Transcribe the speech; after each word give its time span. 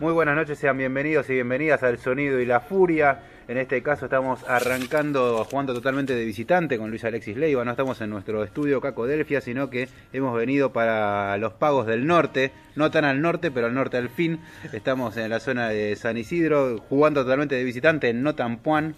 Muy 0.00 0.12
buenas 0.12 0.36
noches, 0.36 0.60
sean 0.60 0.78
bienvenidos 0.78 1.28
y 1.28 1.32
bienvenidas 1.32 1.82
al 1.82 1.98
Sonido 1.98 2.38
y 2.38 2.46
la 2.46 2.60
Furia. 2.60 3.18
En 3.48 3.58
este 3.58 3.82
caso 3.82 4.04
estamos 4.04 4.48
arrancando, 4.48 5.44
jugando 5.44 5.74
totalmente 5.74 6.14
de 6.14 6.24
visitante 6.24 6.78
con 6.78 6.90
Luis 6.90 7.02
Alexis 7.02 7.36
Leiva. 7.36 7.64
No 7.64 7.72
estamos 7.72 8.00
en 8.00 8.10
nuestro 8.10 8.44
estudio 8.44 8.80
Caco 8.80 9.08
Delfia, 9.08 9.40
sino 9.40 9.70
que 9.70 9.88
hemos 10.12 10.36
venido 10.36 10.72
para 10.72 11.36
los 11.38 11.52
pagos 11.54 11.88
del 11.88 12.06
norte. 12.06 12.52
No 12.76 12.92
tan 12.92 13.04
al 13.04 13.20
norte, 13.20 13.50
pero 13.50 13.66
al 13.66 13.74
norte 13.74 13.96
al 13.96 14.08
fin. 14.08 14.38
Estamos 14.72 15.16
en 15.16 15.30
la 15.30 15.40
zona 15.40 15.68
de 15.70 15.96
San 15.96 16.16
Isidro, 16.16 16.78
jugando 16.88 17.24
totalmente 17.24 17.56
de 17.56 17.64
visitante 17.64 18.08
en 18.08 18.22
Notampuán. 18.22 18.94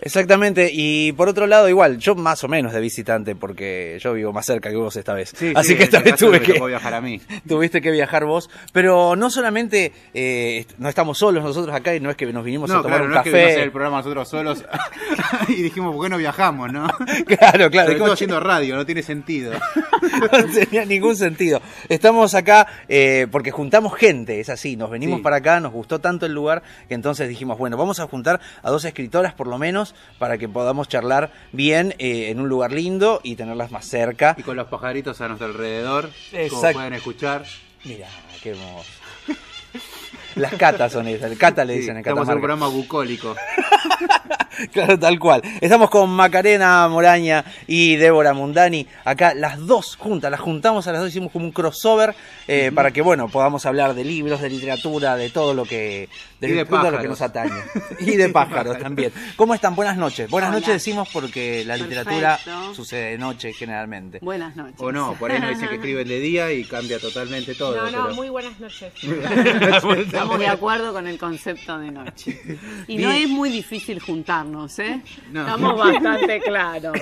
Exactamente, 0.00 0.70
y 0.72 1.12
por 1.12 1.28
otro 1.28 1.46
lado, 1.48 1.68
igual, 1.68 1.98
yo 1.98 2.14
más 2.14 2.44
o 2.44 2.48
menos 2.48 2.72
de 2.72 2.80
visitante, 2.80 3.34
porque 3.34 3.98
yo 4.00 4.12
vivo 4.14 4.32
más 4.32 4.46
cerca 4.46 4.70
que 4.70 4.76
vos 4.76 4.94
esta 4.96 5.12
vez. 5.12 5.32
Sí, 5.36 5.52
Así 5.56 5.70
sí, 5.70 5.76
que 5.76 5.82
esta 5.84 5.98
vez 6.00 6.14
tuve 6.16 6.40
que, 6.40 6.52
viajar 6.52 6.94
a 6.94 7.00
mí. 7.00 7.20
tuviste 7.48 7.80
que 7.80 7.90
viajar 7.90 8.24
vos. 8.24 8.48
Pero 8.72 9.16
no 9.16 9.28
solamente 9.28 9.92
eh, 10.14 10.66
no 10.78 10.88
estamos 10.88 11.18
solos 11.18 11.42
nosotros 11.42 11.74
acá 11.74 11.94
y 11.96 12.00
no 12.00 12.10
es 12.10 12.16
que 12.16 12.26
nos 12.32 12.44
vinimos 12.44 12.70
a 12.70 12.74
No, 12.74 12.82
tomar 12.82 12.98
claro, 12.98 13.04
un 13.06 13.10
no 13.14 13.16
es 13.20 13.22
que 13.24 13.30
a 13.30 13.32
hacer 13.32 13.48
café. 13.54 13.62
el 13.64 13.72
programa 13.72 13.96
nosotros 13.98 14.28
solos 14.28 14.64
y 15.48 15.62
dijimos, 15.62 15.94
¿por 15.94 16.04
qué 16.04 16.10
no 16.10 16.16
viajamos, 16.18 16.72
no? 16.72 16.88
claro, 17.26 17.70
claro. 17.70 17.96
Todo 17.98 18.12
haciendo 18.12 18.38
radio, 18.38 18.76
no 18.76 18.86
tiene 18.86 19.02
sentido. 19.02 19.52
no 19.52 20.52
tenía 20.54 20.84
ningún 20.84 21.16
sentido. 21.16 21.60
Estamos 21.88 22.34
acá 22.34 22.66
eh, 22.88 23.26
porque 23.32 23.50
juntamos 23.50 23.94
gente, 23.96 24.38
es 24.40 24.48
así, 24.48 24.76
nos 24.76 24.90
venimos 24.90 25.18
Sí. 25.18 25.22
para 25.22 25.36
acá, 25.36 25.58
nos 25.58 25.72
gustó 25.72 25.98
tanto 26.00 26.26
el 26.26 26.32
lugar 26.34 26.62
que 26.86 26.94
entonces 26.94 27.28
dijimos, 27.28 27.58
bueno, 27.58 27.76
vamos 27.76 27.98
a 27.98 28.06
juntar 28.06 28.40
a 28.62 28.70
dos 28.70 28.84
escritoras 28.84 29.32
por 29.34 29.46
lo 29.48 29.58
menos 29.58 29.87
para 30.18 30.38
que 30.38 30.48
podamos 30.48 30.88
charlar 30.88 31.30
bien 31.52 31.94
eh, 31.98 32.30
en 32.30 32.40
un 32.40 32.48
lugar 32.48 32.72
lindo 32.72 33.20
y 33.22 33.36
tenerlas 33.36 33.70
más 33.70 33.86
cerca. 33.86 34.34
Y 34.38 34.42
con 34.42 34.56
los 34.56 34.68
pajaritos 34.68 35.20
a 35.20 35.28
nuestro 35.28 35.46
alrededor, 35.48 36.10
como 36.50 36.72
pueden 36.72 36.94
escuchar. 36.94 37.44
Mira, 37.84 38.08
qué 38.42 38.50
hermoso. 38.50 38.97
Las 40.38 40.54
catas 40.54 40.92
son 40.92 41.08
esas, 41.08 41.30
el 41.30 41.38
cata 41.38 41.64
le 41.64 41.74
Sí, 41.74 41.80
dicen 41.80 41.96
en 41.96 41.98
estamos 42.00 42.28
en 42.28 42.34
un 42.34 42.40
programa 42.40 42.68
bucólico. 42.68 43.34
Claro, 44.72 44.98
tal 44.98 45.20
cual. 45.20 45.40
Estamos 45.60 45.88
con 45.88 46.10
Macarena 46.10 46.88
Moraña 46.88 47.44
y 47.68 47.94
Débora 47.94 48.32
Mundani. 48.34 48.88
Acá 49.04 49.32
las 49.32 49.64
dos 49.64 49.94
juntas, 49.94 50.32
las 50.32 50.40
juntamos 50.40 50.84
a 50.88 50.90
las 50.92 51.00
dos, 51.00 51.10
hicimos 51.10 51.30
como 51.30 51.44
un 51.44 51.52
crossover 51.52 52.12
eh, 52.48 52.72
para 52.74 52.90
que, 52.90 53.00
bueno, 53.00 53.28
podamos 53.28 53.64
hablar 53.66 53.94
de 53.94 54.02
libros, 54.04 54.40
de 54.40 54.50
literatura, 54.50 55.14
de 55.14 55.30
todo 55.30 55.54
lo 55.54 55.64
que, 55.64 56.08
de, 56.40 56.48
Y 56.48 56.52
de 56.54 56.64
todo 56.64 56.90
lo 56.90 56.98
que 56.98 57.06
nos 57.06 57.22
atañe. 57.22 57.52
Y 58.00 58.16
de 58.16 58.30
pájaros 58.30 58.78
también. 58.80 59.12
¿Cómo 59.36 59.54
están? 59.54 59.76
Buenas 59.76 59.96
noches. 59.96 60.28
Buenas 60.28 60.50
Hola. 60.50 60.58
noches 60.58 60.72
decimos 60.74 61.08
porque 61.12 61.62
la 61.64 61.76
literatura 61.76 62.40
sucede 62.74 63.12
de 63.12 63.18
noche 63.18 63.52
generalmente. 63.52 64.18
Buenas 64.22 64.56
noches. 64.56 64.74
O 64.80 64.90
no, 64.90 65.14
por 65.14 65.30
ahí 65.30 65.38
nos 65.38 65.50
dicen 65.50 65.68
que 65.68 65.74
escriben 65.76 66.08
de 66.08 66.18
día 66.18 66.50
y 66.52 66.64
cambia 66.64 66.98
totalmente 66.98 67.54
todo. 67.54 67.76
No, 67.76 67.84
no, 67.92 68.02
pero- 68.06 68.14
muy 68.16 68.28
buenas 68.28 68.58
noches. 68.58 68.92
Estamos 70.28 70.38
de 70.40 70.46
acuerdo 70.56 70.92
con 70.92 71.06
el 71.06 71.18
concepto 71.18 71.78
de 71.78 71.90
noche. 71.90 72.40
Y 72.86 72.98
no 72.98 73.10
es 73.10 73.28
muy 73.28 73.50
difícil 73.50 73.98
juntarnos, 74.00 74.78
¿eh? 74.78 75.00
No. 75.32 75.40
Estamos 75.40 75.76
bastante 75.78 76.40
claros. 76.44 76.98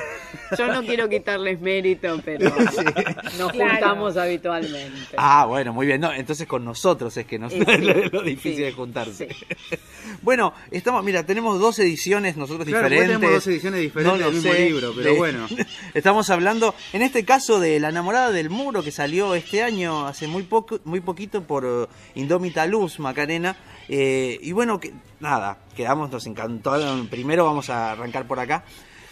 Yo 0.56 0.66
no 0.68 0.82
quiero 0.82 1.08
quitarles 1.08 1.60
mérito, 1.60 2.20
pero 2.24 2.50
nos 3.38 3.52
Claro. 3.52 3.70
juntamos 3.70 4.16
habitualmente. 4.16 5.14
Ah, 5.16 5.44
bueno, 5.46 5.72
muy 5.72 5.86
bien. 5.86 6.00
No, 6.00 6.12
entonces 6.12 6.46
con 6.46 6.64
nosotros 6.64 7.16
es 7.16 7.26
que 7.26 7.38
nos 7.38 7.52
Eh, 7.52 7.64
sí, 7.64 8.10
lo 8.12 8.22
difícil 8.22 8.56
sí, 8.56 8.62
de 8.62 8.72
juntarse. 8.72 9.28
sí. 9.34 9.76
Bueno, 10.22 10.52
estamos, 10.70 11.02
mira, 11.04 11.24
tenemos 11.26 11.58
dos 11.58 11.78
ediciones 11.78 12.36
nosotros 12.36 12.66
Claro, 12.66 12.88
diferentes. 12.88 13.16
tenemos 13.18 13.30
dos 13.34 13.46
ediciones 13.48 13.80
diferentes 13.80 14.18
No 14.20 14.24
del 14.26 14.34
mismo 14.34 14.52
sé, 14.52 14.64
libro, 14.68 14.92
pero 14.96 15.10
de- 15.12 15.18
bueno. 15.18 15.46
Estamos 15.94 16.30
hablando, 16.30 16.74
en 16.92 17.02
este 17.02 17.24
caso, 17.24 17.58
de 17.60 17.80
La 17.80 17.88
enamorada 17.88 18.30
del 18.30 18.50
muro 18.50 18.82
que 18.82 18.92
salió 18.92 19.34
este 19.34 19.62
año, 19.62 20.06
hace 20.06 20.26
muy 20.26 20.44
poco, 20.44 20.78
muy 20.84 21.00
poquito 21.00 21.42
por 21.42 21.64
eh, 21.66 21.86
Indómita 22.14 22.66
Luz, 22.66 22.98
Macarena. 23.06 23.56
Eh, 23.88 24.38
y 24.42 24.52
bueno, 24.52 24.80
que, 24.80 24.92
nada, 25.20 25.58
quedamos, 25.76 26.10
nos 26.10 26.26
encantó. 26.26 26.72
Primero 27.08 27.44
vamos 27.44 27.70
a 27.70 27.92
arrancar 27.92 28.26
por 28.26 28.40
acá. 28.40 28.64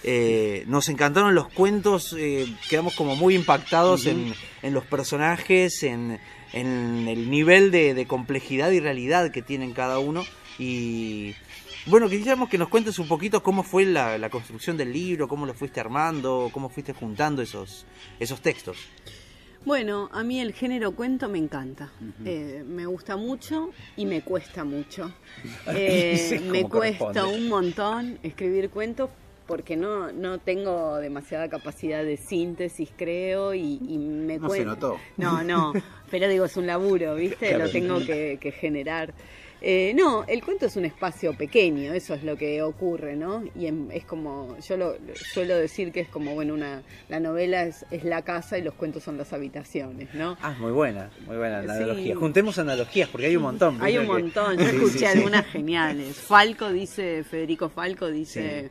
Eh, 0.03 0.65
nos 0.67 0.89
encantaron 0.91 1.35
los 1.35 1.49
cuentos, 1.49 2.15
eh, 2.19 2.47
quedamos 2.69 2.95
como 2.95 3.17
muy 3.17 3.35
impactados 3.35 4.05
en, 4.05 4.35
en 4.63 4.75
los 4.75 4.85
personajes, 4.85 5.83
en, 5.83 6.21
en 6.53 7.09
el 7.09 7.31
nivel 7.31 7.71
de, 7.71 7.95
de 7.95 8.07
complejidad 8.07 8.71
y 8.71 8.81
realidad 8.81 9.31
que 9.31 9.41
tienen 9.41 9.73
cada 9.73 9.99
uno. 9.99 10.23
Y 10.59 11.35
bueno, 11.87 12.11
quisiéramos 12.11 12.51
que 12.51 12.59
nos 12.59 12.69
cuentes 12.69 12.99
un 12.99 13.09
poquito 13.09 13.43
cómo 13.43 13.63
fue 13.63 13.87
la, 13.87 14.19
la 14.19 14.29
construcción 14.29 14.77
del 14.77 14.93
libro, 14.93 15.27
cómo 15.27 15.47
lo 15.47 15.55
fuiste 15.55 15.81
armando, 15.81 16.51
cómo 16.53 16.69
fuiste 16.69 16.93
juntando 16.93 17.41
esos, 17.41 17.87
esos 18.21 18.43
textos. 18.43 18.77
Bueno, 19.65 20.11
a 20.13 20.23
mí 20.23 20.41
el 20.41 20.53
género 20.53 20.93
cuento 20.93 21.29
me 21.29 21.39
encanta. 21.39 21.91
Eh, 22.25 22.65
me 22.67 22.87
gusta 22.87 23.17
mucho 23.17 23.71
y 23.97 24.07
me 24.07 24.23
cuesta 24.23 24.65
mucho. 24.65 25.11
Eh, 25.67 26.41
me 26.51 26.65
cuesta 26.65 27.27
un 27.27 27.49
montón 27.49 28.19
escribir 28.23 28.71
cuentos 28.71 29.11
porque 29.47 29.77
no, 29.77 30.13
no 30.13 30.39
tengo 30.39 30.97
demasiada 30.97 31.49
capacidad 31.49 32.03
de 32.05 32.17
síntesis, 32.17 32.91
creo, 32.97 33.55
y, 33.55 33.79
y 33.87 33.99
me 33.99 34.39
No 34.39 34.49
se 34.49 34.65
notó. 34.65 34.99
No, 35.17 35.43
no, 35.43 35.73
pero 36.11 36.29
digo, 36.29 36.45
es 36.45 36.57
un 36.57 36.67
laburo, 36.67 37.15
¿viste? 37.17 37.49
Claro. 37.49 37.65
Lo 37.65 37.71
tengo 37.71 37.99
que, 37.99 38.39
que 38.41 38.53
generar. 38.53 39.13
Eh, 39.67 39.95
no, 39.97 40.25
el 40.29 40.45
cuento 40.45 40.67
es 40.67 40.77
un 40.77 40.85
espacio 40.85 41.33
pequeño, 41.33 41.95
eso 41.95 42.13
es 42.13 42.23
lo 42.23 42.37
que 42.37 42.61
ocurre, 42.61 43.17
¿no? 43.17 43.43
Y 43.59 43.65
em- 43.67 43.91
es 43.93 44.05
como, 44.05 44.59
yo 44.61 44.77
lo, 44.77 44.93
lo- 44.99 45.17
suelo 45.17 45.57
decir 45.57 45.91
que 45.91 46.01
es 46.01 46.09
como, 46.09 46.35
bueno, 46.35 46.53
una, 46.53 46.83
la 47.09 47.19
novela 47.19 47.63
es, 47.63 47.87
es 47.91 48.05
la 48.05 48.21
casa 48.21 48.59
y 48.59 48.63
los 48.63 48.75
cuentos 48.75 49.03
son 49.05 49.17
las 49.17 49.33
habitaciones, 49.33 50.13
¿no? 50.13 50.37
Ah, 50.43 50.55
muy 50.61 50.71
buena, 50.71 51.11
muy 51.27 51.39
buena 51.39 51.63
la 51.63 51.77
Sí. 51.79 51.83
analogía. 51.83 52.15
Juntemos 52.15 52.59
analogías 52.59 53.09
porque 53.09 53.27
hay 53.29 53.37
un 53.37 53.43
montón. 53.45 53.79
Hay 53.81 53.97
un 53.97 54.03
que- 54.05 54.09
montón, 54.13 54.59
yo 54.59 54.65
escuché 54.67 54.93
sí, 54.93 54.99
sí. 54.99 55.05
algunas 55.07 55.47
geniales. 55.47 56.15
Falco 56.15 56.69
dice, 56.71 57.25
Federico 57.25 57.71
Falco 57.71 58.09
dice 58.11 58.69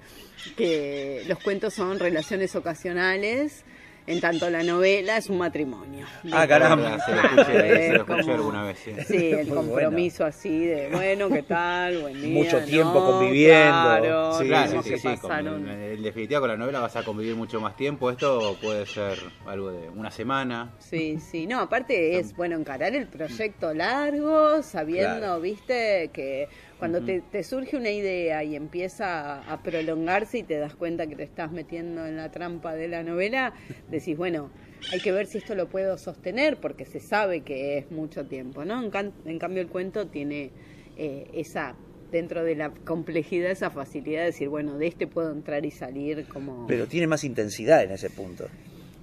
que 0.55 1.23
los 1.27 1.39
cuentos 1.39 1.73
son 1.73 1.97
relaciones 1.97 2.55
ocasionales, 2.55 3.63
en 4.06 4.19
tanto 4.19 4.50
la 4.50 4.64
novela 4.64 5.18
es 5.18 5.30
un 5.30 5.38
matrimonio. 5.38 6.06
Ah, 6.31 6.47
caramba. 6.47 7.00
Se 7.06 7.12
lo 7.16 7.22
escuché, 7.22 7.46
se 7.46 7.53
lo 7.53 7.64
Es 7.64 7.94
escuché 7.96 8.22
como- 8.24 8.34
alguna 8.34 8.64
vez. 8.64 8.80
sí. 8.80 8.91
Sí, 9.08 9.31
el 9.31 9.47
Muy 9.47 9.56
compromiso 9.56 10.25
así 10.25 10.66
de, 10.66 10.90
bueno, 10.90 11.30
¿qué 11.30 11.44
tal? 11.44 12.00
Buen 12.02 12.22
día. 12.22 12.44
Mucho 12.44 12.59
tiempo 12.66 12.94
¿no? 13.00 13.12
conviviendo. 13.12 13.64
Claro, 13.64 14.34
Sí, 14.40 14.47
Claro, 14.47 14.84
sí, 14.84 14.97
sí, 14.97 15.18
con- 15.18 15.69
en 15.69 16.02
definitiva 16.03 16.40
con 16.41 16.50
la 16.50 16.58
novela 16.58 16.80
vas 16.80 16.96
a 16.96 17.03
convivir 17.03 17.36
mucho 17.36 17.62
más 17.62 17.75
tiempo. 17.75 18.09
Esto 18.12 18.58
puede 18.62 18.86
ser 18.86 19.18
algo 19.46 19.72
de 19.72 19.90
una 19.90 20.12
semana. 20.12 20.74
Sí, 20.80 21.18
sí, 21.20 21.47
no, 21.47 21.59
aparte 21.59 22.18
es, 22.20 22.35
bueno, 22.35 22.56
encarar 22.58 22.94
el 22.96 23.08
proyecto 23.08 23.74
largo, 23.74 24.62
sabiendo, 24.64 25.18
Claro. 25.20 25.40
viste, 25.41 26.09
que 26.14 26.47
cuando 26.91 26.99
te, 27.05 27.21
te 27.21 27.44
surge 27.44 27.77
una 27.77 27.91
idea 27.91 28.44
y 28.44 28.55
empieza 28.55 29.39
a, 29.39 29.53
a 29.53 29.63
prolongarse 29.63 30.39
y 30.39 30.44
te 30.44 30.57
das 30.57 30.75
cuenta 30.75 31.07
que 31.07 31.16
te 31.16 31.23
estás 31.23 31.52
metiendo 31.52 32.05
en 32.05 32.17
la 32.17 32.29
trampa 32.29 32.73
de 32.75 32.87
la 32.90 33.03
novela, 33.03 33.53
decís, 33.90 34.17
bueno, 34.17 34.49
hay 34.91 34.99
que 34.99 35.11
ver 35.11 35.28
si 35.28 35.37
esto 35.37 35.55
lo 35.55 35.69
puedo 35.69 35.97
sostener 35.97 36.58
porque 36.58 36.85
se 36.85 36.99
sabe 36.99 37.41
que 37.41 37.78
es 37.78 37.90
mucho 37.91 38.25
tiempo, 38.25 38.66
¿no? 38.66 38.84
En, 38.84 38.91
can- 38.91 39.13
en 39.25 39.40
cambio 39.40 39.61
el 39.61 39.67
cuento 39.69 40.08
tiene 40.08 40.52
eh, 40.97 41.28
esa 41.34 41.75
dentro 42.11 42.43
de 42.43 42.55
la 42.55 42.69
complejidad 42.72 43.49
esa 43.49 43.69
facilidad 43.72 44.19
de 44.19 44.25
decir, 44.28 44.49
bueno, 44.49 44.78
de 44.78 44.87
este 44.87 45.08
puedo 45.08 45.31
entrar 45.31 45.66
y 45.66 45.72
salir 45.72 46.28
como... 46.28 46.67
Pero 46.67 46.85
tiene 46.87 47.08
más 47.08 47.23
intensidad 47.23 47.81
en 47.84 47.91
ese 47.91 48.09
punto. 48.09 48.49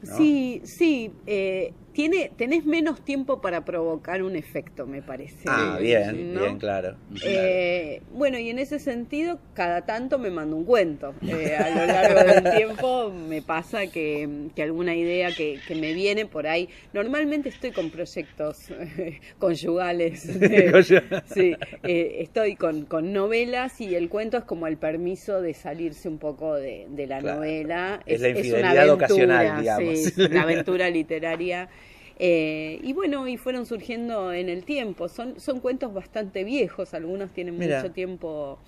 ¿no? 0.06 0.16
Sí, 0.16 0.60
sí, 0.64 1.10
eh, 1.26 1.72
tiene, 1.92 2.30
tenés 2.36 2.64
menos 2.64 3.04
tiempo 3.04 3.40
para 3.40 3.64
provocar 3.64 4.22
un 4.22 4.36
efecto, 4.36 4.86
me 4.86 5.02
parece. 5.02 5.44
Ah, 5.46 5.78
bien, 5.80 6.34
¿no? 6.34 6.40
bien, 6.40 6.58
claro. 6.58 6.96
Eh, 7.24 8.02
bueno, 8.12 8.38
y 8.38 8.50
en 8.50 8.58
ese 8.58 8.78
sentido, 8.78 9.38
cada 9.54 9.86
tanto 9.86 10.18
me 10.18 10.30
mando 10.30 10.56
un 10.56 10.64
cuento. 10.64 11.14
Eh, 11.26 11.56
a 11.56 11.68
lo 11.70 11.86
largo 11.86 12.20
del 12.32 12.50
tiempo 12.56 13.10
me 13.10 13.42
pasa 13.42 13.86
que, 13.88 14.28
que 14.54 14.62
alguna 14.62 14.94
idea 14.94 15.34
que, 15.34 15.58
que 15.66 15.74
me 15.74 15.92
viene 15.92 16.26
por 16.26 16.46
ahí. 16.46 16.68
Normalmente 16.92 17.48
estoy 17.48 17.72
con 17.72 17.90
proyectos 17.90 18.70
eh, 18.70 19.20
conyugales. 19.38 20.20
sí, 21.34 21.56
eh, 21.82 22.16
estoy 22.20 22.56
con, 22.56 22.84
con 22.86 23.12
novelas 23.12 23.80
y 23.80 23.94
el 23.94 24.08
cuento 24.08 24.36
es 24.38 24.44
como 24.44 24.66
el 24.66 24.76
permiso 24.76 25.40
de 25.42 25.54
salirse 25.54 26.08
un 26.08 26.18
poco 26.18 26.54
de, 26.54 26.86
de 26.90 27.06
la 27.06 27.18
Claro. 27.20 27.36
novela. 27.38 28.00
Es 28.06 28.20
la 28.20 28.28
una 28.28 28.38
infidelidad 28.38 28.70
aventura, 28.90 28.94
ocasional, 28.94 29.60
digamos. 29.60 29.98
sí, 29.98 30.28
la 30.30 30.42
aventura 30.42 30.90
literaria. 30.90 31.68
Eh, 32.22 32.78
y 32.82 32.92
bueno, 32.92 33.26
y 33.26 33.38
fueron 33.38 33.64
surgiendo 33.64 34.30
en 34.32 34.50
el 34.50 34.64
tiempo. 34.66 35.08
Son, 35.08 35.40
son 35.40 35.58
cuentos 35.60 35.94
bastante 35.94 36.44
viejos, 36.44 36.92
algunos 36.92 37.30
tienen 37.32 37.56
Mira. 37.58 37.80
mucho 37.80 37.92
tiempo, 37.94 38.58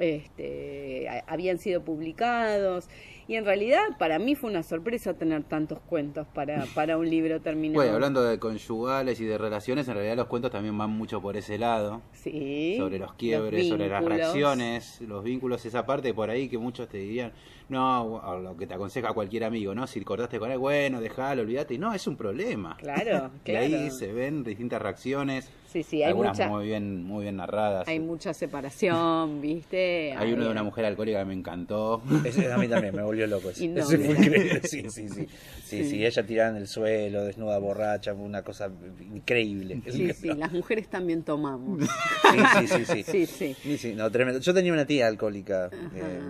este, 0.00 1.08
a- 1.08 1.24
habían 1.28 1.58
sido 1.58 1.82
publicados. 1.84 2.88
Y 3.28 3.34
en 3.34 3.44
realidad 3.44 3.82
para 3.98 4.18
mí 4.18 4.34
fue 4.34 4.50
una 4.50 4.62
sorpresa 4.62 5.14
tener 5.14 5.42
tantos 5.44 5.80
cuentos 5.80 6.26
para, 6.32 6.64
para 6.74 6.96
un 6.96 7.08
libro 7.08 7.40
terminado. 7.40 7.82
Bueno, 7.82 7.94
hablando 7.94 8.22
de 8.22 8.38
conyugales 8.38 9.20
y 9.20 9.24
de 9.24 9.36
relaciones, 9.36 9.88
en 9.88 9.94
realidad 9.94 10.16
los 10.16 10.26
cuentos 10.26 10.50
también 10.50 10.76
van 10.78 10.90
mucho 10.90 11.20
por 11.20 11.36
ese 11.36 11.58
lado. 11.58 12.02
Sí, 12.12 12.76
sobre 12.78 12.98
los 12.98 13.14
quiebres, 13.14 13.68
sobre 13.68 13.88
las 13.88 14.04
reacciones, 14.04 15.00
los 15.00 15.24
vínculos, 15.24 15.64
esa 15.66 15.84
parte 15.84 16.14
por 16.14 16.30
ahí 16.30 16.48
que 16.48 16.58
muchos 16.58 16.88
te 16.88 16.98
dirían, 16.98 17.32
no, 17.68 18.02
o 18.02 18.38
lo 18.38 18.56
que 18.56 18.66
te 18.66 18.74
aconseja 18.74 19.12
cualquier 19.12 19.44
amigo, 19.44 19.74
¿no? 19.74 19.86
Si 19.86 20.00
cortaste 20.02 20.38
con 20.38 20.52
él, 20.52 20.58
bueno, 20.58 21.00
déjalo, 21.00 21.42
olvídate, 21.42 21.74
y 21.74 21.78
no, 21.78 21.92
es 21.92 22.06
un 22.06 22.16
problema. 22.16 22.76
Claro, 22.76 23.30
Y 23.44 23.50
ahí 23.52 23.70
claro. 23.70 23.90
se 23.90 24.12
ven 24.12 24.44
distintas 24.44 24.80
reacciones, 24.80 25.50
Sí, 25.76 25.82
sí, 25.82 25.96
hay 26.02 26.08
algunas 26.08 26.38
mucha, 26.38 26.48
muy 26.48 26.64
bien 26.66 27.04
muy 27.04 27.24
bien 27.24 27.36
narradas. 27.36 27.86
hay 27.86 28.00
mucha 28.00 28.32
separación, 28.32 29.40
¿viste? 29.42 30.14
Hay 30.16 30.32
uno 30.32 30.44
de 30.44 30.50
una 30.50 30.62
mujer 30.62 30.86
alcohólica 30.86 31.18
que 31.18 31.24
me 31.26 31.34
encantó. 31.34 32.02
Ese 32.24 32.50
a 32.50 32.56
mí 32.56 32.66
también 32.66 32.94
me 32.96 33.02
volvió 33.02 33.26
loco. 33.26 33.50
Ese, 33.50 33.64
Y 33.64 33.68
no, 33.68 33.82
Ese 33.82 33.98
fue 33.98 34.14
increíble. 34.14 34.60
Sí, 34.62 34.88
sí, 34.88 35.08
sí. 35.08 35.26
Sí, 35.26 35.28
Sí. 35.66 35.84
sí, 35.84 36.06
ella 36.06 36.24
tirada 36.24 36.50
en 36.50 36.56
el 36.56 36.66
suelo, 36.68 37.24
desnuda, 37.24 37.58
borracha, 37.58 38.14
una 38.14 38.42
cosa 38.42 38.70
increíble. 39.14 39.82
Sí, 39.90 40.12
sí, 40.14 40.28
las 40.32 40.52
mujeres 40.52 40.88
también 40.88 41.22
tomamos. 41.24 41.80
Sí, 41.82 42.66
sí, 42.68 42.68
sí, 42.68 42.84
sí. 42.86 43.02
Sí, 43.02 43.26
sí. 43.26 43.56
Sí, 43.62 43.78
sí, 43.78 43.94
no, 43.94 44.10
tremendo. 44.10 44.40
Yo 44.40 44.54
tenía 44.54 44.72
una 44.72 44.86
tía 44.86 45.06
alcohólica, 45.08 45.68
eh, 45.94 46.20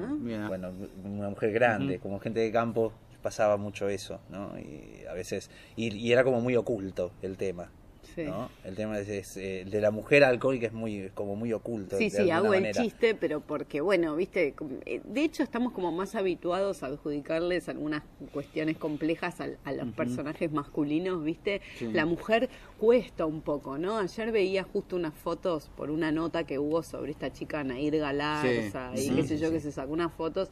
bueno, 0.49 0.73
una 1.05 1.29
mujer 1.31 1.53
grande, 1.53 1.99
como 2.01 2.19
gente 2.19 2.41
de 2.41 2.51
campo, 2.51 2.93
pasaba 3.23 3.57
mucho 3.57 3.89
eso, 3.89 4.21
¿no? 4.31 4.59
Y 4.59 5.05
a 5.09 5.13
veces, 5.13 5.51
y, 5.77 5.95
y 5.95 6.13
era 6.13 6.25
como 6.25 6.41
muy 6.41 6.57
oculto 6.57 7.13
el 7.23 7.37
tema, 7.37 7.71
Sí. 8.17 8.25
¿no? 8.25 8.49
El 8.65 8.75
tema 8.75 8.99
es, 8.99 9.09
es, 9.09 9.37
eh, 9.37 9.61
el 9.61 9.71
de 9.71 9.81
la 9.81 9.91
mujer 9.91 10.25
alcohólica 10.25 10.67
es 10.67 10.73
muy, 10.73 10.97
es 11.01 11.13
como 11.13 11.37
muy 11.37 11.53
oculto. 11.53 11.99
Sí, 11.99 12.09
de 12.09 12.25
sí, 12.25 12.31
hago 12.31 12.55
el 12.55 12.73
chiste, 12.73 13.15
pero 13.15 13.41
porque, 13.41 13.83
bueno, 13.83 14.17
viste, 14.17 14.55
eh, 14.87 15.03
de 15.05 15.23
hecho 15.23 15.43
estamos 15.43 15.73
como 15.75 15.93
más 15.93 16.15
habituados 16.15 16.83
a 16.83 16.87
adjudicarles 16.87 17.69
algunas 17.69 18.03
cuestiones 18.33 18.79
complejas 18.79 19.41
al- 19.43 19.59
a, 19.65 19.73
los 19.73 19.89
personajes 19.89 20.51
masculinos, 20.51 21.23
viste. 21.23 21.61
Sí. 21.79 21.93
La 21.93 22.07
mujer 22.07 22.49
cuesta 22.79 23.27
un 23.27 23.43
poco, 23.43 23.77
¿no? 23.77 23.99
Ayer 23.99 24.33
veía 24.33 24.63
justo 24.63 24.97
unas 24.97 25.15
fotos 25.15 25.71
por 25.77 25.91
una 25.91 26.11
nota 26.11 26.45
que 26.45 26.59
hubo 26.59 26.83
sobre 26.83 27.11
esta 27.11 27.31
chica 27.33 27.63
Nair 27.65 27.99
Galarza 27.99 28.93
Sí, 28.97 29.11
y 29.13 29.15
qué 29.15 29.23
sé 29.25 29.37
yo, 29.37 29.51
que 29.51 29.61
se 29.61 29.73
sacó 29.73 29.93
unas 29.93 30.13
fotos. 30.15 30.49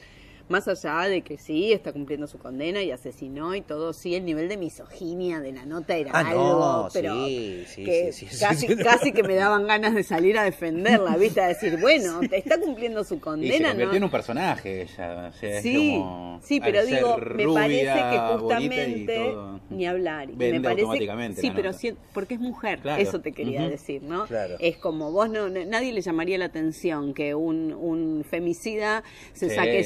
Más 0.49 0.69
allá 0.69 1.09
de 1.09 1.23
que 1.23 1.39
sí, 1.39 1.73
está 1.73 1.93
cumpliendo 1.93 2.27
su 2.27 2.39
condena 2.39 2.83
y 2.83 2.91
asesinó 2.91 3.55
y 3.55 3.63
todo, 3.63 3.93
sí, 3.95 4.15
el 4.15 4.25
nivel 4.27 4.49
de 4.49 4.57
misoginia 4.59 5.41
de 5.41 5.53
la 5.53 5.65
nota 5.65 5.97
era 5.97 6.11
Ah, 6.13 6.21
algo, 6.21 6.43
no, 6.43 6.89
pero 6.93 7.15
sí, 7.27 7.65
sí, 7.67 7.85
que 7.85 8.13
sí, 8.13 8.27
casi, 8.39 8.67
casi 8.77 9.13
que 9.13 9.23
me 9.23 9.37
daban 9.37 9.67
ganas 9.67 9.95
de 9.95 10.03
salir 10.03 10.37
a 10.39 10.45
defenderla, 10.45 11.17
¿viste? 11.17 11.41
A 11.41 11.49
decir, 11.49 11.79
bueno, 11.79 12.21
te 12.29 12.39
está 12.39 12.61
cumpliendo 12.61 13.05
su 13.05 13.15
Y 13.15 13.19
se 13.19 13.23
condena, 13.23 13.69
convirtió 13.71 13.87
¿no? 13.93 13.97
en 13.97 14.05
un 14.05 14.11
personaje 14.11 14.83
ella. 14.83 15.31
o 15.31 15.33
sea, 15.33 15.63
Sí, 15.63 15.93
como, 15.99 16.41
sí, 16.43 16.61
pero 16.61 16.85
digo, 16.85 17.17
me 17.19 17.47
parece 17.55 17.95
que 17.95 18.19
justamente 18.39 19.21
ni 19.71 19.87
hablar. 19.87 20.29
Vende 20.29 20.61
me 20.61 20.61
parece, 20.61 20.87
sí, 21.41 21.51
pero 21.55 21.73
si- 21.73 21.95
porque 22.13 22.35
es 22.35 22.41
mujer, 22.41 22.81
Claro. 22.81 23.01
eso 23.03 23.21
te 23.21 23.33
quería 23.33 23.67
decir, 23.69 24.03
¿no? 24.03 24.27
Claro. 24.27 24.57
Es 24.59 24.77
como 24.77 25.11
vos 25.11 25.31
no, 25.31 25.49
nadie 25.49 25.93
le 25.93 26.01
llamaría 26.03 26.37
la 26.39 26.47
atención 26.47 27.15
que 27.15 27.35
un, 27.35 27.73
un 27.73 28.25
femicida 28.29 29.03
se 29.33 29.49
saque 29.51 29.85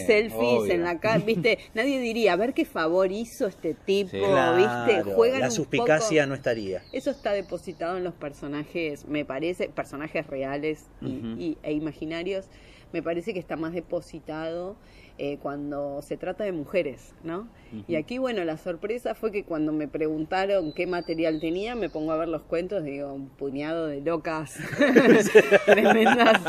obvio. 0.49 0.73
en 0.75 0.83
la 0.83 0.99
cara, 1.01 1.19
¿viste? 1.27 1.59
Nadie 1.75 2.01
diría, 2.01 2.33
a 2.33 2.37
ver 2.37 2.55
qué 2.55 2.65
favor 2.65 3.11
hizo 3.13 3.47
este 3.47 3.75
tipo, 3.75 4.11
Sí. 4.11 4.19
¿viste? 4.57 5.03
Juegan 5.15 5.41
la 5.41 5.47
un 5.47 5.53
suspicacia 5.53 6.23
poco- 6.23 6.29
no 6.29 6.35
estaría. 6.35 6.83
eso 6.93 7.11
está 7.11 7.33
depositado 7.33 7.97
en 7.97 8.05
los 8.05 8.15
personajes, 8.15 9.07
me 9.07 9.25
parece, 9.25 9.69
personajes 9.69 10.27
reales 10.27 10.87
y, 11.03 11.07
y- 11.39 11.59
e 11.63 11.73
imaginarios, 11.73 12.47
me 12.93 13.03
parece 13.03 13.33
que 13.35 13.39
está 13.39 13.57
más 13.57 13.73
depositado 13.75 14.77
eh, 15.19 15.39
cuando 15.43 16.01
se 16.01 16.17
trata 16.17 16.45
de 16.45 16.53
mujeres, 16.53 17.13
¿no? 17.25 17.49
Y 17.87 17.97
aquí, 17.97 18.17
bueno, 18.17 18.45
la 18.45 18.57
sorpresa 18.57 19.15
fue 19.15 19.31
que 19.31 19.45
cuando 19.45 19.73
me 19.73 19.89
preguntaron 19.89 20.73
qué 20.73 20.87
material 20.87 21.39
tenía, 21.41 21.75
me 21.75 21.91
pongo 21.91 22.13
a 22.13 22.17
ver 22.17 22.29
los 22.29 22.43
cuentos, 22.43 22.83
digo, 22.83 23.13
un 23.13 23.29
puñado 23.29 23.89
de 23.89 24.01
locas 24.01 24.57
tremendas. 25.67 26.41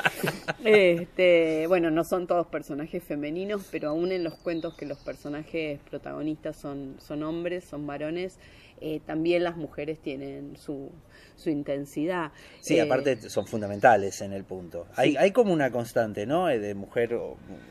Este, 0.63 1.65
bueno, 1.67 1.91
no 1.91 2.03
son 2.03 2.27
todos 2.27 2.47
personajes 2.47 3.03
femeninos, 3.03 3.67
pero 3.71 3.89
aún 3.89 4.11
en 4.11 4.23
los 4.23 4.35
cuentos 4.35 4.75
que 4.75 4.85
los 4.85 4.99
personajes 4.99 5.79
protagonistas 5.89 6.55
son, 6.55 6.95
son 6.99 7.23
hombres, 7.23 7.65
son 7.65 7.87
varones, 7.87 8.37
eh, 8.81 9.01
también 9.05 9.43
las 9.43 9.57
mujeres 9.57 9.99
tienen 9.99 10.55
su, 10.57 10.91
su 11.35 11.49
intensidad. 11.49 12.31
Sí, 12.61 12.77
Eh, 12.77 12.81
aparte 12.81 13.29
son 13.29 13.45
fundamentales 13.47 14.21
en 14.21 14.33
el 14.33 14.43
punto. 14.43 14.87
Hay, 14.95 15.15
hay 15.17 15.31
como 15.31 15.53
una 15.53 15.71
constante, 15.71 16.25
¿no? 16.25 16.49
Eh, 16.49 16.59
De 16.59 16.73
mujer, 16.75 17.17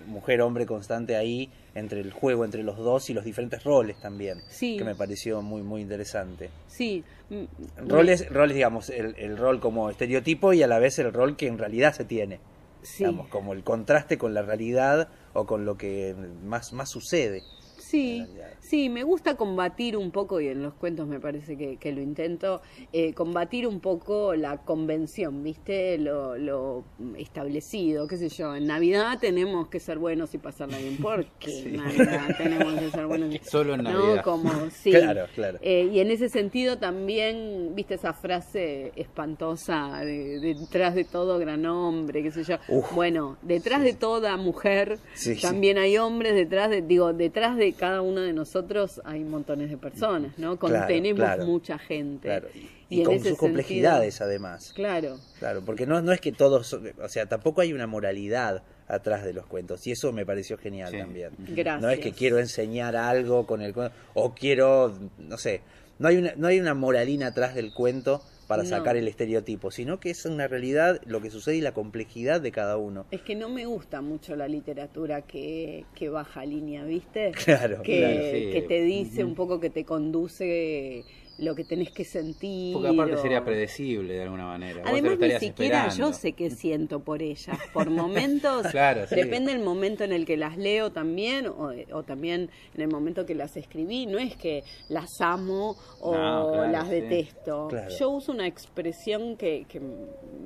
mujer, 0.07 0.41
hombre 0.43 0.67
constante 0.67 1.17
ahí 1.17 1.51
entre 1.75 2.01
el 2.01 2.13
juego 2.13 2.45
entre 2.45 2.63
los 2.63 2.77
dos 2.77 3.09
y 3.11 3.15
los 3.15 3.25
diferentes 3.25 3.63
roles 3.65 4.01
también. 4.01 4.43
Sí. 4.49 4.77
Que 4.77 4.85
me 4.85 4.95
pareció 4.95 5.43
muy, 5.43 5.63
muy 5.63 5.81
interesante. 5.83 6.51
Sí. 6.67 7.05
mm, 7.31 7.89
Roles, 7.89 8.29
roles 8.31 8.55
digamos, 8.55 8.91
el, 8.91 9.15
el 9.19 9.37
rol 9.37 9.61
como 9.61 9.91
estereotipo 9.91 10.53
y 10.53 10.63
a 10.63 10.67
la 10.67 10.79
vez 10.79 10.99
el 10.99 11.13
rol 11.13 11.37
que 11.37 11.47
en 11.47 11.59
realidad 11.59 11.95
se 11.95 12.05
tiene. 12.05 12.41
Sí. 12.83 13.05
Digamos, 13.05 13.29
como 13.29 13.53
el 13.53 13.65
contraste 13.65 14.19
con 14.19 14.35
la 14.35 14.43
realidad 14.43 15.09
o 15.35 15.47
con 15.47 15.65
lo 15.65 15.77
que 15.77 16.15
más, 16.45 16.73
más 16.73 16.91
sucede. 16.91 17.43
Sí, 17.91 18.27
sí, 18.61 18.89
me 18.91 19.03
gusta 19.03 19.37
combatir 19.37 19.97
un 19.97 20.11
poco, 20.11 20.41
y 20.41 20.49
en 20.49 20.63
los 20.63 20.75
cuentos 20.75 21.07
me 21.09 21.19
parece 21.21 21.57
que, 21.57 21.79
que 21.79 21.91
lo 21.93 22.03
intento, 22.03 22.61
eh, 22.93 23.15
combatir 23.15 23.67
un 23.67 23.81
poco 23.81 24.35
la 24.35 24.59
convención, 24.59 25.43
¿viste? 25.43 25.97
Lo, 25.97 26.37
lo 26.37 26.85
establecido, 27.17 28.07
qué 28.07 28.17
sé 28.17 28.29
yo. 28.29 28.55
En 28.55 28.67
Navidad 28.67 29.19
tenemos 29.21 29.69
que 29.69 29.81
ser 29.81 29.99
buenos 29.99 30.35
y 30.35 30.39
pasarla 30.39 30.77
bien, 30.79 30.99
porque 31.01 31.61
en 31.65 31.77
Navidad 31.77 32.29
tenemos 32.37 32.75
que 32.75 32.91
ser 32.91 33.07
buenos. 33.07 33.35
y- 33.35 33.39
Solo 33.43 33.75
en 33.75 33.85
¿no? 33.85 33.91
Navidad. 33.91 34.25
Como, 34.25 34.51
sí. 34.71 34.91
Claro, 34.91 35.27
claro. 35.35 35.59
Eh, 35.63 35.89
y 35.93 36.01
en 36.01 36.11
ese 36.11 36.29
sentido 36.29 36.79
también, 36.79 37.75
viste 37.75 37.95
esa 37.95 38.13
frase 38.13 38.93
espantosa 38.97 40.01
de 40.05 40.41
detrás 40.41 40.95
de 40.95 41.05
todo 41.05 41.39
gran 41.39 41.65
hombre, 41.67 42.23
qué 42.23 42.31
sé 42.31 42.45
yo. 42.45 42.57
Uf. 42.69 42.93
bueno, 42.95 43.39
detrás 43.43 43.83
de 43.83 43.95
toda 43.95 44.37
mujer 44.37 44.99
Sí, 45.15 45.35
sí. 45.35 45.41
también 45.41 45.79
hay 45.79 45.97
hombres, 45.99 46.35
detrás 46.35 46.71
de, 46.71 46.83
digo, 46.83 47.13
detrás 47.13 47.57
de 47.57 47.73
cada 47.79 48.03
uno 48.03 48.21
de 48.21 48.33
nosotros 48.33 49.01
hay 49.05 49.25
montones 49.25 49.71
de 49.71 49.77
personas, 49.79 50.39
¿no? 50.39 50.59
Contenemos 50.59 51.21
claro. 51.21 51.47
mucha 51.47 51.79
gente. 51.79 52.29
Claro. 52.29 52.49
Y, 52.91 53.03
con 53.03 53.21
sus 53.23 53.37
complejidades 53.37 54.15
sentido- 54.15 54.27
además. 54.29 54.73
Claro. 54.75 55.19
Claro, 55.39 55.63
porque 55.65 55.87
no, 55.87 56.01
no 56.01 56.13
es 56.13 56.21
que 56.21 56.33
todos, 56.33 56.73
o 56.73 57.09
sea, 57.09 57.27
tampoco 57.27 57.61
hay 57.61 57.73
una 57.73 57.87
moralidad 57.87 58.63
atrás 58.87 59.25
de 59.25 59.35
los 59.35 59.47
cuentos 59.47 59.87
y 59.87 59.93
eso 59.93 60.13
me 60.13 60.25
pareció 60.25 60.57
genial 60.57 60.91
Sí. 60.91 60.99
también. 60.99 61.31
Gracias. 61.39 61.83
No 61.83 61.91
es 61.91 61.99
que 62.01 62.13
quiero 62.13 62.39
enseñar 62.39 62.97
algo 62.97 63.47
con 63.47 63.61
el 63.61 63.75
cuento 63.75 63.95
o 64.15 64.35
quiero, 64.35 64.95
no 65.19 65.37
sé, 65.37 65.61
no 65.99 66.09
hay 66.09 66.17
una, 66.17 66.33
no 66.37 66.47
hay 66.47 66.61
una 66.61 66.73
moralina 66.75 67.27
atrás 67.29 67.55
del 67.55 67.75
cuento 67.75 68.23
para 68.49 68.65
No. 68.65 68.65
sacar 68.65 68.97
el 68.97 69.07
estereotipo, 69.09 69.71
sino 69.71 70.01
que 70.01 70.11
es 70.11 70.27
una 70.27 70.49
realidad 70.49 71.01
lo 71.07 71.21
que 71.23 71.31
sucede 71.31 71.57
y 71.59 71.61
la 71.61 71.75
complejidad 71.75 72.41
de 72.41 72.53
cada 72.53 72.79
uno. 72.79 73.07
Es 73.11 73.23
que 73.23 73.35
no 73.37 73.49
me 73.49 73.65
gusta 73.67 74.03
mucho 74.03 74.37
la 74.37 74.49
literatura 74.49 75.23
que, 75.27 75.87
que 75.95 76.11
baja 76.11 76.45
línea, 76.45 76.85
¿viste? 76.85 77.33
Claro, 77.45 77.83
que, 77.83 77.99
claro, 77.99 78.25
sí. 78.25 78.49
que 78.51 78.63
te 78.63 78.83
dice 78.83 79.25
un 79.25 79.35
poco, 79.35 79.61
que 79.61 79.71
te 79.71 79.85
conduce 79.85 81.07
lo 81.39 81.55
que 81.55 81.65
tenés 81.65 81.91
que 81.93 82.05
sentir. 82.05 82.73
Porque 82.75 82.89
aparte 82.89 83.15
o- 83.15 83.23
sería 83.23 83.45
predecible 83.45 84.15
de 84.15 84.23
alguna 84.23 84.47
manera. 84.47 84.83
Además, 84.85 85.19
ni 85.19 85.31
siquiera 85.39 85.87
esperando. 85.87 85.97
yo 85.97 86.13
sé 86.13 86.33
qué 86.33 86.51
siento 86.51 87.01
por 87.01 87.23
ellas. 87.23 87.57
Por 87.73 87.91
momentos, 87.91 88.67
Claro, 88.69 89.07
sí. 89.07 89.15
depende 89.15 89.53
del 89.53 89.63
momento 89.63 90.03
en 90.05 90.13
el 90.13 90.25
que 90.27 90.37
las 90.37 90.57
leo 90.57 90.91
también, 90.91 91.47
o, 91.47 91.71
o 91.93 92.03
también 92.03 92.51
en 92.75 92.81
el 92.81 92.89
momento 92.89 93.25
que 93.25 93.35
las 93.37 93.57
escribí. 93.57 94.07
No 94.07 94.19
es 94.19 94.35
que 94.37 94.65
las 94.89 95.09
amo 95.21 95.77
o 96.01 96.13
No, 96.15 96.49
claro, 96.53 96.73
las 96.73 96.89
sí. 96.89 96.95
detesto. 96.95 97.69
Claro. 97.69 97.91
Yo 97.99 98.11
uso 98.11 98.33
una 98.33 98.47
expresión 98.47 99.37
que, 99.37 99.65
que 99.69 99.81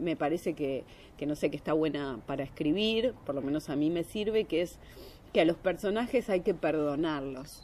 me 0.00 0.14
parece 0.16 0.52
que, 0.54 0.84
que 1.16 1.24
no 1.26 1.36
sé, 1.36 1.50
que 1.50 1.56
está 1.56 1.72
buena 1.72 2.20
para 2.26 2.44
escribir, 2.44 3.14
por 3.24 3.34
lo 3.34 3.40
menos 3.40 3.70
a 3.70 3.76
mí 3.76 3.88
me 3.88 4.04
sirve, 4.04 4.44
que 4.44 4.62
es 4.62 4.78
que 5.32 5.40
a 5.40 5.44
los 5.46 5.56
personajes 5.56 6.28
hay 6.28 6.40
que 6.40 6.52
perdonarlos. 6.52 7.62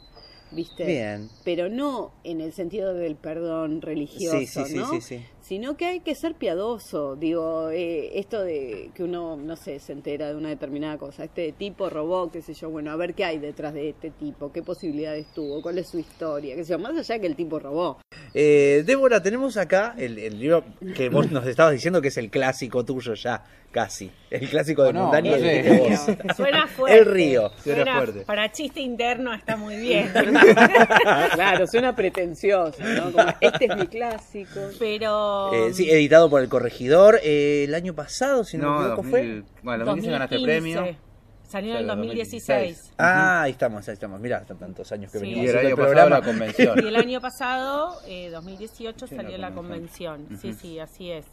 ¿Viste? 0.51 0.85
Bien. 0.85 1.29
Pero 1.43 1.69
no 1.69 2.11
en 2.23 2.41
el 2.41 2.53
sentido 2.53 2.93
del 2.93 3.15
perdón 3.15 3.81
religioso, 3.81 4.37
Sí, 4.39 4.47
sí, 4.47 4.75
¿no? 4.75 4.89
sí, 4.89 5.01
sí. 5.01 5.25
Sino 5.49 5.75
que 5.75 5.87
hay 5.87 5.99
que 6.01 6.13
ser 6.13 6.35
piadoso. 6.35 7.15
Digo, 7.15 7.71
eh, 7.71 8.19
esto 8.19 8.43
de 8.43 8.91
que 8.93 9.03
uno, 9.03 9.35
no 9.35 9.55
sé, 9.55 9.79
se 9.79 9.93
entera 9.93 10.27
de 10.27 10.35
una 10.35 10.49
determinada 10.49 10.99
cosa. 10.99 11.23
Este 11.23 11.51
tipo 11.53 11.89
robó, 11.89 12.29
qué 12.31 12.43
sé 12.43 12.53
yo, 12.53 12.69
bueno, 12.69 12.91
a 12.91 12.95
ver 12.95 13.15
qué 13.15 13.25
hay 13.25 13.39
detrás 13.39 13.73
de 13.73 13.89
este 13.89 14.11
tipo, 14.11 14.51
qué 14.51 14.61
posibilidades 14.61 15.25
tuvo, 15.33 15.63
cuál 15.63 15.79
es 15.79 15.89
su 15.89 15.97
historia, 15.97 16.55
qué 16.55 16.63
sé 16.63 16.73
yo, 16.73 16.77
más 16.77 16.95
allá 16.95 17.19
que 17.19 17.25
el 17.25 17.35
tipo 17.35 17.57
robó. 17.57 17.97
Eh, 18.35 18.83
Débora, 18.85 19.23
tenemos 19.23 19.57
acá 19.57 19.95
el, 19.97 20.19
el 20.19 20.39
libro 20.39 20.63
que 20.95 21.09
vos 21.09 21.31
nos 21.31 21.47
estabas 21.47 21.73
diciendo 21.73 21.99
que 21.99 22.09
es 22.09 22.17
el 22.17 22.29
clásico 22.29 22.85
tuyo 22.85 23.15
ya, 23.15 23.43
casi. 23.71 24.11
El 24.29 24.47
clásico 24.47 24.83
de 24.83 24.93
no, 24.93 25.03
Montaña 25.05 25.31
no 25.31 25.37
y 25.37 25.39
sé. 25.39 25.59
el 25.59 25.65
de 25.65 25.79
vos. 25.79 26.35
Suena 26.37 26.67
fuerte. 26.67 26.99
El 26.99 27.05
río. 27.07 27.49
Suena 27.63 27.83
Suena- 27.83 27.95
fuerte. 27.97 28.19
Para 28.21 28.51
chiste 28.51 28.81
interno 28.81 29.33
está 29.33 29.57
muy 29.57 29.77
bien. 29.77 30.11
Claro, 31.33 31.65
suena 31.65 31.95
pretencioso, 31.95 32.83
¿no? 32.83 33.11
Como, 33.11 33.25
este 33.41 33.65
es 33.65 33.75
mi 33.75 33.87
clásico. 33.87 34.59
Pero. 34.77 35.38
Eh, 35.53 35.73
sí, 35.73 35.89
editado 35.89 36.29
por 36.29 36.41
el 36.41 36.49
corregidor 36.49 37.19
eh, 37.23 37.65
el 37.67 37.75
año 37.75 37.93
pasado, 37.93 38.43
si 38.43 38.57
no, 38.57 38.71
me 38.79 38.79
equivoco, 38.87 38.95
2000, 39.03 39.11
fue. 39.43 39.51
bueno, 39.63 39.85
2015 39.85 40.11
ganaste 40.11 40.35
2015. 40.35 40.79
premio. 40.79 41.09
Salió 41.47 41.71
en 41.71 41.77
el 41.77 41.83
Claro, 41.85 41.97
2016. 42.01 42.91
Ah, 42.99 43.41
ahí 43.41 43.51
estamos, 43.51 43.87
ahí 43.87 43.93
estamos. 43.93 44.19
Mirá, 44.19 44.37
están 44.39 44.59
tantos 44.59 44.91
años 44.91 45.11
que 45.11 45.17
Sí. 45.17 45.23
venimos 45.25 45.45
Y 45.45 45.49
el 45.49 45.57
año 45.57 45.69
el 45.69 45.75
pasado 45.75 46.09
la 46.09 46.21
convención. 46.21 46.83
Y 46.83 46.87
el 46.87 46.95
año 46.95 47.21
pasado, 47.21 47.97
eh, 48.07 48.29
2018, 48.29 49.07
Sí, 49.07 49.15
salió 49.15 49.31
la 49.39 49.49
la 49.49 49.55
convención. 49.55 50.27
Sí, 50.39 50.53
sí, 50.53 50.77
así 50.79 51.09
es. 51.11 51.25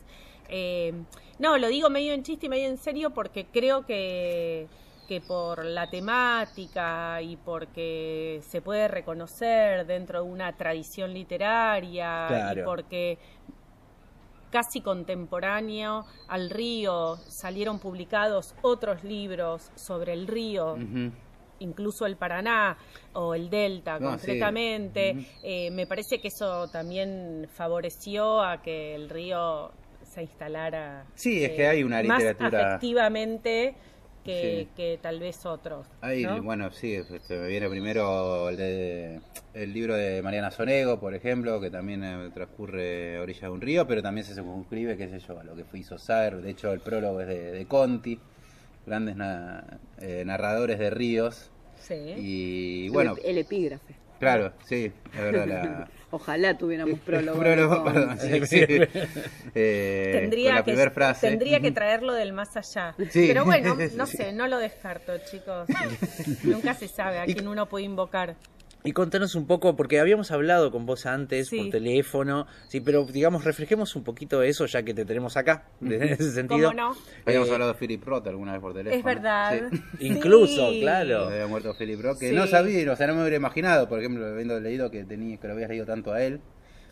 Eh, 0.48 0.94
no, 1.38 1.58
lo 1.58 1.68
digo 1.68 1.90
medio 1.90 2.14
en 2.14 2.22
chiste 2.22 2.46
y 2.46 2.48
medio 2.48 2.66
en 2.68 2.78
serio 2.78 3.10
porque 3.10 3.44
creo 3.52 3.84
que, 3.84 4.68
que 5.06 5.20
por 5.20 5.64
la 5.66 5.90
temática 5.90 7.20
y 7.20 7.36
porque 7.36 8.40
se 8.48 8.62
puede 8.62 8.88
reconocer 8.88 9.86
dentro 9.86 10.22
de 10.24 10.30
una 10.30 10.56
tradición 10.56 11.12
literaria 11.12 12.24
Claro. 12.28 12.60
y 12.60 12.64
porque 12.64 13.18
casi 14.56 14.80
contemporáneo 14.80 16.06
al 16.28 16.48
río 16.48 17.16
salieron 17.28 17.78
publicados 17.78 18.54
otros 18.62 19.04
libros 19.04 19.70
sobre 19.74 20.14
el 20.14 20.26
río 20.26 20.78
incluso 21.58 22.06
el 22.06 22.16
Paraná 22.16 22.78
o 23.12 23.34
el 23.34 23.50
Delta 23.50 23.98
No, 23.98 24.12
sí. 24.12 24.16
concretamente, 24.26 25.14
eh, 25.42 25.70
me 25.72 25.86
parece 25.86 26.20
que 26.22 26.28
eso 26.28 26.68
también 26.68 27.46
favoreció 27.52 28.40
a 28.42 28.62
que 28.62 28.94
el 28.94 29.10
río 29.10 29.72
se 30.02 30.22
instalara 30.22 31.02
eh, 31.02 31.12
Sí, 31.16 31.44
es 31.44 31.50
que 31.50 31.66
hay 31.66 31.82
una 31.82 32.02
más 32.02 32.18
literatura- 32.22 32.76
afectivamente 32.76 33.74
que, 34.26 34.64
Sí. 34.64 34.68
que 34.76 34.98
tal 35.00 35.18
vez 35.20 35.46
otros. 35.46 35.86
Ahí, 36.02 36.24
¿no? 36.24 36.42
bueno, 36.42 36.70
sí, 36.70 36.94
este, 36.94 37.38
me 37.38 37.48
viene 37.48 37.68
primero 37.70 38.48
el, 38.50 38.56
de, 38.58 39.20
el 39.54 39.72
libro 39.72 39.94
de 39.94 40.20
Mariana 40.22 40.50
Sonego, 40.50 41.00
por 41.00 41.14
ejemplo, 41.14 41.60
que 41.60 41.70
también 41.70 42.04
eh, 42.04 42.30
transcurre 42.34 43.16
a 43.16 43.22
orilla 43.22 43.42
de 43.42 43.48
un 43.50 43.60
río, 43.60 43.86
pero 43.86 44.02
también 44.02 44.26
se 44.26 44.34
circunscribe, 44.34 44.96
qué 44.98 45.08
sé 45.08 45.20
yo, 45.20 45.38
a 45.40 45.44
lo 45.44 45.56
que 45.56 45.64
fue 45.64 45.78
hizo 45.78 45.96
Saer. 45.96 46.42
De 46.42 46.50
hecho, 46.50 46.72
el 46.72 46.80
prólogo 46.80 47.20
es 47.22 47.28
de, 47.28 47.52
de 47.52 47.66
Conti, 47.66 48.20
grandes 48.84 49.16
na- 49.16 49.78
eh, 50.00 50.22
narradores 50.26 50.78
de 50.78 50.90
ríos. 50.90 51.50
Sí. 51.78 51.94
Y 52.16 52.88
bueno, 52.90 53.14
el, 53.22 53.30
el 53.30 53.38
epígrafe. 53.38 53.94
Claro, 54.18 54.52
sí, 54.64 54.92
es 55.14 55.20
verdad. 55.20 55.46
La, 55.46 55.88
Ojalá 56.10 56.56
tuviéramos 56.56 56.98
prólogo. 57.06 57.38
prólogo, 57.40 57.82
con- 57.82 57.92
perdón, 57.92 58.18
sí, 58.18 58.46
sí. 58.46 58.64
Eh, 59.54 60.10
con 60.12 60.20
Tendría, 60.22 60.52
la 60.54 60.58
que, 60.58 60.64
primera 60.72 60.90
frase. 60.90 61.28
tendría 61.28 61.60
que 61.60 61.70
traerlo 61.72 62.12
del 62.12 62.32
más 62.32 62.56
allá. 62.56 62.94
Sí. 63.10 63.24
Pero 63.28 63.44
bueno, 63.44 63.76
no 63.96 64.06
sé, 64.06 64.32
no 64.32 64.46
lo 64.48 64.58
descarto, 64.58 65.12
chicos. 65.30 65.68
Nunca 66.44 66.74
se 66.74 66.88
sabe 66.88 67.18
a 67.18 67.24
quién 67.24 67.48
uno 67.48 67.66
puede 67.68 67.84
invocar. 67.86 68.36
Y 68.86 68.92
contanos 68.92 69.34
un 69.34 69.46
poco, 69.46 69.74
porque 69.76 69.98
habíamos 69.98 70.30
hablado 70.30 70.70
con 70.70 70.86
vos 70.86 71.06
antes 71.06 71.48
Sí. 71.48 71.58
por 71.58 71.70
teléfono, 71.70 72.46
sí, 72.68 72.80
pero 72.80 73.04
digamos, 73.04 73.44
refresquemos 73.44 73.96
un 73.96 74.04
poquito 74.04 74.42
eso 74.42 74.64
ya 74.66 74.82
que 74.84 74.94
te 74.94 75.04
tenemos 75.04 75.36
acá, 75.36 75.64
en 75.82 76.02
ese 76.04 76.30
sentido. 76.30 76.68
¿Cómo 76.70 76.80
no? 76.94 76.96
Habíamos 77.26 77.48
Eh, 77.48 77.52
hablado 77.52 77.72
de 77.72 77.78
Philip 77.78 78.04
Roth 78.04 78.26
alguna 78.28 78.52
vez 78.52 78.60
por 78.60 78.72
teléfono. 78.74 78.96
Es 78.98 79.04
verdad. 79.04 79.60
Sí. 79.70 79.82
Incluso, 80.00 80.70
Sí. 80.70 80.80
claro. 80.80 81.24
Había 81.26 81.46
muerto 81.48 81.74
Philip 81.76 82.00
Roth, 82.00 82.18
que 82.20 82.28
Sí. 82.30 82.34
no 82.36 82.46
sabía, 82.46 82.92
o 82.92 82.96
sea, 82.96 83.08
no 83.08 83.14
me 83.14 83.22
hubiera 83.22 83.36
imaginado, 83.36 83.88
por 83.88 83.98
ejemplo, 83.98 84.24
habiendo 84.24 84.58
leído 84.60 84.90
que 84.90 85.04
tenía, 85.04 85.36
que 85.38 85.48
lo 85.48 85.54
habías 85.54 85.68
leído 85.68 85.84
tanto 85.84 86.12
a 86.12 86.22
él. 86.22 86.40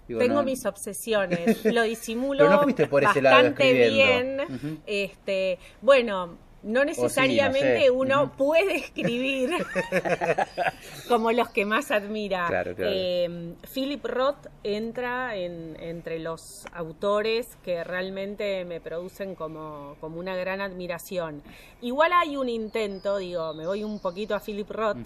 Digo, 0.08 0.20
Tengo 0.20 0.34
no- 0.34 0.42
mis 0.42 0.66
obsesiones, 0.66 1.64
lo 1.64 1.82
disimulo 1.82 2.38
Pero 2.40 2.50
no 2.50 2.62
fuiste 2.64 2.86
por 2.88 3.04
ese 3.04 3.22
lado 3.22 3.36
bastante 3.36 3.72
bien. 3.72 4.40
escribiendo. 4.40 4.42
Ujú. 4.74 4.80
Este, 4.86 5.58
bueno, 5.80 6.38
no 6.64 6.84
necesariamente 6.84 7.82
sé. 7.82 7.90
uno 7.90 8.32
puede 8.36 8.76
escribir 8.76 9.50
como 11.08 11.30
los 11.30 11.50
que 11.50 11.64
más 11.64 11.90
admira. 11.90 12.46
Claro, 12.48 12.74
claro. 12.74 12.90
Eh, 12.94 13.54
Philip 13.72 14.04
Roth 14.04 14.46
entra 14.62 15.36
en, 15.36 15.76
entre 15.78 16.18
los 16.18 16.64
autores 16.72 17.56
que 17.62 17.84
realmente 17.84 18.64
me 18.64 18.80
producen 18.80 19.34
como, 19.34 19.96
como 20.00 20.18
una 20.18 20.34
gran 20.36 20.62
admiración. 20.62 21.42
Igual 21.82 22.12
hay 22.14 22.36
un 22.36 22.48
intento, 22.48 23.18
digo, 23.18 23.52
me 23.52 23.66
voy 23.66 23.84
un 23.84 24.00
poquito 24.00 24.34
a 24.34 24.40
Philip 24.40 24.70
Roth. 24.70 24.96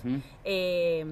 Eh, 0.44 1.04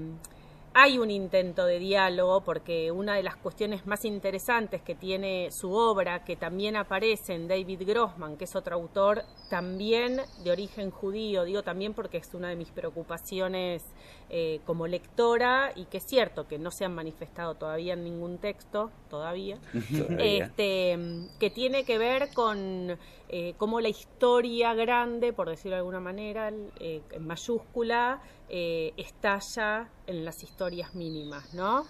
hay 0.79 0.99
un 0.99 1.11
intento 1.11 1.65
de 1.65 1.79
diálogo 1.79 2.43
porque 2.43 2.93
una 2.93 3.15
de 3.15 3.23
las 3.23 3.37
cuestiones 3.37 3.87
más 3.87 4.05
interesantes 4.05 4.83
que 4.83 4.95
tiene 4.95 5.49
su 5.51 5.73
obra, 5.73 6.23
que 6.23 6.37
también 6.37 6.77
aparece 6.77 7.33
en 7.33 7.49
David 7.49 7.85
Grossman, 7.87 8.37
que 8.37 8.45
es 8.45 8.55
otro 8.55 8.77
autor 8.77 9.23
también 9.49 10.21
de 10.45 10.51
origen 10.51 10.91
judío, 10.91 11.45
digo 11.45 11.63
también 11.63 11.95
porque 11.95 12.19
es 12.19 12.35
una 12.35 12.51
de 12.51 12.57
mis 12.57 12.71
preocupaciones 12.73 13.85
eh, 14.29 14.61
como 14.67 14.87
lectora 14.87 15.73
y 15.75 15.87
que 15.87 15.97
es 15.97 16.05
cierto 16.05 16.47
que 16.47 16.59
no 16.59 16.71
se 16.71 16.85
han 16.85 16.95
manifestado 16.95 17.55
todavía 17.55 17.95
en 17.95 18.05
ningún 18.05 18.37
texto, 18.37 18.91
todavía, 19.09 19.59
Todavía. 19.97 20.45
este, 20.45 20.99
que 21.41 21.49
tiene 21.49 21.85
que 21.85 21.97
ver 21.97 22.35
con 22.35 22.99
eh, 23.31 23.55
cómo 23.57 23.81
la 23.81 23.89
historia 23.89 24.75
grande, 24.75 25.33
por 25.33 25.49
decirlo 25.49 25.77
de 25.77 25.79
alguna 25.79 26.01
manera, 26.01 26.53
eh, 26.81 27.01
en 27.13 27.27
mayúscula, 27.27 28.21
estalla 28.49 29.91
en 30.07 30.25
las 30.25 30.43
historias 30.43 30.95
mínimas, 30.95 31.53
¿no? 31.55 31.85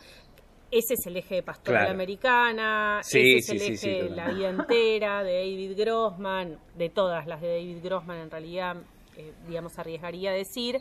Ese 0.70 0.94
es 0.94 1.06
el 1.06 1.16
eje 1.16 1.37
de 1.37 1.42
Pastoral 1.42 1.82
Claro. 1.82 1.94
Americana, 1.94 3.00
Sí, 3.02 3.37
ese 3.37 3.56
es 3.56 3.62
sí, 3.62 3.68
el 3.70 3.78
sí, 3.78 3.88
eje 3.88 4.02
de. 4.04 4.11
La 4.11 4.28
vida 4.30 4.49
entera 4.49 5.23
de 5.23 5.32
David 5.35 5.78
Grossman, 5.78 6.58
de 6.76 6.88
todas 6.90 7.26
las 7.26 7.40
de 7.40 7.49
David 7.49 7.78
Grossman 7.85 8.18
en 8.18 8.30
realidad, 8.30 8.76
eh, 9.16 9.32
digamos, 9.46 9.78
arriesgaría 9.78 10.30
a 10.30 10.35
decir, 10.35 10.80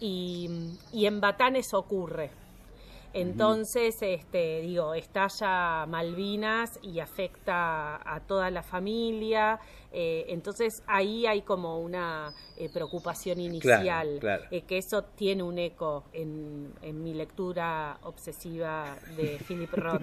y, 0.00 0.48
y 0.92 1.06
en 1.06 1.20
Batán 1.20 1.56
eso 1.56 1.78
ocurre. 1.78 2.30
Entonces, 3.12 3.96
este, 4.02 4.60
digo, 4.60 4.94
estalla 4.94 5.84
Malvinas 5.86 6.78
y 6.82 7.00
afecta 7.00 7.96
a 8.04 8.20
toda 8.20 8.50
la 8.50 8.62
familia. 8.62 9.58
eh, 9.92 10.26
entonces 10.28 10.84
ahí 10.86 11.26
hay 11.26 11.42
como 11.42 11.80
una 11.80 12.32
eh, 12.56 12.68
preocupación 12.72 13.40
inicial, 13.40 14.18
claro. 14.20 14.44
eh, 14.52 14.62
que 14.62 14.78
eso 14.78 15.02
tiene 15.02 15.42
un 15.42 15.58
eco 15.58 16.04
en, 16.12 16.72
en 16.82 17.02
mi 17.02 17.12
lectura 17.12 17.98
obsesiva 18.02 18.96
de 19.16 19.38
Philip 19.48 19.72
Roth. 19.72 20.02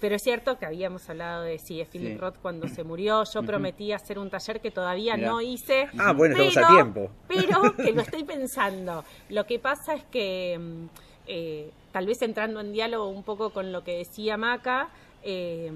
Pero 0.00 0.14
es 0.16 0.22
cierto 0.22 0.58
que 0.58 0.64
habíamos 0.64 1.08
hablado 1.10 1.42
de 1.42 1.58
sí, 1.58 1.76
de 1.78 1.84
Philip 1.84 2.12
Sí. 2.12 2.16
Roth 2.16 2.36
cuando 2.40 2.66
se 2.68 2.82
murió. 2.82 3.24
Yo 3.24 3.42
prometí 3.42 3.92
hacer 3.92 4.18
un 4.18 4.30
taller 4.30 4.60
que 4.60 4.70
todavía 4.70 5.16
Mirá. 5.16 5.28
no 5.28 5.40
hice. 5.42 5.88
Ah, 5.98 6.12
bueno, 6.12 6.34
estamos 6.36 6.56
a 6.56 6.60
pero- 6.60 6.74
tiempo. 6.74 7.10
Pero 7.28 7.76
que 7.76 7.92
lo 7.92 8.00
estoy 8.00 8.24
pensando. 8.24 9.04
Lo 9.28 9.44
que 9.46 9.58
pasa 9.58 9.92
es 9.94 10.04
que, 10.04 10.58
mm, 10.58 10.86
eh, 11.32 11.70
tal 11.92 12.06
vez 12.06 12.20
entrando 12.22 12.60
en 12.60 12.72
diálogo 12.72 13.08
un 13.08 13.22
poco 13.22 13.50
con 13.50 13.70
lo 13.72 13.82
que 13.84 13.98
decía 13.98 14.36
Maca, 14.36 14.90
eh, 15.22 15.70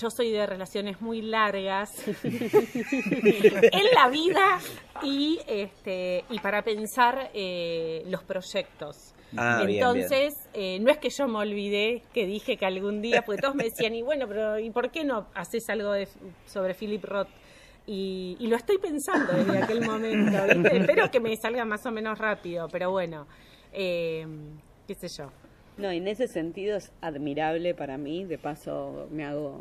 yo 0.00 0.10
soy 0.10 0.30
de 0.32 0.44
relaciones 0.46 1.00
muy 1.00 1.22
largas 1.22 1.88
en 2.24 3.84
la 3.94 4.08
vida 4.08 4.58
y, 5.02 5.38
este, 5.46 6.24
y 6.30 6.38
para 6.40 6.62
pensar 6.62 7.30
eh, 7.34 8.02
los 8.06 8.22
proyectos. 8.24 9.14
Ah, 9.36 9.62
bien, 9.64 9.82
Entonces, 9.82 10.34
eh, 10.52 10.78
no 10.80 10.90
es 10.90 10.98
que 10.98 11.08
yo 11.08 11.26
me 11.26 11.38
olvidé 11.38 12.02
que 12.12 12.26
dije 12.26 12.56
que 12.56 12.66
algún 12.66 13.00
día, 13.00 13.22
porque 13.24 13.40
todos 13.40 13.54
me 13.54 13.64
decían, 13.64 13.94
y 13.94 14.02
bueno, 14.02 14.26
pero 14.28 14.58
¿y 14.58 14.70
por 14.70 14.90
qué 14.90 15.04
no 15.04 15.26
haces 15.34 15.68
algo 15.70 15.92
de- 15.92 16.08
sobre 16.46 16.74
Philip 16.74 17.04
Roth? 17.04 17.28
Y, 17.86 18.36
y 18.38 18.46
lo 18.46 18.56
estoy 18.56 18.78
pensando 18.78 19.32
desde 19.32 19.58
aquel 19.62 19.80
momento, 19.86 20.38
¿viste? 20.54 20.76
Espero 20.76 21.10
que 21.10 21.18
me 21.20 21.34
salga 21.36 21.64
más 21.64 21.84
o 21.86 21.90
menos 21.90 22.18
rápido, 22.18 22.68
pero 22.68 22.90
bueno, 22.90 23.26
qué 24.86 24.94
sé 24.94 25.08
yo. 25.08 25.30
No, 25.78 25.90
en 25.90 26.06
ese 26.06 26.28
sentido 26.28 26.76
es 26.76 26.92
admirable 27.00 27.74
para 27.74 27.98
mí. 27.98 28.24
De 28.24 28.38
paso, 28.38 29.08
me 29.10 29.24
hago 29.24 29.60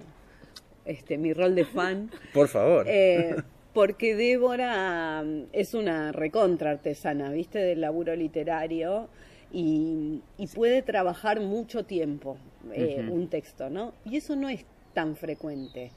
este 0.85 1.17
mi 1.17 1.33
rol 1.33 1.55
de 1.55 1.65
fan. 1.65 2.11
Por 2.33 2.47
favor. 2.47 2.85
Eh, 2.87 3.35
porque 3.73 4.15
Débora 4.15 5.23
mm, 5.23 5.43
es 5.53 5.73
una 5.73 6.11
recontra 6.11 6.71
artesana, 6.71 7.31
¿viste? 7.31 7.59
Del 7.59 7.81
laburo 7.81 8.15
literario 8.15 9.07
y, 9.51 10.21
y 10.37 10.47
puede 10.47 10.81
trabajar 10.81 11.39
mucho 11.39 11.85
tiempo 11.85 12.37
eh, 12.73 13.05
un 13.09 13.27
texto, 13.27 13.69
¿no? 13.69 13.93
Y 14.05 14.17
eso 14.17 14.35
no 14.35 14.49
es 14.49 14.65
tan 14.93 15.15
frecuente. 15.15 15.91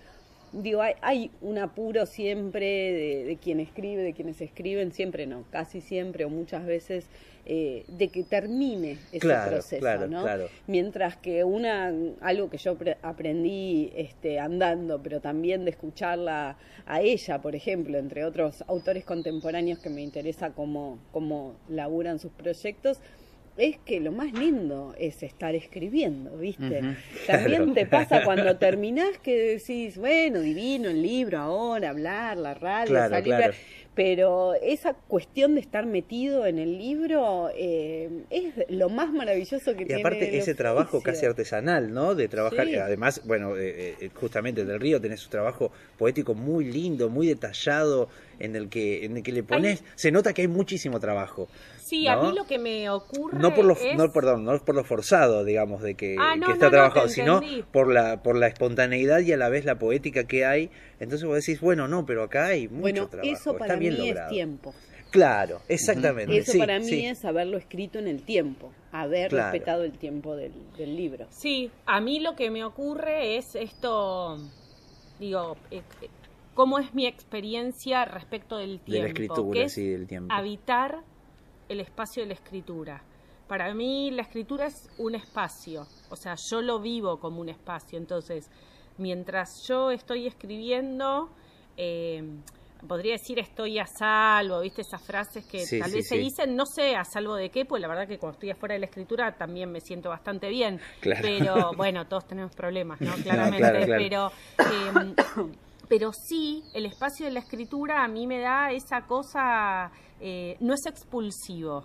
Digo, 0.62 0.80
hay, 0.82 0.94
hay 1.02 1.30
un 1.40 1.58
apuro 1.58 2.06
siempre 2.06 2.64
de, 2.66 3.24
de 3.24 3.36
quien 3.36 3.60
escribe, 3.60 4.02
de 4.02 4.12
quienes 4.12 4.40
escriben, 4.40 4.92
siempre 4.92 5.26
no, 5.26 5.44
casi 5.50 5.80
siempre 5.80 6.24
o 6.24 6.30
muchas 6.30 6.64
veces, 6.66 7.06
eh, 7.46 7.84
de 7.88 8.08
que 8.08 8.22
termine 8.22 8.92
ese 9.12 9.18
Claro, 9.18 9.50
proceso, 9.52 9.80
claro, 9.80 10.08
¿no? 10.08 10.22
claro. 10.22 10.48
Mientras 10.66 11.16
que 11.18 11.44
una, 11.44 11.92
algo 12.20 12.48
que 12.48 12.56
yo 12.56 12.76
pre- 12.76 12.96
aprendí 13.02 13.92
este, 13.96 14.38
andando, 14.38 15.02
pero 15.02 15.20
también 15.20 15.64
de 15.64 15.70
escucharla 15.72 16.56
a 16.86 17.02
ella, 17.02 17.42
por 17.42 17.54
ejemplo, 17.54 17.98
entre 17.98 18.24
otros 18.24 18.64
autores 18.66 19.04
contemporáneos 19.04 19.78
que 19.78 19.90
me 19.90 20.00
interesa 20.02 20.50
cómo, 20.50 20.98
cómo 21.12 21.54
laburan 21.68 22.18
sus 22.18 22.32
proyectos, 22.32 23.00
es 23.56 23.78
que 23.84 24.00
lo 24.00 24.10
más 24.12 24.32
lindo 24.32 24.94
es 24.98 25.22
estar 25.22 25.54
escribiendo, 25.54 26.36
¿viste? 26.38 26.80
También 27.26 27.56
claro. 27.58 27.72
te 27.74 27.86
pasa 27.86 28.24
cuando 28.24 28.56
terminás 28.56 29.18
que 29.18 29.36
decís, 29.58 29.96
bueno, 29.98 30.40
divino 30.40 30.88
el 30.90 31.02
libro 31.02 31.38
ahora, 31.38 31.90
hablar, 31.90 32.36
la 32.36 32.54
radio, 32.54 32.90
Claro, 32.90 33.10
salir, 33.10 33.34
claro. 33.36 33.54
pero 33.94 34.54
esa 34.54 34.94
cuestión 34.94 35.54
de 35.54 35.60
estar 35.60 35.86
metido 35.86 36.46
en 36.46 36.58
el 36.58 36.78
libro 36.78 37.48
eh, 37.56 38.10
es 38.30 38.54
lo 38.68 38.88
más 38.88 39.12
maravilloso 39.12 39.74
que 39.76 39.84
Y 39.84 39.86
tiene 39.86 40.02
aparte 40.02 40.28
el 40.30 40.34
ese 40.34 40.54
trabajo 40.54 41.00
casi 41.00 41.24
artesanal, 41.26 41.92
¿no? 41.94 42.14
De 42.16 42.26
trabajar, 42.28 42.66
Sí. 42.66 42.74
además, 42.74 43.22
bueno, 43.24 43.56
eh, 43.56 43.94
eh, 44.00 44.10
justamente 44.14 44.64
del 44.64 44.80
Río 44.80 45.00
tenés 45.00 45.24
un 45.24 45.30
trabajo 45.30 45.70
poético 45.96 46.34
muy 46.34 46.64
lindo, 46.64 47.08
muy 47.08 47.28
detallado, 47.28 48.08
en 48.40 48.56
el 48.56 48.68
que, 48.68 49.04
en 49.04 49.16
el 49.18 49.22
que 49.22 49.30
le 49.30 49.44
pones, 49.44 49.84
se 49.94 50.10
nota 50.10 50.32
que 50.32 50.42
hay 50.42 50.48
muchísimo 50.48 50.98
trabajo. 50.98 51.48
Sí, 51.84 52.08
a 52.08 52.16
mí 52.16 52.32
lo 52.34 52.46
que 52.46 52.58
me 52.58 52.88
ocurre 52.88 53.38
No 53.38 53.54
por 53.54 53.66
lo, 53.66 53.74
es... 53.74 53.94
no, 53.96 54.10
perdón, 54.10 54.44
no 54.44 54.58
por 54.64 54.74
lo 54.74 54.84
forzado, 54.84 55.44
digamos, 55.44 55.82
de 55.82 55.94
que, 55.96 56.16
Ah, 56.18 56.34
que 56.44 56.52
está 56.52 56.70
trabajado, 56.70 57.08
sino 57.08 57.42
por 57.72 57.92
la, 57.92 58.22
por 58.22 58.36
la 58.36 58.46
espontaneidad 58.46 59.20
y 59.20 59.32
a 59.32 59.36
la 59.36 59.50
vez 59.50 59.66
la 59.66 59.78
poética 59.78 60.24
que 60.24 60.46
hay. 60.46 60.70
Entonces 60.98 61.26
vos 61.28 61.36
decís, 61.36 61.60
bueno, 61.60 61.86
no, 61.86 62.06
pero 62.06 62.22
acá 62.22 62.46
hay 62.46 62.68
mucho 62.68 62.80
Bueno, 62.80 63.08
trabajo. 63.08 63.30
eso 63.32 63.50
está 63.52 63.58
para 63.66 63.76
mí 63.76 63.88
es 63.88 64.28
tiempo. 64.28 64.74
Claro, 65.10 65.60
exactamente. 65.68 66.38
Eso 66.38 66.52
sí, 66.52 66.58
para 66.58 66.78
mí 66.78 66.86
sí. 66.86 67.04
es 67.06 67.22
haberlo 67.24 67.58
escrito 67.58 67.98
en 67.98 68.08
el 68.08 68.22
tiempo, 68.22 68.72
haber 68.90 69.28
Claro. 69.28 69.52
respetado 69.52 69.84
el 69.84 69.92
tiempo 69.92 70.34
del, 70.36 70.52
del 70.78 70.96
libro. 70.96 71.26
Sí, 71.30 71.70
a 71.86 72.00
mí 72.00 72.18
lo 72.18 72.34
que 72.34 72.50
me 72.50 72.64
ocurre 72.64 73.36
es 73.36 73.54
esto, 73.54 74.38
digo, 75.20 75.56
eh, 75.70 75.82
eh, 76.02 76.08
cómo 76.54 76.78
es 76.78 76.94
mi 76.94 77.06
experiencia 77.06 78.06
respecto 78.06 78.56
del 78.56 78.78
De 78.78 78.84
tiempo. 78.84 79.02
la 79.02 79.08
escritura, 79.08 79.52
que 79.52 79.62
es 79.66 79.72
sí, 79.74 79.86
del 79.88 80.06
tiempo. 80.06 80.34
habitar 80.34 81.00
el 81.68 81.80
espacio 81.80 82.22
de 82.22 82.28
la 82.28 82.34
escritura. 82.34 83.02
Para 83.48 83.72
mí 83.74 84.10
la 84.10 84.22
escritura 84.22 84.66
es 84.66 84.88
un 84.98 85.14
espacio, 85.14 85.86
o 86.10 86.16
sea, 86.16 86.34
yo 86.50 86.62
lo 86.62 86.80
vivo 86.80 87.18
como 87.20 87.40
un 87.40 87.48
espacio. 87.50 87.98
Entonces, 87.98 88.50
mientras 88.96 89.62
yo 89.68 89.90
estoy 89.90 90.26
escribiendo, 90.26 91.28
eh, 91.76 92.22
podría 92.88 93.12
decir 93.12 93.38
estoy 93.38 93.78
a 93.78 93.86
salvo, 93.86 94.60
¿viste? 94.60 94.80
Esas 94.82 95.02
frases 95.02 95.44
que 95.46 95.60
Sí, 95.60 95.78
tal 95.78 95.90
sí, 95.90 95.96
vez 95.96 96.08
se 96.08 96.14
sí. 96.16 96.20
dicen, 96.22 96.56
no 96.56 96.64
sé 96.66 96.96
a 96.96 97.04
salvo 97.04 97.34
de 97.34 97.50
qué, 97.50 97.64
pues 97.64 97.82
la 97.82 97.88
verdad 97.88 98.08
que 98.08 98.18
cuando 98.18 98.34
estoy 98.34 98.50
afuera 98.50 98.74
de 98.74 98.78
la 98.80 98.86
escritura 98.86 99.36
también 99.36 99.70
me 99.70 99.80
siento 99.80 100.08
bastante 100.08 100.48
bien. 100.48 100.80
Claro. 101.00 101.20
Pero 101.22 101.72
bueno, 101.76 102.06
todos 102.06 102.26
tenemos 102.26 102.54
problemas, 102.54 103.00
¿no? 103.00 103.12
Claramente, 103.22 103.58
claro, 103.58 103.84
claro. 103.86 104.02
pero... 104.02 104.32
eh, 104.70 105.52
pero 105.88 106.12
sí, 106.12 106.62
el 106.74 106.86
espacio 106.86 107.26
de 107.26 107.32
la 107.32 107.40
escritura 107.40 108.04
a 108.04 108.08
mí 108.08 108.26
me 108.26 108.40
da 108.40 108.72
esa 108.72 109.02
cosa, 109.06 109.90
eh, 110.20 110.56
no 110.60 110.74
es 110.74 110.86
expulsivo, 110.86 111.84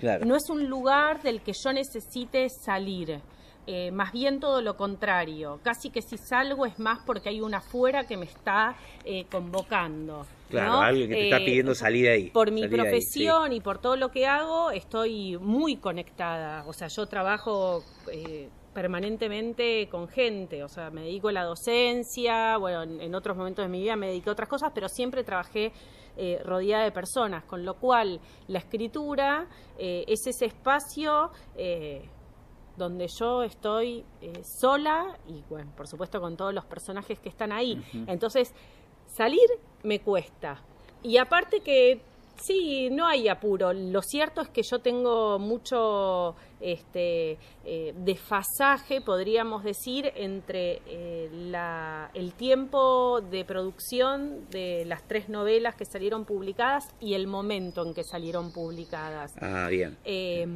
Claro. 0.00 0.24
no 0.26 0.36
es 0.36 0.50
un 0.50 0.66
lugar 0.68 1.22
del 1.22 1.40
que 1.42 1.52
yo 1.52 1.72
necesite 1.72 2.48
salir. 2.48 3.20
eh, 3.68 3.90
más 3.90 4.12
bien 4.12 4.38
todo 4.38 4.62
lo 4.62 4.76
contrario. 4.76 5.58
Casi 5.64 5.90
que 5.90 6.00
si 6.00 6.16
salgo 6.18 6.66
es 6.66 6.78
más 6.78 7.00
porque 7.04 7.30
hay 7.30 7.40
una 7.40 7.56
afuera 7.58 8.06
que 8.06 8.16
me 8.16 8.26
está 8.26 8.76
eh, 9.04 9.24
convocando. 9.28 10.24
Claro, 10.48 10.70
¿no? 10.74 10.80
alguien 10.82 11.08
que 11.08 11.14
te 11.16 11.24
está 11.24 11.38
Eh, 11.38 11.44
pidiendo 11.44 11.74
salir 11.74 12.04
de 12.04 12.12
ahí. 12.12 12.30
Por 12.30 12.52
mi 12.52 12.62
ahí, 12.62 12.68
profesión 12.68 13.52
y 13.52 13.60
por 13.60 13.78
todo 13.78 13.96
lo 13.96 14.12
que 14.12 14.24
hago, 14.28 14.70
estoy 14.70 15.36
muy 15.38 15.78
conectada. 15.78 16.64
O 16.68 16.72
sea, 16.72 16.86
yo 16.86 17.06
trabajo 17.06 17.82
eh, 18.12 18.48
permanentemente 18.76 19.88
con 19.88 20.06
gente. 20.06 20.62
O 20.62 20.68
sea, 20.68 20.90
me 20.90 21.00
dedico 21.00 21.28
a 21.28 21.32
la 21.32 21.44
docencia. 21.44 22.58
Bueno, 22.58 22.82
en, 22.82 23.00
en 23.00 23.14
otros 23.14 23.34
momentos 23.34 23.64
de 23.64 23.70
mi 23.70 23.80
vida 23.80 23.96
me 23.96 24.08
dediqué 24.08 24.28
a 24.28 24.34
otras 24.34 24.50
cosas, 24.50 24.70
pero 24.74 24.86
siempre 24.90 25.24
trabajé 25.24 25.72
eh, 26.18 26.42
rodeada 26.44 26.84
de 26.84 26.92
personas. 26.92 27.42
Con 27.44 27.64
lo 27.64 27.76
cual, 27.78 28.20
la 28.48 28.58
escritura 28.58 29.46
eh, 29.78 30.04
es 30.06 30.26
ese 30.26 30.44
espacio. 30.44 31.30
eh, 31.56 32.06
donde 32.76 33.08
yo 33.08 33.42
estoy 33.42 34.04
sola 34.42 35.16
y, 35.26 35.42
bueno, 35.48 35.72
por 35.74 35.86
supuesto 35.88 36.20
con 36.20 36.36
todos 36.36 36.52
los 36.52 36.66
personajes 36.66 37.18
que 37.18 37.30
están 37.30 37.50
ahí. 37.50 37.82
Entonces, 38.06 38.52
salir 39.06 39.48
me 39.82 40.00
cuesta. 40.00 40.60
Y 41.02 41.16
aparte 41.16 41.60
que, 41.60 42.02
sí, 42.36 42.88
no 42.90 43.06
hay 43.06 43.28
apuro. 43.28 43.72
Lo 43.72 44.02
cierto 44.02 44.40
es 44.40 44.48
que 44.48 44.62
yo 44.62 44.78
tengo 44.80 45.38
mucho 45.38 46.34
este, 46.60 47.38
eh, 47.64 47.94
desfasaje, 47.96 49.00
podríamos 49.00 49.64
decir, 49.64 50.12
entre 50.16 50.82
eh, 50.86 51.30
la, 51.32 52.10
el 52.14 52.32
tiempo 52.34 53.20
de 53.20 53.44
producción 53.44 54.48
de 54.50 54.84
las 54.86 55.06
tres 55.06 55.28
novelas 55.28 55.74
que 55.74 55.84
salieron 55.84 56.24
publicadas 56.24 56.88
y 57.00 57.14
el 57.14 57.26
momento 57.26 57.84
en 57.84 57.94
que 57.94 58.04
salieron 58.04 58.52
publicadas. 58.52 59.32
Ah, 59.40 59.68
bien. 59.68 59.96
Eh, 60.04 60.46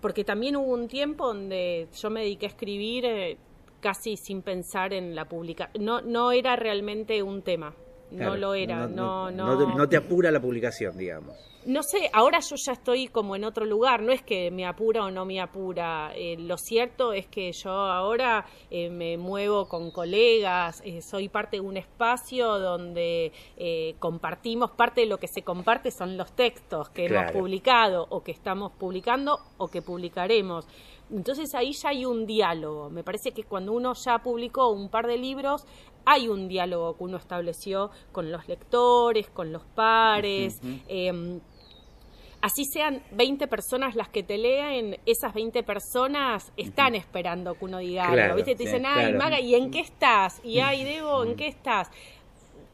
porque 0.00 0.24
también 0.24 0.56
hubo 0.56 0.72
un 0.72 0.88
tiempo 0.88 1.26
donde 1.26 1.88
yo 2.00 2.10
me 2.10 2.20
dediqué 2.20 2.46
a 2.46 2.50
escribir 2.50 3.04
eh, 3.06 3.38
casi 3.80 4.16
sin 4.16 4.42
pensar 4.42 4.92
en 4.92 5.14
la 5.14 5.24
publicación. 5.24 5.84
No, 5.84 6.00
no 6.00 6.32
era 6.32 6.56
realmente 6.56 7.22
un 7.22 7.42
tema. 7.42 7.74
No 8.10 8.36
lo 8.36 8.54
era. 8.54 8.86
No, 8.86 9.30
no, 9.30 9.46
no 9.46 9.58
te, 9.58 9.76
no 9.76 9.88
te 9.88 9.96
apura 9.96 10.30
la 10.30 10.40
publicación, 10.40 10.96
digamos. 10.96 11.34
no 11.66 11.82
sé, 11.82 12.08
ahora 12.12 12.38
yo 12.38 12.54
ya 12.56 12.72
estoy 12.72 13.08
como 13.08 13.34
en 13.34 13.44
otro 13.44 13.64
lugar, 13.64 14.00
no 14.00 14.12
es 14.12 14.22
que 14.22 14.52
me 14.52 14.64
apura 14.64 15.04
o 15.04 15.10
no 15.10 15.24
me 15.24 15.40
apura, 15.40 16.12
eh, 16.14 16.36
lo 16.38 16.56
cierto 16.58 17.12
es 17.12 17.26
que 17.26 17.50
yo 17.52 17.70
ahora 17.70 18.46
eh, 18.70 18.88
me 18.88 19.16
muevo 19.16 19.66
con 19.66 19.90
colegas, 19.90 20.80
eh, 20.84 21.02
soy 21.02 21.28
parte 21.28 21.56
de 21.56 21.62
un 21.62 21.76
espacio 21.76 22.60
donde 22.60 23.32
eh, 23.56 23.96
compartimos, 23.98 24.70
parte 24.70 25.00
de 25.00 25.08
lo 25.08 25.18
que 25.18 25.26
se 25.26 25.42
comparte 25.42 25.90
son 25.90 26.16
los 26.16 26.30
textos 26.36 26.88
que 26.90 27.06
hemos 27.06 27.32
publicado 27.32 28.06
o 28.10 28.22
que 28.22 28.30
estamos 28.30 28.70
publicando 28.72 29.40
o 29.58 29.66
que 29.66 29.82
publicaremos. 29.82 30.68
Entonces 31.10 31.54
ahí 31.54 31.72
ya 31.72 31.90
hay 31.90 32.04
un 32.04 32.26
diálogo. 32.26 32.90
Me 32.90 33.04
parece 33.04 33.32
que 33.32 33.44
cuando 33.44 33.72
uno 33.72 33.94
ya 33.94 34.18
publicó 34.18 34.70
un 34.70 34.88
par 34.88 35.06
de 35.06 35.16
libros, 35.18 35.64
hay 36.04 36.28
un 36.28 36.48
diálogo 36.48 36.96
que 36.96 37.04
uno 37.04 37.16
estableció 37.16 37.90
con 38.12 38.30
los 38.32 38.48
lectores, 38.48 39.30
con 39.30 39.52
los 39.52 39.64
pares. 39.64 40.60
em, 40.88 41.40
así 42.40 42.64
sean 42.64 43.02
20 43.12 43.46
personas 43.48 43.94
las 43.96 44.08
que 44.08 44.22
te 44.22 44.38
leen, 44.38 44.98
esas 45.06 45.32
20 45.34 45.62
personas 45.62 46.52
están 46.56 46.94
esperando 46.94 47.54
que 47.54 47.64
uno 47.64 47.78
diga 47.78 48.06
Claro, 48.06 48.22
algo. 48.22 48.36
¿Viste? 48.36 48.54
Te 48.54 48.58
sí, 48.58 48.64
dicen, 48.64 48.86
ay, 48.86 49.10
claro. 49.12 49.18
Maga, 49.18 49.40
¿y 49.40 49.54
en 49.54 49.70
qué 49.70 49.80
estás? 49.80 50.40
Y 50.44 50.58
ay, 50.60 50.84
Debo, 50.84 51.24
¿en 51.24 51.34
qué 51.36 51.46
estás? 51.48 51.88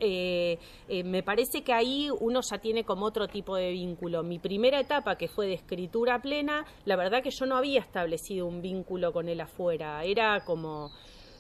Eh, 0.05 0.59
eh, 0.89 1.05
me 1.05 1.23
parece 1.23 1.63
que 1.63 1.73
ahí 1.73 2.11
uno 2.19 2.41
ya 2.41 2.59
tiene 2.59 2.83
como 2.83 3.07
otro 3.07 3.29
tipo 3.29 3.55
de 3.55 3.71
vínculo. 3.71 4.25
Mi 4.25 4.41
primera 4.41 4.81
etapa, 4.81 5.17
que 5.17 5.29
fue 5.29 5.47
de 5.47 5.55
escritura 5.55 6.21
plena, 6.21 6.67
la 6.87 6.97
verdad 6.97 7.23
que 7.23 7.31
yo 7.31 7.47
no 7.47 7.57
había 7.57 7.79
establecido 7.79 8.47
un 8.47 8.63
vínculo 8.63 9.13
con 9.13 9.29
él 9.29 9.41
afuera. 9.41 10.03
Era 10.05 10.45
como, 10.45 10.91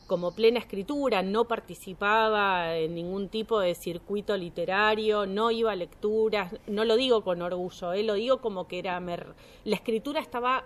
como 0.06 0.30
plena 0.30 0.60
escritura, 0.60 1.24
no 1.24 1.46
participaba 1.46 2.76
en 2.76 2.94
ningún 2.94 3.28
tipo 3.30 3.58
de 3.58 3.74
circuito 3.74 4.36
literario, 4.36 5.26
no 5.26 5.50
iba 5.50 5.72
a 5.72 5.76
lecturas, 5.76 6.54
no 6.68 6.84
lo 6.84 6.94
digo 6.94 7.24
con 7.24 7.42
orgullo, 7.42 7.92
eh, 7.94 8.04
lo 8.04 8.14
digo 8.14 8.40
como 8.40 8.68
que 8.68 8.78
era... 8.78 9.00
mer- 9.00 9.34
la 9.64 9.74
escritura 9.74 10.20
estaba 10.20 10.64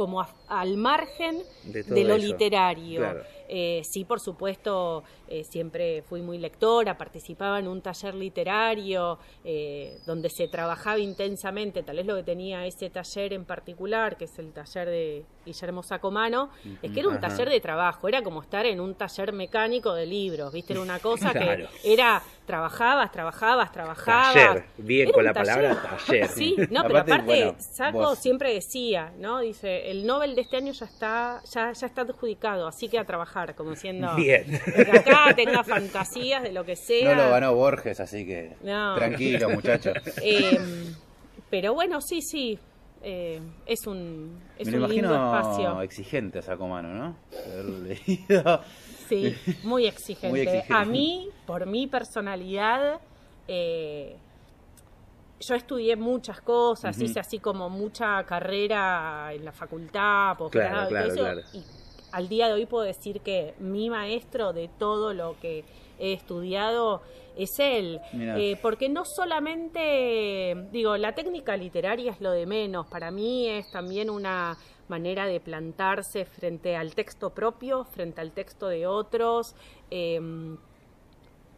como 0.00 0.22
a- 0.22 0.34
al 0.48 0.78
margen 0.78 1.42
De 1.64 1.84
lo 2.04 2.14
eso, 2.14 2.26
literario. 2.26 3.00
claro. 3.00 3.22
Eh, 3.52 3.82
sí, 3.84 4.04
por 4.06 4.18
supuesto, 4.18 5.04
eh, 5.28 5.44
siempre 5.44 6.00
fui 6.08 6.22
muy 6.22 6.38
lectora, 6.38 6.96
participaba 6.96 7.58
en 7.58 7.68
un 7.68 7.82
taller 7.82 8.14
literario 8.14 9.18
eh, 9.44 9.98
donde 10.06 10.30
se 10.30 10.48
trabajaba 10.48 10.98
intensamente, 11.00 11.82
tal 11.82 11.96
vez 11.96 12.06
lo 12.06 12.16
que 12.16 12.22
tenía 12.22 12.64
ese 12.64 12.88
taller 12.88 13.34
en 13.34 13.44
particular, 13.44 14.16
que 14.16 14.24
es 14.24 14.38
el 14.38 14.52
taller 14.54 14.88
de 14.88 15.24
Guillermo 15.44 15.82
Sacomano, 15.82 16.50
es 16.82 16.90
que 16.92 17.00
era 17.00 17.08
un 17.08 17.16
Ajá. 17.16 17.28
taller 17.28 17.48
de 17.48 17.60
trabajo, 17.60 18.08
era 18.08 18.22
como 18.22 18.42
estar 18.42 18.66
en 18.66 18.80
un 18.80 18.94
taller 18.94 19.32
mecánico 19.32 19.94
de 19.94 20.06
libros, 20.06 20.52
¿viste? 20.52 20.72
Era 20.74 20.82
una 20.82 20.98
cosa 20.98 21.32
Claro. 21.32 21.68
que 21.82 21.92
era, 21.92 22.22
trabajabas, 22.46 23.10
trabajabas, 23.10 23.72
trabajabas. 23.72 24.34
Taller, 24.34 24.64
bien 24.78 25.08
Era 25.08 25.12
con 25.14 25.24
la 25.24 25.32
palabra 25.32 25.82
taller. 26.06 26.28
Sí, 26.28 26.56
no, 26.70 26.82
pero 26.82 26.98
Aparte, 26.98 27.24
bueno, 27.24 27.54
Saco 27.58 27.98
vos- 27.98 28.18
siempre 28.18 28.52
decía, 28.52 29.12
¿no? 29.18 29.40
Dice, 29.40 29.90
el 29.90 30.06
Nobel 30.06 30.34
de 30.34 30.42
este 30.42 30.56
año 30.58 30.72
ya 30.72 30.84
está, 30.86 31.40
ya, 31.50 31.72
ya 31.72 31.86
está 31.86 32.02
adjudicado, 32.02 32.66
así 32.66 32.88
que 32.88 32.98
a 32.98 33.04
trabajar, 33.04 33.54
como 33.54 33.70
diciendo, 33.70 34.14
Bien. 34.16 34.44
que 34.74 34.90
acá 34.98 35.34
tenga 35.34 35.64
fantasías 35.64 36.42
de 36.42 36.52
lo 36.52 36.64
que 36.64 36.76
sea. 36.76 37.14
No 37.16 37.24
lo 37.24 37.30
ganó 37.30 37.54
Borges, 37.54 37.98
así 38.00 38.26
que 38.26 38.56
No. 38.62 38.94
tranquilo, 38.96 39.48
muchachos. 39.50 39.94
Eh, 40.22 40.58
pero 41.48 41.74
bueno, 41.74 42.00
sí, 42.00 42.20
sí. 42.22 42.58
Eh, 43.02 43.40
es 43.66 43.86
un, 43.86 44.38
es 44.58 44.68
Me 44.68 44.78
un 44.80 44.88
lindo 44.90 45.14
espacio. 45.14 45.80
exigente 45.82 46.38
a 46.40 46.42
Sacomano, 46.42 46.92
¿no? 46.94 47.16
Haber 47.46 47.64
leído. 48.06 48.60
Sí, 49.08 49.34
muy 49.64 49.86
exigente. 49.86 50.28
Muy 50.28 50.40
exigente. 50.40 50.72
A 50.74 50.84
mí, 50.84 51.28
por 51.46 51.66
mi 51.66 51.86
personalidad, 51.86 53.00
eh, 53.48 54.16
yo 55.40 55.54
estudié 55.54 55.96
muchas 55.96 56.40
cosas, 56.42 56.96
Ujú. 56.96 57.06
hice 57.06 57.20
así 57.20 57.38
como 57.38 57.70
mucha 57.70 58.22
carrera 58.24 59.32
en 59.32 59.44
la 59.44 59.52
facultad, 59.52 60.36
posgrado 60.36 60.86
y 60.86 60.88
claro, 60.90 61.08
todo 61.08 61.14
eso, 61.14 61.24
claro. 61.24 61.40
y 61.54 61.64
al 62.12 62.28
día 62.28 62.48
de 62.48 62.52
hoy 62.54 62.66
puedo 62.66 62.84
decir 62.84 63.20
que 63.20 63.54
mi 63.58 63.88
maestro 63.88 64.52
de 64.52 64.68
todo 64.78 65.14
lo 65.14 65.36
que 65.40 65.64
he 66.00 66.12
estudiado 66.12 67.02
es 67.36 67.58
él. 67.58 68.00
Eh, 68.12 68.58
porque 68.60 68.88
no 68.88 69.04
solamente, 69.04 70.68
digo, 70.72 70.96
la 70.96 71.14
técnica 71.14 71.56
literaria 71.56 72.12
es 72.12 72.20
lo 72.20 72.32
de 72.32 72.46
menos, 72.46 72.86
para 72.86 73.10
mí 73.10 73.48
es 73.48 73.70
también 73.70 74.10
una 74.10 74.56
manera 74.88 75.26
de 75.26 75.40
plantarse 75.40 76.24
frente 76.24 76.76
al 76.76 76.94
texto 76.94 77.30
propio, 77.30 77.84
frente 77.84 78.20
al 78.20 78.32
texto 78.32 78.68
de 78.68 78.86
otros, 78.86 79.54
em, 79.90 80.58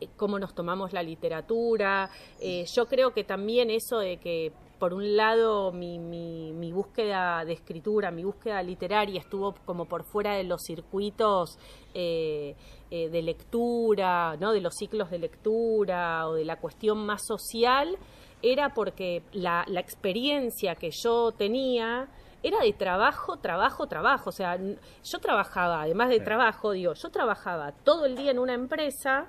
eh, 0.00 0.08
cómo 0.16 0.38
nos 0.38 0.54
tomamos 0.54 0.92
la 0.92 1.02
literatura. 1.02 2.10
Eh, 2.40 2.66
yo 2.72 2.86
creo 2.86 3.12
que 3.12 3.24
también 3.24 3.70
eso 3.70 3.98
de 3.98 4.18
que, 4.18 4.52
por 4.78 4.92
un 4.92 5.16
lado, 5.16 5.72
mi, 5.72 5.98
mi, 5.98 6.52
mi 6.52 6.72
búsqueda 6.72 7.44
de 7.44 7.54
escritura, 7.54 8.10
mi 8.10 8.24
búsqueda 8.24 8.62
literaria 8.62 9.20
estuvo 9.20 9.54
como 9.64 9.86
por 9.86 10.04
fuera 10.04 10.34
de 10.34 10.44
los 10.44 10.62
circuitos 10.62 11.58
eh, 11.94 12.54
eh, 12.94 13.08
de 13.08 13.22
lectura, 13.22 14.36
¿no? 14.38 14.52
de 14.52 14.60
los 14.60 14.74
ciclos 14.74 15.10
de 15.10 15.18
lectura 15.18 16.28
o 16.28 16.34
de 16.34 16.44
la 16.44 16.56
cuestión 16.56 17.06
más 17.06 17.22
social, 17.26 17.96
era 18.42 18.74
porque 18.74 19.22
la, 19.32 19.64
la 19.66 19.80
experiencia 19.80 20.74
que 20.74 20.90
yo 20.90 21.32
tenía 21.32 22.10
era 22.42 22.60
de 22.60 22.74
trabajo, 22.74 23.38
trabajo, 23.38 23.86
trabajo. 23.86 24.28
O 24.28 24.32
sea, 24.32 24.58
yo 24.58 25.18
trabajaba, 25.20 25.80
además 25.80 26.10
de 26.10 26.20
trabajo, 26.20 26.72
digo, 26.72 26.92
yo 26.92 27.10
trabajaba 27.10 27.72
todo 27.72 28.04
el 28.04 28.14
día 28.14 28.30
en 28.30 28.38
una 28.38 28.52
empresa, 28.52 29.28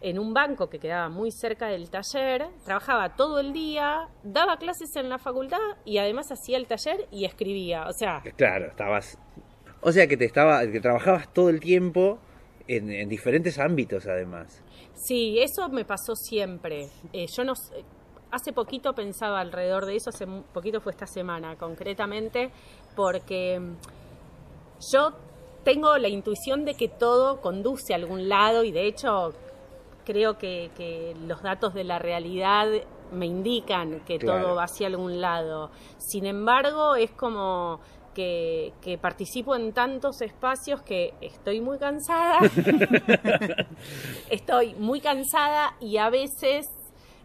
en 0.00 0.18
un 0.18 0.32
banco 0.32 0.70
que 0.70 0.78
quedaba 0.78 1.10
muy 1.10 1.30
cerca 1.30 1.66
del 1.66 1.90
taller, 1.90 2.46
trabajaba 2.64 3.16
todo 3.16 3.38
el 3.38 3.52
día, 3.52 4.08
daba 4.22 4.56
clases 4.56 4.96
en 4.96 5.10
la 5.10 5.18
facultad 5.18 5.58
y 5.84 5.98
además 5.98 6.32
hacía 6.32 6.56
el 6.56 6.66
taller 6.66 7.06
y 7.10 7.26
escribía. 7.26 7.86
O 7.86 7.92
sea, 7.92 8.22
Claro, 8.36 8.68
estabas. 8.68 9.18
O 9.82 9.92
sea 9.92 10.06
que 10.06 10.16
te 10.16 10.24
estaba, 10.24 10.66
que 10.66 10.80
trabajabas 10.80 11.30
todo 11.34 11.50
el 11.50 11.60
tiempo 11.60 12.18
en, 12.68 12.90
en 12.92 13.08
diferentes 13.08 13.58
ámbitos, 13.58 14.06
además. 14.06 14.62
Sí, 14.94 15.38
eso 15.40 15.68
me 15.68 15.84
pasó 15.84 16.14
siempre. 16.14 16.88
Eh, 17.12 17.26
yo 17.26 17.44
no 17.44 17.54
hace 18.30 18.52
poquito 18.52 18.94
pensaba 18.94 19.40
alrededor 19.40 19.86
de 19.86 19.96
eso, 19.96 20.10
hace 20.10 20.26
poquito 20.26 20.80
fue 20.80 20.92
esta 20.92 21.06
semana 21.06 21.56
concretamente, 21.56 22.50
porque 22.94 23.58
mm, 23.58 23.74
yo 24.92 25.12
tengo 25.64 25.96
la 25.98 26.08
intuición 26.08 26.64
de 26.64 26.74
que 26.74 26.88
todo 26.88 27.40
conduce 27.40 27.92
a 27.92 27.96
algún 27.96 28.28
lado 28.28 28.64
y 28.64 28.70
de 28.70 28.86
hecho 28.86 29.32
creo 30.04 30.38
que, 30.38 30.70
que 30.76 31.14
los 31.26 31.42
datos 31.42 31.74
de 31.74 31.84
la 31.84 31.98
realidad 31.98 32.68
me 33.12 33.26
indican 33.26 34.00
que 34.00 34.18
Claro. 34.18 34.42
todo 34.44 34.54
va 34.56 34.64
hacia 34.64 34.86
algún 34.86 35.20
lado. 35.20 35.70
Sin 35.98 36.26
embargo, 36.26 36.94
es 36.96 37.10
como 37.10 37.80
que, 38.14 38.72
que 38.82 38.98
participo 38.98 39.54
en 39.54 39.72
tantos 39.72 40.20
espacios 40.22 40.82
que 40.82 41.14
estoy 41.20 41.60
muy 41.60 41.78
cansada. 41.78 42.38
estoy 44.30 44.74
muy 44.74 45.00
cansada 45.00 45.76
y 45.80 45.96
a 45.98 46.10
veces 46.10 46.66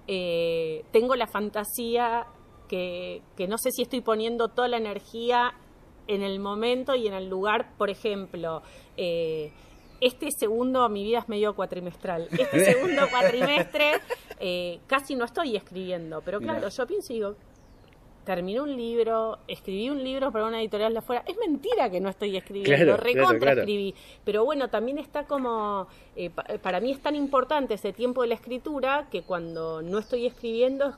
eh, 0.07 0.83
tengo 0.91 1.15
la 1.15 1.27
fantasía 1.27 2.25
que, 2.67 3.21
que 3.35 3.47
no 3.47 3.57
sé 3.57 3.71
si 3.71 3.81
estoy 3.81 4.01
poniendo 4.01 4.49
toda 4.49 4.67
la 4.67 4.77
energía 4.77 5.53
en 6.07 6.21
el 6.21 6.39
momento 6.39 6.95
y 6.95 7.07
en 7.07 7.13
el 7.13 7.29
lugar, 7.29 7.73
por 7.77 7.89
ejemplo, 7.89 8.61
eh, 8.97 9.51
este 10.01 10.27
segundo, 10.37 10.89
mi 10.89 11.03
vida 11.03 11.19
es 11.19 11.29
medio 11.29 11.55
cuatrimestral, 11.55 12.27
este 12.31 12.65
segundo 12.65 13.03
cuatrimestre 13.09 13.93
eh, 14.39 14.79
casi 14.87 15.15
no 15.15 15.23
estoy 15.25 15.55
escribiendo, 15.55 16.21
pero 16.21 16.39
claro, 16.39 16.67
yo 16.67 16.87
pienso 16.87 17.13
y 17.13 17.15
digo, 17.17 17.35
terminé 18.25 18.61
un 18.61 18.75
libro, 18.75 19.39
escribí 19.47 19.89
un 19.89 20.03
libro 20.03 20.31
para 20.31 20.45
una 20.45 20.59
editorial 20.61 20.93
de 20.93 20.99
afuera, 20.99 21.23
es 21.27 21.35
mentira 21.37 21.89
que 21.89 21.99
no 21.99 22.09
estoy 22.09 22.35
escribiendo, 22.37 22.75
Claro, 22.85 22.97
recontra 22.97 23.27
claro, 23.27 23.39
claro. 23.39 23.61
escribí, 23.61 23.93
pero 24.23 24.45
bueno, 24.45 24.69
también 24.69 24.97
está 24.97 25.25
como, 25.25 25.87
eh, 26.15 26.29
pa- 26.29 26.45
para 26.61 26.79
mí 26.79 26.91
es 26.91 26.99
tan 27.01 27.15
importante 27.15 27.73
ese 27.75 27.93
tiempo 27.93 28.21
de 28.21 28.29
la 28.29 28.35
escritura 28.35 29.07
que 29.11 29.21
cuando 29.23 29.81
no 29.81 29.99
estoy 29.99 30.25
escribiendo 30.25 30.95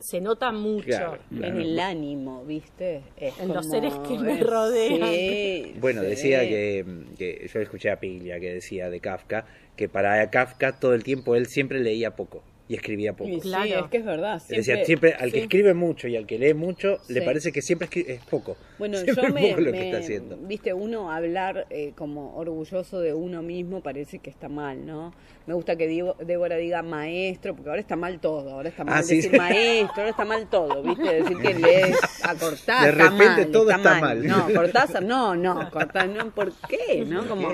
se 0.00 0.20
nota 0.20 0.52
mucho. 0.52 0.84
Claro. 0.86 1.18
En 1.30 1.60
el 1.60 1.80
ánimo, 1.80 2.44
¿viste? 2.44 3.02
Es 3.16 3.38
En 3.40 3.54
los 3.54 3.64
seres 3.66 3.94
que 4.06 4.18
me 4.18 4.36
rodean. 4.38 5.08
sí, 5.08 5.74
Bueno, 5.80 6.02
sí. 6.02 6.08
decía 6.08 6.40
que, 6.42 6.84
que 7.16 7.48
yo 7.50 7.60
escuché 7.60 7.90
a 7.90 7.98
Piglia 8.00 8.38
que 8.38 8.52
decía 8.52 8.90
de 8.90 9.00
Kafka 9.00 9.46
que 9.76 9.88
para 9.88 10.28
Kafka 10.30 10.78
todo 10.78 10.92
el 10.92 11.04
tiempo 11.04 11.36
él 11.36 11.46
siempre 11.46 11.80
leía 11.80 12.16
poco 12.16 12.42
y 12.66 12.74
escribía 12.76 13.12
poco. 13.12 13.28
Sí, 13.30 13.40
Claro. 13.40 13.84
es 13.84 13.90
que 13.90 13.96
es 13.98 14.04
verdad. 14.06 14.42
Decía, 14.48 14.84
siempre 14.86 15.12
al 15.12 15.30
que 15.30 15.38
sí. 15.38 15.42
escribe 15.42 15.74
mucho 15.74 16.08
y 16.08 16.16
al 16.16 16.26
que 16.26 16.38
lee 16.38 16.54
mucho, 16.54 16.98
le 17.08 17.20
parece 17.20 17.52
que 17.52 17.60
siempre 17.60 17.88
es 17.92 18.24
poco. 18.24 18.56
Bueno, 18.78 18.96
Siempre 18.98 19.14
yo 19.22 19.28
es 19.28 19.34
me, 19.34 19.48
poco 19.50 19.60
lo 19.60 19.72
que 19.72 19.78
me- 19.78 19.86
está 19.86 19.98
haciendo. 19.98 20.36
viste, 20.38 20.72
uno 20.72 21.10
hablar 21.12 21.66
eh, 21.68 21.92
como 21.94 22.34
orgulloso 22.36 23.00
de 23.00 23.12
uno 23.12 23.42
mismo 23.42 23.82
parece 23.82 24.18
que 24.18 24.30
está 24.30 24.48
mal, 24.48 24.86
¿no? 24.86 25.12
Me 25.46 25.52
gusta 25.52 25.76
que 25.76 25.86
Diego- 25.86 26.16
Débora 26.24 26.56
diga 26.56 26.82
maestro, 26.82 27.54
porque 27.54 27.68
ahora 27.68 27.82
está 27.82 27.96
mal 27.96 28.18
todo, 28.18 28.50
ahora 28.50 28.70
está 28.70 28.82
mal 28.82 28.94
Ah, 28.94 28.98
decir 29.02 29.24
sí. 29.24 29.36
maestro, 29.36 29.94
ahora 29.98 30.08
está 30.10 30.24
mal 30.24 30.48
todo, 30.48 30.82
¿viste? 30.82 31.22
Decir 31.22 31.36
que 31.36 31.54
lees 31.54 31.98
a 32.24 32.34
Cortázar, 32.34 32.84
De 32.84 32.90
está 33.02 33.10
repente 33.10 33.42
mal, 33.42 33.50
todo 33.52 33.70
está 33.70 34.00
mal. 34.00 34.26
No, 34.26 34.48
Cortázar, 34.54 35.02
no, 35.04 35.36
no, 35.36 35.70
Cortázar, 35.70 36.08
no, 36.08 36.30
¿por 36.34 36.50
qué? 36.66 37.04
¿No? 37.06 37.28
Como, 37.28 37.50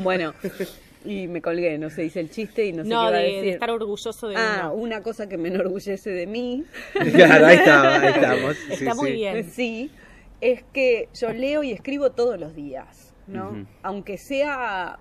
bueno, 0.00 0.32
y 1.04 1.28
me 1.28 1.42
colgué, 1.42 1.76
no 1.78 1.90
sé, 1.90 2.04
hice 2.04 2.20
el 2.20 2.30
chiste 2.30 2.66
y 2.66 2.72
no 2.72 2.82
sé 2.84 2.88
No, 2.90 3.02
qué 3.02 3.08
iba 3.08 3.16
a 3.16 3.20
de, 3.20 3.26
decir. 3.26 3.42
de 3.42 3.50
estar 3.50 3.70
orgulloso 3.70 4.28
de 4.28 4.36
Ah, 4.36 4.70
uno. 4.72 4.82
una 4.82 5.02
cosa 5.02 5.28
que 5.28 5.36
me 5.36 5.48
enorgullece 5.48 6.10
de 6.10 6.26
mí, 6.26 6.64
Claro, 7.14 7.46
ahí, 7.46 7.56
está, 7.56 8.00
ahí 8.00 8.08
estamos. 8.14 8.56
Sí, 8.68 8.72
Está 8.72 8.94
muy 8.94 9.10
sí. 9.10 9.16
bien. 9.16 9.50
Sí, 9.50 9.90
es 10.40 10.62
que 10.72 11.08
yo 11.14 11.32
leo 11.32 11.62
y 11.62 11.72
escribo 11.72 12.10
todos 12.12 12.38
los 12.40 12.54
días, 12.54 13.14
¿no? 13.26 13.50
Ujú. 13.50 13.66
Aunque 13.82 14.18
sea 14.18 14.98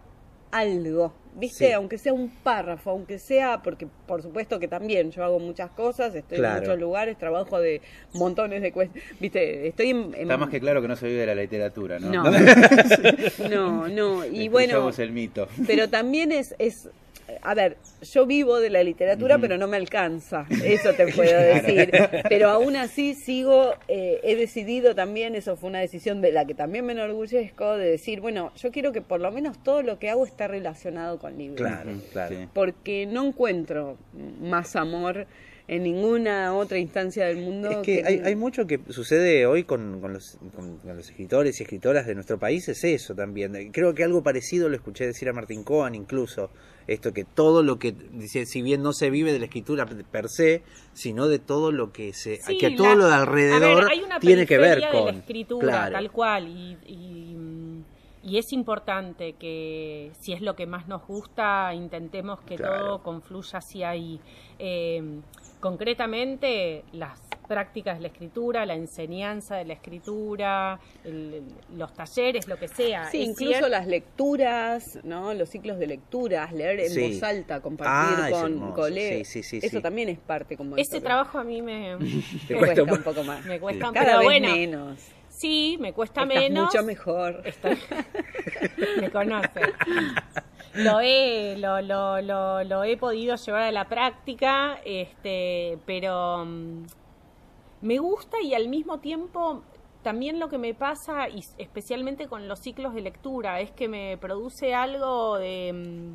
algo, 0.51 1.13
¿viste? 1.35 1.67
Sí. 1.67 1.71
Aunque 1.73 1.97
sea 1.97 2.13
un 2.13 2.29
párrafo, 2.29 2.91
aunque 2.91 3.19
sea, 3.19 3.61
porque 3.61 3.87
por 4.07 4.21
supuesto 4.21 4.59
que 4.59 4.67
también 4.67 5.11
yo 5.11 5.23
hago 5.23 5.39
muchas 5.39 5.71
cosas, 5.71 6.13
estoy 6.15 6.37
Claro. 6.37 6.57
en 6.57 6.61
muchos 6.63 6.79
lugares, 6.79 7.17
trabajo 7.17 7.59
de 7.59 7.81
montones 8.13 8.61
de 8.61 8.71
cuestiones, 8.71 9.19
¿viste? 9.19 9.67
Estoy 9.67 9.89
en... 9.91 9.97
en- 10.15 10.21
Está 10.21 10.37
más 10.37 10.49
que 10.49 10.59
claro 10.59 10.81
que 10.81 10.87
no 10.87 10.95
se 10.95 11.07
vive 11.07 11.19
de 11.21 11.25
la 11.27 11.35
literatura, 11.35 11.99
¿no? 11.99 12.09
No, 12.11 12.23
no, 13.49 13.87
no, 13.87 14.25
y 14.25 14.47
bueno, 14.49 14.67
Destruyamos 14.67 14.99
el 14.99 15.11
mito. 15.11 15.47
pero 15.67 15.89
también 15.89 16.31
es, 16.31 16.55
es, 16.59 16.89
a 17.41 17.53
ver, 17.53 17.77
yo 18.01 18.25
vivo 18.25 18.59
de 18.59 18.69
la 18.69 18.83
literatura, 18.83 19.37
pero 19.37 19.57
no 19.57 19.67
me 19.67 19.77
alcanza, 19.77 20.45
eso 20.63 20.93
te 20.93 21.07
puedo 21.13 21.39
decir. 21.41 21.91
Pero 22.29 22.49
aún 22.49 22.75
así 22.75 23.13
sigo, 23.13 23.73
eh, 23.87 24.19
he 24.23 24.35
decidido 24.35 24.95
también, 24.95 25.35
eso 25.35 25.55
fue 25.55 25.69
una 25.69 25.79
decisión 25.79 26.21
de 26.21 26.31
la 26.31 26.45
que 26.45 26.53
también 26.53 26.85
me 26.85 26.93
enorgullezco, 26.93 27.77
de 27.77 27.91
decir, 27.91 28.21
bueno, 28.21 28.51
yo 28.55 28.71
quiero 28.71 28.91
que 28.91 29.01
por 29.01 29.19
lo 29.19 29.31
menos 29.31 29.61
todo 29.63 29.81
lo 29.81 29.99
que 29.99 30.09
hago 30.09 30.25
esté 30.25 30.47
relacionado 30.47 31.19
con 31.19 31.37
libros. 31.37 31.67
Claro, 31.67 31.91
claro. 32.11 32.35
Porque 32.53 33.05
no 33.05 33.25
encuentro 33.25 33.97
más 34.41 34.75
amor 34.75 35.27
en 35.67 35.83
ninguna 35.83 36.53
otra 36.53 36.77
instancia 36.77 37.25
del 37.25 37.37
mundo. 37.37 37.69
Es 37.71 37.77
que 37.77 38.03
hay, 38.05 38.19
hay 38.19 38.35
mucho 38.35 38.67
que 38.67 38.79
sucede 38.89 39.45
hoy 39.45 39.63
con, 39.63 40.01
con 40.01 40.11
los, 40.13 40.37
con, 40.55 40.77
con 40.77 40.97
los 40.97 41.09
escritores 41.09 41.59
y 41.59 41.63
escritoras 41.63 42.05
de 42.05 42.15
nuestro 42.15 42.37
país, 42.37 42.67
es 42.67 42.83
eso 42.83 43.15
también. 43.15 43.71
Creo 43.71 43.93
que 43.93 44.03
algo 44.03 44.21
parecido 44.23 44.67
lo 44.69 44.75
escuché 44.75 45.05
decir 45.05 45.29
a 45.29 45.33
Martín 45.33 45.63
Cohen 45.63 45.95
incluso, 45.95 46.49
esto 46.85 47.13
que 47.13 47.23
todo 47.23 47.63
lo 47.63 47.79
que, 47.79 47.93
dice, 48.11 48.45
si 48.45 48.61
bien 48.61 48.83
no 48.83 48.91
se 48.91 49.09
vive 49.09 49.31
de 49.31 49.39
la 49.39 49.45
escritura 49.45 49.85
per 49.85 50.27
se, 50.27 50.63
sino 50.93 51.29
de 51.29 51.39
todo 51.39 51.71
lo 51.71 51.93
que 51.93 52.11
se, 52.11 52.41
Sí, 52.41 52.57
que 52.57 52.71
la- 52.71 52.75
todo 52.75 52.95
lo 52.95 53.07
de 53.07 53.13
alrededor 53.13 53.83
ver, 53.83 53.91
hay 53.91 53.99
una 54.01 54.19
tiene 54.19 54.45
que 54.45 54.57
ver 54.57 54.83
con... 54.91 55.05
de 55.05 55.11
la 55.13 55.17
escritura, 55.19 55.67
Claro. 55.69 55.93
tal 55.93 56.11
cual, 56.11 56.47
y, 56.49 56.77
y, 56.85 57.35
y 58.23 58.37
es 58.37 58.53
importante 58.53 59.33
que 59.33 60.11
si 60.19 60.31
es 60.33 60.41
lo 60.41 60.55
que 60.55 60.65
más 60.65 60.87
nos 60.87 61.05
gusta, 61.05 61.73
intentemos 61.73 62.39
que 62.41 62.55
Claro. 62.55 62.79
todo 62.79 63.03
confluya 63.03 63.59
hacia 63.59 63.89
ahí. 63.89 64.19
Eh, 64.59 65.19
concretamente, 65.59 66.83
las 66.93 67.19
prácticas 67.47 67.97
de 67.97 68.01
la 68.03 68.07
escritura, 68.07 68.65
la 68.65 68.73
enseñanza 68.75 69.57
de 69.57 69.65
la 69.65 69.73
escritura, 69.73 70.79
el- 71.03 71.43
los 71.75 71.93
talleres, 71.93 72.47
lo 72.47 72.57
que 72.57 72.67
sea. 72.69 73.05
Sí, 73.11 73.21
incluso 73.23 73.67
las 73.67 73.85
lecturas, 73.85 74.99
¿no? 75.03 75.33
Los 75.33 75.49
ciclos 75.49 75.77
de 75.77 75.87
lecturas, 75.87 76.53
leer 76.53 76.79
en 76.79 76.89
Sí. 76.91 77.01
voz 77.13 77.23
alta, 77.23 77.59
compartir 77.61 78.17
Ah, 78.25 78.27
con 78.29 78.71
colegas. 78.71 79.27
Sí, 79.27 79.43
sí, 79.43 79.59
sí, 79.59 79.65
Eso 79.65 79.77
sí. 79.77 79.83
también 79.83 80.07
es 80.09 80.19
parte 80.19 80.55
como 80.55 80.77
Ese 80.77 81.01
trabajo 81.01 81.37
a 81.39 81.43
mí 81.43 81.61
me, 81.61 81.97
cuesta 82.77 82.83
un 82.83 82.91
un 82.91 83.03
poco 83.03 83.23
más. 83.23 83.45
me 83.45 83.59
cuesta, 83.59 83.91
Cada 83.91 84.05
pero 84.05 84.17
vez 84.19 84.25
bueno, 84.25 84.47
menos. 84.55 84.99
Sí, 85.35 85.77
me 85.79 85.93
cuesta 85.93 86.21
Estás 86.23 86.35
menos. 86.41 86.65
mucho 86.65 86.83
mejor. 86.85 87.41
Estoy- 87.45 87.77
me 88.99 89.09
conoce. 89.09 89.61
Lo 90.75 90.99
he, 91.01 91.55
lo, 91.57 91.81
lo, 91.81 92.21
lo, 92.21 92.63
lo 92.63 92.83
he 92.83 92.97
podido 92.97 93.35
llevar 93.35 93.63
a 93.63 93.71
la 93.71 93.87
práctica, 93.87 94.79
este, 94.85 95.77
pero 95.85 96.45
mm, 96.45 96.83
me 97.81 97.97
gusta 97.99 98.41
y 98.41 98.53
al 98.53 98.67
mismo 98.69 98.99
tiempo 98.99 99.61
también 100.01 100.39
lo 100.39 100.49
que 100.49 100.57
me 100.57 100.73
pasa, 100.73 101.29
y 101.29 101.43
especialmente 101.57 102.27
con 102.27 102.47
los 102.47 102.59
ciclos 102.59 102.93
de 102.93 103.01
lectura, 103.01 103.61
es 103.61 103.71
que 103.71 103.87
me 103.87 104.17
produce 104.17 104.73
algo 104.73 105.37
de... 105.37 105.71
mm, 105.73 106.13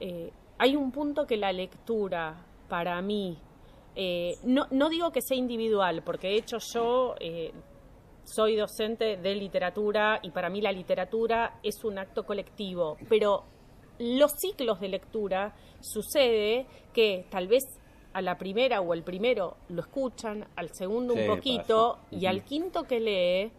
eh, 0.00 0.30
hay 0.58 0.76
un 0.76 0.92
punto 0.92 1.26
que 1.26 1.36
la 1.36 1.52
lectura, 1.52 2.36
para 2.68 3.00
mí, 3.02 3.36
eh, 3.96 4.36
no, 4.44 4.66
no 4.70 4.88
digo 4.88 5.10
que 5.12 5.20
sea 5.20 5.36
individual, 5.36 6.02
porque 6.04 6.28
de 6.28 6.36
hecho 6.36 6.58
yo 6.58 7.16
eh, 7.20 7.52
soy 8.24 8.56
docente 8.56 9.16
de 9.16 9.34
literatura 9.34 10.20
y 10.22 10.30
para 10.30 10.48
mí 10.50 10.60
la 10.60 10.72
literatura 10.72 11.58
es 11.62 11.84
un 11.84 11.98
acto 11.98 12.24
colectivo, 12.24 12.96
pero 13.08 13.44
los 13.98 14.32
ciclos 14.32 14.80
de 14.80 14.88
lectura 14.88 15.54
sucede 15.80 16.66
que 16.92 17.26
tal 17.30 17.48
vez 17.48 17.64
a 18.12 18.20
la 18.20 18.36
primera 18.36 18.80
o 18.80 18.94
el 18.94 19.02
primero 19.02 19.56
lo 19.68 19.80
escuchan, 19.80 20.46
al 20.56 20.74
segundo 20.74 21.14
Sí, 21.14 21.20
un 21.20 21.26
poquito 21.26 21.98
y 22.10 22.26
al 22.26 22.44
quinto 22.44 22.84
que 22.84 23.00
lee 23.00 23.52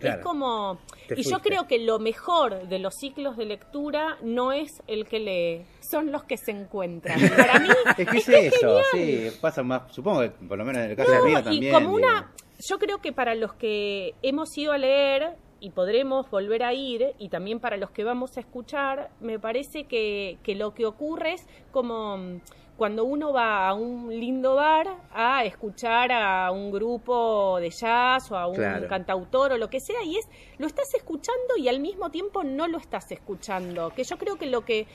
es 0.00 0.16
como 0.18 0.80
Te 1.08 1.18
y 1.18 1.22
yo 1.22 1.38
creo 1.40 1.66
que 1.66 1.78
lo 1.78 1.98
mejor 1.98 2.68
de 2.68 2.78
los 2.78 2.94
ciclos 2.94 3.36
de 3.36 3.46
lectura 3.46 4.18
no 4.22 4.52
es 4.52 4.82
el 4.86 5.06
que 5.06 5.18
lee, 5.18 5.66
son 5.80 6.12
los 6.12 6.24
que 6.24 6.36
se 6.36 6.50
encuentran. 6.50 7.18
Para 7.36 7.58
mí 7.60 7.68
Es 7.96 8.08
que 8.08 8.18
es 8.18 8.54
eso, 8.54 8.80
sí, 8.92 9.28
pasa 9.40 9.62
más, 9.62 9.92
supongo 9.94 10.20
que 10.22 10.30
por 10.30 10.58
lo 10.58 10.64
menos 10.64 10.84
en 10.84 10.90
el 10.90 10.96
caso 10.96 11.14
no, 11.14 11.24
mío 11.24 11.38
y 11.38 11.42
también. 11.42 11.72
como 11.72 11.96
digo. 11.96 12.08
una, 12.08 12.32
yo 12.58 12.78
creo 12.78 12.98
que 12.98 13.12
para 13.12 13.34
los 13.34 13.54
que 13.54 14.14
hemos 14.22 14.56
ido 14.56 14.72
a 14.72 14.78
leer 14.78 15.36
y 15.60 15.70
podremos 15.70 16.30
volver 16.30 16.62
a 16.62 16.74
ir, 16.74 17.14
y 17.18 17.28
también 17.28 17.60
para 17.60 17.76
los 17.76 17.90
que 17.90 18.04
vamos 18.04 18.36
a 18.36 18.40
escuchar, 18.40 19.10
me 19.20 19.38
parece 19.38 19.84
que, 19.84 20.38
que 20.42 20.54
lo 20.54 20.74
que 20.74 20.84
ocurre 20.86 21.32
es 21.32 21.46
como 21.72 22.18
mm, 22.18 22.40
cuando 22.76 23.04
uno 23.06 23.32
va 23.32 23.66
a 23.66 23.72
un 23.72 24.10
lindo 24.10 24.54
bar 24.56 24.86
a 25.14 25.44
escuchar 25.46 26.12
a 26.12 26.50
un 26.50 26.70
grupo 26.70 27.58
de 27.58 27.70
jazz 27.70 28.30
o 28.30 28.36
a 28.36 28.46
un 28.46 28.56
Claro. 28.56 28.86
cantautor 28.86 29.52
o 29.52 29.56
lo 29.56 29.70
que 29.70 29.80
sea, 29.80 30.02
y 30.04 30.16
es, 30.18 30.28
lo 30.58 30.66
estás 30.66 30.92
escuchando 30.94 31.56
y 31.56 31.68
al 31.68 31.80
mismo 31.80 32.10
tiempo 32.10 32.44
no 32.44 32.68
lo 32.68 32.76
estás 32.76 33.10
escuchando, 33.10 33.90
que 33.96 34.04
yo 34.04 34.18
creo 34.18 34.36
que 34.36 34.46
lo 34.46 34.62
que 34.66 34.86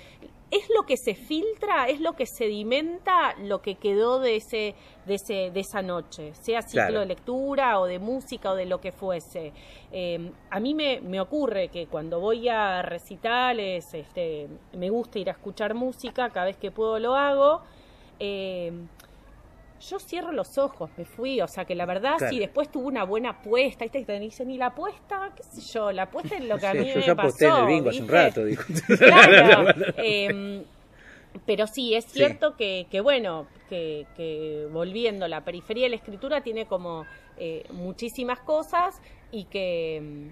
es 0.51 0.69
lo 0.75 0.83
que 0.83 0.97
se 0.97 1.15
filtra, 1.15 1.87
es 1.87 2.01
lo 2.01 2.13
que 2.13 2.25
sedimenta 2.25 3.33
lo 3.39 3.61
que 3.61 3.75
quedó 3.75 4.19
de 4.19 4.35
ese, 4.35 4.75
de 5.05 5.15
ese, 5.15 5.49
de 5.51 5.59
esa 5.61 5.81
noche, 5.81 6.33
sea 6.35 6.61
ciclo 6.61 6.83
Claro. 6.87 6.99
de 6.99 7.05
lectura 7.05 7.79
o 7.79 7.85
de 7.85 7.99
música 7.99 8.51
o 8.51 8.55
de 8.55 8.65
lo 8.65 8.81
que 8.81 8.91
fuese. 8.91 9.53
Eh, 9.91 10.31
a 10.49 10.59
mí 10.59 10.73
me, 10.73 10.99
me 11.01 11.19
ocurre 11.21 11.69
que 11.69 11.87
cuando 11.87 12.19
voy 12.19 12.49
a 12.49 12.81
recitales, 12.81 13.93
este, 13.93 14.47
me 14.73 14.89
gusta 14.89 15.19
ir 15.19 15.29
a 15.29 15.33
escuchar 15.33 15.73
música, 15.73 16.29
cada 16.29 16.45
vez 16.47 16.57
que 16.57 16.69
puedo 16.71 16.99
lo 16.99 17.15
hago. 17.15 17.61
eh, 18.19 18.71
yo 19.81 19.99
cierro 19.99 20.31
los 20.31 20.57
ojos, 20.57 20.89
me 20.97 21.05
fui, 21.05 21.41
o 21.41 21.47
sea 21.47 21.65
que 21.65 21.75
la 21.75 21.85
verdad 21.85 22.15
Claro. 22.17 22.33
si 22.33 22.39
después 22.39 22.71
tuve 22.71 22.85
una 22.85 23.03
buena 23.03 23.29
apuesta, 23.31 23.83
¿viste? 23.85 23.99
Y 23.99 24.05
te 24.05 24.19
dicen, 24.19 24.49
¿y 24.49 24.57
la 24.57 24.67
apuesta? 24.67 25.31
¿Qué 25.35 25.43
sé 25.43 25.61
yo? 25.73 25.91
La 25.91 26.03
apuesta 26.03 26.37
es 26.37 26.45
lo 26.45 26.57
que 26.57 26.67
a 26.67 26.73
mí 26.73 26.83
Sí, 26.85 26.89
yo 26.93 26.99
me 26.99 27.05
ya 27.05 27.15
pasó. 27.15 27.27
aposté 27.27 27.47
en 27.47 27.55
el 27.57 27.65
bingo 27.67 27.89
hace 27.89 28.01
un 28.01 28.07
rato. 28.07 28.41
Claro. 28.97 29.73
em, 29.97 30.63
pero 31.45 31.67
sí, 31.67 31.93
es 31.95 32.05
Sí. 32.05 32.11
cierto 32.19 32.55
que, 32.57 32.87
que 32.89 33.01
bueno, 33.01 33.47
que, 33.69 34.05
que 34.15 34.67
volviendo, 34.71 35.27
la 35.27 35.43
periferia 35.43 35.85
de 35.85 35.89
la 35.91 35.95
escritura 35.95 36.41
tiene 36.41 36.65
como 36.65 37.05
eh, 37.37 37.63
muchísimas 37.71 38.39
cosas 38.39 39.01
y 39.31 39.45
que, 39.45 40.29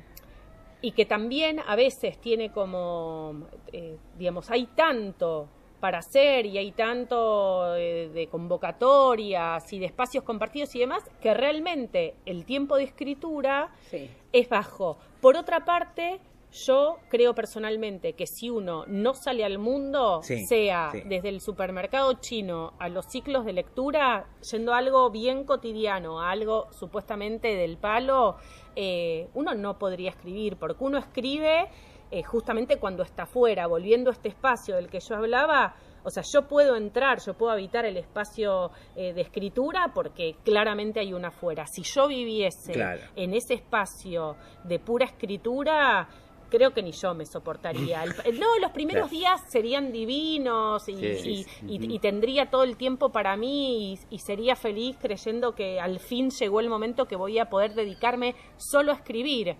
y 0.82 0.92
que 0.92 1.06
también 1.06 1.62
a 1.66 1.76
veces 1.76 2.20
tiene 2.20 2.52
como, 2.52 3.48
eh, 3.72 3.98
digamos, 4.18 4.50
hay 4.52 4.66
tanto 4.76 5.48
para 5.80 6.00
hacer 6.00 6.46
y 6.46 6.58
hay 6.58 6.72
tanto 6.72 7.76
eh, 7.76 8.10
de 8.14 8.28
convocatorias 8.28 9.72
y 9.74 9.80
de 9.80 9.86
espacios 9.86 10.24
compartidos 10.24 10.76
y 10.76 10.80
demás, 10.80 11.04
que 11.22 11.34
realmente 11.34 12.16
el 12.26 12.46
tiempo 12.46 12.76
de 12.78 12.84
escritura 12.84 13.72
Sí. 13.90 14.10
es 14.32 14.50
bajo. 14.50 14.98
Por 15.22 15.36
otra 15.38 15.66
parte, 15.66 16.20
yo 16.52 16.98
creo 17.10 17.36
personalmente 17.36 18.14
que 18.14 18.26
si 18.26 18.50
uno 18.50 18.84
no 18.88 19.14
sale 19.14 19.46
al 19.46 19.60
mundo, 19.60 20.22
Sí, 20.24 20.46
sea 20.48 20.90
sí. 20.92 21.02
desde 21.06 21.30
el 21.30 21.42
supermercado 21.42 22.14
chino 22.14 22.74
a 22.80 22.90
los 22.90 23.06
ciclos 23.06 23.46
de 23.46 23.54
lectura, 23.54 24.26
yendo 24.52 24.74
a 24.74 24.80
algo 24.80 25.12
bien 25.12 25.44
cotidiano, 25.44 26.20
a 26.22 26.32
algo 26.32 26.68
supuestamente 26.72 27.56
del 27.56 27.78
palo, 27.78 28.38
eh, 28.76 29.28
uno 29.36 29.54
no 29.54 29.78
podría 29.78 30.10
escribir, 30.10 30.58
porque 30.58 30.84
uno 30.84 30.98
escribe 30.98 31.68
eh, 32.12 32.24
justamente 32.24 32.78
cuando 32.78 33.04
está 33.04 33.24
afuera, 33.24 33.68
volviendo 33.68 34.10
a 34.10 34.14
este 34.14 34.30
espacio 34.30 34.76
del 34.76 34.90
que 34.90 35.00
yo 35.00 35.16
hablaba. 35.16 35.76
O 36.04 36.10
sea, 36.10 36.24
yo 36.24 36.48
puedo 36.48 36.76
entrar, 36.78 37.20
yo 37.20 37.34
puedo 37.34 37.52
habitar 37.52 37.86
el 37.86 37.98
espacio 37.98 38.72
eh, 38.96 39.14
de 39.14 39.22
escritura 39.22 39.92
porque 39.94 40.36
claramente 40.46 41.00
hay 41.02 41.14
una 41.14 41.28
afuera. 41.28 41.68
Si 41.68 41.84
yo 41.84 42.08
viviese 42.08 42.72
Claro. 42.72 43.02
en 43.18 43.34
ese 43.34 43.54
espacio 43.56 44.38
de 44.64 44.80
pura 44.80 45.06
escritura, 45.06 46.08
creo 46.50 46.72
que 46.74 46.82
ni 46.82 46.94
yo 46.94 47.14
me 47.14 47.26
soportaría. 47.26 48.06
No, 48.06 48.58
los 48.60 48.72
primeros 48.72 49.12
días 49.12 49.42
serían 49.50 49.92
divinos 49.92 50.88
y, 50.90 50.96
Sí, 50.96 51.16
sí, 51.16 51.30
y- 51.32 51.44
sí. 51.44 51.66
y- 51.68 51.94
y 51.96 52.00
tendría 52.00 52.50
todo 52.50 52.64
el 52.64 52.76
tiempo 52.78 53.10
para 53.10 53.36
mí 53.36 53.94
y, 53.94 54.00
y 54.10 54.20
sería 54.20 54.56
feliz 54.56 54.98
creyendo 55.00 55.54
que 55.54 55.80
al 55.80 56.00
fin 56.00 56.30
llegó 56.32 56.60
el 56.62 56.70
momento 56.70 57.08
que 57.08 57.16
voy 57.18 57.38
a 57.40 57.50
poder 57.50 57.74
dedicarme 57.76 58.36
solo 58.58 58.94
a 58.94 58.96
escribir. 58.96 59.58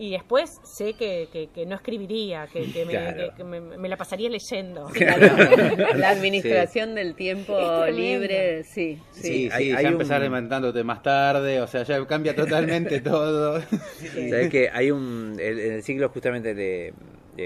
Y 0.00 0.10
después 0.12 0.58
sé 0.64 0.94
que, 0.94 1.28
que- 1.30 1.48
que 1.54 1.66
no 1.66 1.74
escribiría, 1.76 2.46
que, 2.50 2.72
que 2.72 2.86
me, 2.86 2.92
Claro. 2.92 3.16
que- 3.18 3.36
que 3.36 3.44
me- 3.44 3.60
me 3.60 3.86
la 3.86 3.98
pasaría 3.98 4.30
leyendo. 4.30 4.88
La, 4.98 5.16
la 5.94 6.08
administración 6.08 6.94
del 6.94 7.14
tiempo 7.14 7.54
libre, 7.92 8.64
sí, 8.64 8.98
sí. 9.12 9.22
Sí, 9.22 9.50
sí, 9.50 9.72
hay- 9.72 9.82
ya 9.82 9.88
un- 9.88 9.92
empezar 9.94 10.22
levantándote 10.22 10.82
más 10.84 11.02
tarde, 11.02 11.60
o 11.60 11.66
sea, 11.66 11.82
ya 11.82 12.02
cambia 12.06 12.34
totalmente 12.34 13.00
todo. 13.02 13.60
Sabes 13.60 14.48
que 14.48 14.70
hay 14.72 14.90
un 14.90 15.36
el- 15.38 15.60
en 15.60 15.72
el 15.74 15.82
ciclo 15.82 16.08
justamente 16.08 16.54
de, 16.54 16.94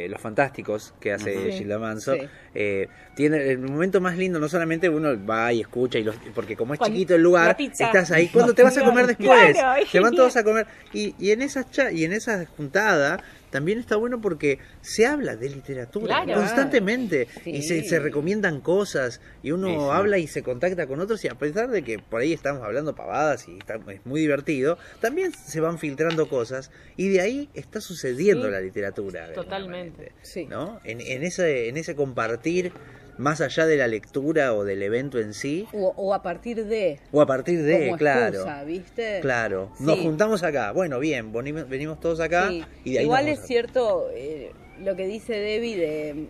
de 0.02 0.09
Los 0.09 0.20
Fantásticos 0.20 0.94
que 1.00 1.12
hace 1.12 1.52
Sí, 1.52 1.59
Gilda 1.59 1.78
Manso, 1.78 2.14
sí. 2.14 2.20
eh, 2.54 2.88
tiene 3.14 3.50
el 3.50 3.59
momento 3.59 4.00
más 4.00 4.16
lindo, 4.18 4.38
no 4.40 4.48
solamente 4.48 4.88
uno 4.88 5.11
va 5.24 5.52
y 5.52 5.61
escucha, 5.61 5.98
y 5.98 6.04
los, 6.04 6.16
porque 6.35 6.57
como 6.57 6.74
es 6.74 6.78
Cuando- 6.78 6.94
chiquito 6.96 7.14
el 7.14 7.22
lugar, 7.22 7.57
estás 7.59 8.11
ahí, 8.11 8.28
¿cuándo 8.28 8.54
te 8.54 8.62
vas 8.62 8.76
a 8.76 8.85
comer 8.85 9.07
después? 9.07 9.52
Claro, 9.57 9.87
Se 9.87 10.00
van 10.00 10.14
todos 10.14 10.37
a 10.37 10.44
comer. 10.44 10.66
Y, 10.92 11.14
y 11.18 11.30
en 11.30 11.42
esas 11.42 11.70
cha- 11.70 11.92
y 11.92 12.04
en 12.04 12.12
esa 12.12 12.44
juntada 12.57 13.22
también 13.55 13.79
está 13.79 13.95
bueno 13.95 14.21
porque 14.21 14.59
se 14.81 15.07
habla 15.07 15.37
de 15.37 15.49
literatura 15.49 16.23
Claro. 16.25 16.40
constantemente 16.40 17.29
y 17.45 17.62
se, 17.62 18.01
recomiendan 18.01 18.61
cosas 18.61 19.21
y 19.45 19.53
uno 19.53 19.93
habla 19.93 20.19
y 20.19 20.27
se 20.27 20.43
contacta 20.43 20.88
con 20.88 20.99
otros 20.99 21.25
y 21.25 21.29
a 21.29 21.37
pesar 21.37 21.71
de 21.71 21.83
que 21.85 22.01
por 22.01 22.21
ahí 22.21 22.33
estamos 22.33 22.64
hablando 22.64 22.97
pavadas 22.97 23.47
y 23.47 23.57
está- 23.59 23.79
es 23.93 24.05
muy 24.05 24.21
divertido, 24.23 24.77
también 25.01 25.31
se 25.33 25.61
van 25.61 25.79
filtrando 25.79 26.29
cosas 26.29 26.73
y 26.97 27.11
de 27.11 27.21
ahí 27.21 27.49
está 27.55 27.81
sucediendo 27.81 28.47
Sí, 28.47 28.51
la 28.51 28.61
literatura. 28.61 29.33
totalmente. 29.33 30.11
¿no? 30.49 30.81
En, 30.83 31.01
en 31.01 31.23
ese, 31.23 31.69
en 31.69 31.77
ese 31.77 31.95
compartir 31.95 32.73
más 33.18 33.40
allá 33.40 33.66
de 33.66 33.77
la 33.77 33.87
lectura 33.87 34.55
o 34.55 34.64
del 34.64 34.83
evento 34.83 35.18
en 35.18 35.35
sí 35.35 35.66
O, 35.72 35.92
o 35.96 36.14
a 36.14 36.22
partir 36.22 36.64
de. 36.66 36.98
o 37.12 37.20
a 37.20 37.27
partir 37.27 37.62
de, 37.62 37.85
como 37.87 37.96
claro. 37.96 38.35
excusa, 38.37 38.64
¿viste? 38.64 39.18
Claro, 39.20 39.70
nos 39.79 39.98
juntamos 40.00 40.42
acá. 40.42 40.72
Bueno, 40.72 40.98
bien, 40.98 41.33
venimos, 41.33 41.68
venimos 41.68 42.00
todos 42.00 42.20
acá 42.20 42.48
Sí. 42.50 42.64
y 42.85 42.92
de 42.94 42.98
ahí 43.00 43.05
Igual 43.05 43.29
es 43.29 43.40
a- 43.40 43.42
cierto 43.46 44.09
eh, 44.14 44.53
lo 44.81 44.96
que 44.96 45.07
dice 45.07 45.35
Debbie 45.35 45.77
de, 45.77 46.27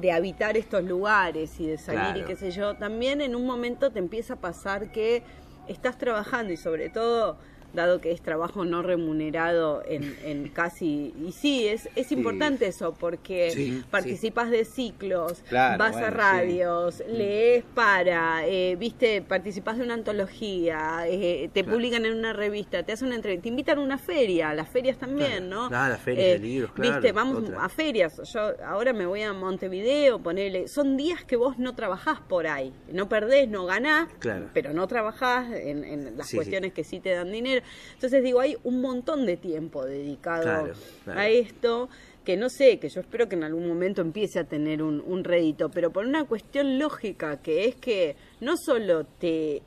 de 0.00 0.12
habitar 0.12 0.56
estos 0.56 0.82
lugares 0.84 1.60
y 1.60 1.66
de 1.68 1.78
salir 1.78 2.00
Claro. 2.00 2.18
y 2.20 2.24
qué 2.24 2.36
sé 2.36 2.50
yo. 2.50 2.74
También 2.74 3.20
en 3.20 3.36
un 3.36 3.46
momento 3.46 3.90
te 3.92 4.00
empieza 4.00 4.34
a 4.34 4.36
pasar 4.40 4.90
que 4.90 5.22
estás 5.68 5.96
trabajando 5.98 6.52
y 6.52 6.56
sobre 6.56 6.90
todo 6.90 7.38
dado 7.74 8.00
que 8.00 8.12
es 8.12 8.20
trabajo 8.22 8.64
no 8.64 8.82
remunerado 8.82 9.82
en, 9.86 10.16
en 10.24 10.48
casi 10.54 11.12
y 11.26 11.32
sí 11.32 11.66
es 11.68 11.88
es 11.96 12.12
importante 12.12 12.66
eso 12.66 12.94
porque 12.94 13.50
Sí, 13.50 13.82
participas 13.90 14.50
de 14.50 14.64
ciclos 14.64 15.42
Claro, 15.48 15.78
vas 15.78 15.92
bueno, 15.92 16.06
a 16.06 16.10
radios 16.10 17.02
lees 17.08 17.64
para 17.74 18.46
eh, 18.46 18.76
viste 18.76 19.22
participas 19.22 19.76
de 19.78 19.84
una 19.84 19.94
antología 19.94 21.04
eh, 21.06 21.50
te 21.52 21.64
publican 21.64 22.04
en 22.06 22.14
una 22.16 22.32
revista 22.32 22.82
te 22.82 22.92
hacen 22.92 23.06
una 23.08 23.16
entrevista 23.16 23.42
te 23.44 23.48
invitan 23.48 23.78
a 23.78 23.82
una 23.82 23.98
feria 23.98 24.50
a 24.50 24.54
las 24.54 24.68
ferias 24.68 24.96
también 24.98 25.48
no 25.48 25.68
Claro, 25.68 25.92
las 25.94 26.00
ferias 26.02 26.40
de 26.40 26.46
libros, 26.46 26.72
claro, 26.72 26.92
viste 26.92 27.12
vamos 27.12 27.38
otra. 27.44 27.64
a 27.64 27.68
ferias 27.68 28.20
yo 28.32 28.40
ahora 28.64 28.92
me 28.92 29.06
voy 29.06 29.22
a 29.22 29.32
Montevideo 29.32 30.18
ponele 30.20 30.68
son 30.68 30.96
días 30.96 31.24
que 31.24 31.36
vos 31.36 31.58
no 31.58 31.74
trabajás 31.74 32.20
por 32.20 32.46
ahí 32.46 32.72
no 32.92 33.08
perdés 33.08 33.48
no 33.48 33.66
ganás 33.66 34.08
pero 34.52 34.72
no 34.72 34.86
trabajás 34.86 35.50
en, 35.52 35.84
en 35.84 36.16
las 36.16 36.26
cuestiones 36.32 36.72
que 36.72 36.84
sí 36.84 37.00
te 37.00 37.10
dan 37.10 37.30
dinero 37.32 37.63
entonces 37.94 38.22
digo 38.22 38.40
hay 38.40 38.56
un 38.64 38.80
montón 38.80 39.26
de 39.26 39.36
tiempo 39.36 39.84
dedicado 39.84 40.42
Claro, 40.42 40.72
claro. 41.04 41.20
a 41.20 41.28
esto 41.28 41.88
que 42.24 42.36
no 42.38 42.48
sé, 42.48 42.78
que 42.78 42.88
yo 42.88 43.00
espero 43.02 43.28
que 43.28 43.34
en 43.36 43.44
algún 43.44 43.68
momento 43.68 44.00
empiece 44.00 44.38
a 44.38 44.44
tener 44.44 44.82
un, 44.82 45.02
un 45.06 45.24
rédito, 45.24 45.68
pero 45.68 45.90
por 45.92 46.06
una 46.06 46.24
cuestión 46.24 46.78
lógica, 46.78 47.42
que 47.42 47.66
es 47.66 47.74
que 47.76 48.16
no 48.40 48.56
solo 48.56 49.04
te, 49.04 49.60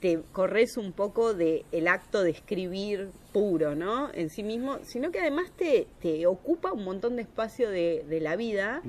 te 0.00 0.20
corres 0.30 0.76
un 0.76 0.92
poco 0.92 1.34
de 1.34 1.64
el 1.72 1.88
acto 1.88 2.22
de 2.22 2.30
escribir 2.30 3.08
puro, 3.32 3.74
¿no? 3.74 4.08
En 4.14 4.30
sí 4.30 4.44
mismo, 4.44 4.78
sino 4.84 5.10
que 5.10 5.18
además 5.18 5.50
te, 5.56 5.88
te 6.00 6.26
ocupa 6.28 6.72
un 6.72 6.84
montón 6.84 7.16
de 7.16 7.22
espacio 7.22 7.70
de, 7.70 8.04
de 8.08 8.20
la 8.20 8.36
vida, 8.36 8.82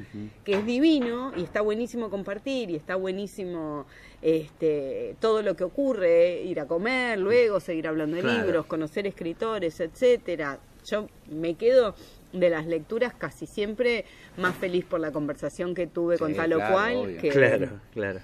que 0.43 0.53
es 0.53 0.65
divino 0.65 1.31
y 1.35 1.41
está 1.43 1.61
buenísimo 1.61 2.11
compartir 2.11 2.69
y 2.69 2.75
está 2.75 2.95
buenísimo 2.95 3.87
este, 4.21 5.15
todo 5.19 5.41
lo 5.41 5.55
que 5.55 5.63
ocurre, 5.63 6.41
ir 6.43 6.59
a 6.59 6.65
comer, 6.65 7.19
luego 7.19 7.59
seguir 7.59 7.87
hablando 7.87 8.15
de 8.15 8.23
Claro. 8.23 8.43
libros, 8.43 8.65
conocer 8.65 9.07
escritores, 9.07 9.79
etcétera. 9.79 10.59
Yo 10.89 11.07
me 11.29 11.55
quedo 11.55 11.95
de 12.33 12.49
las 12.49 12.65
lecturas 12.65 13.13
casi 13.13 13.45
siempre 13.45 14.05
más 14.37 14.55
feliz 14.55 14.85
por 14.85 14.99
la 14.99 15.11
conversación 15.11 15.73
que 15.75 15.87
tuve 15.87 16.17
con 16.17 16.33
tal 16.35 16.53
o 16.53 16.57
cual 16.71 16.95
obvio. 16.97 17.21
que 17.21 17.29
Claro, 17.29 17.69
claro. 17.93 18.19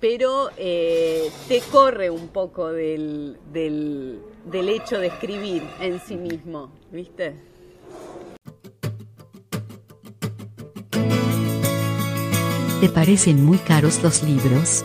pero 0.00 0.50
eh, 0.56 1.28
te 1.48 1.60
corre 1.70 2.10
un 2.10 2.28
poco 2.28 2.72
del, 2.72 3.36
del, 3.52 4.20
del 4.44 4.68
hecho 4.68 4.98
de 4.98 5.08
escribir 5.08 5.62
en 5.80 6.00
sí 6.00 6.16
mismo, 6.16 6.72
¿viste? 6.92 7.34
¿Te 12.80 12.88
parecen 12.88 13.44
muy 13.44 13.58
caros 13.58 14.02
los 14.02 14.22
libros? 14.22 14.84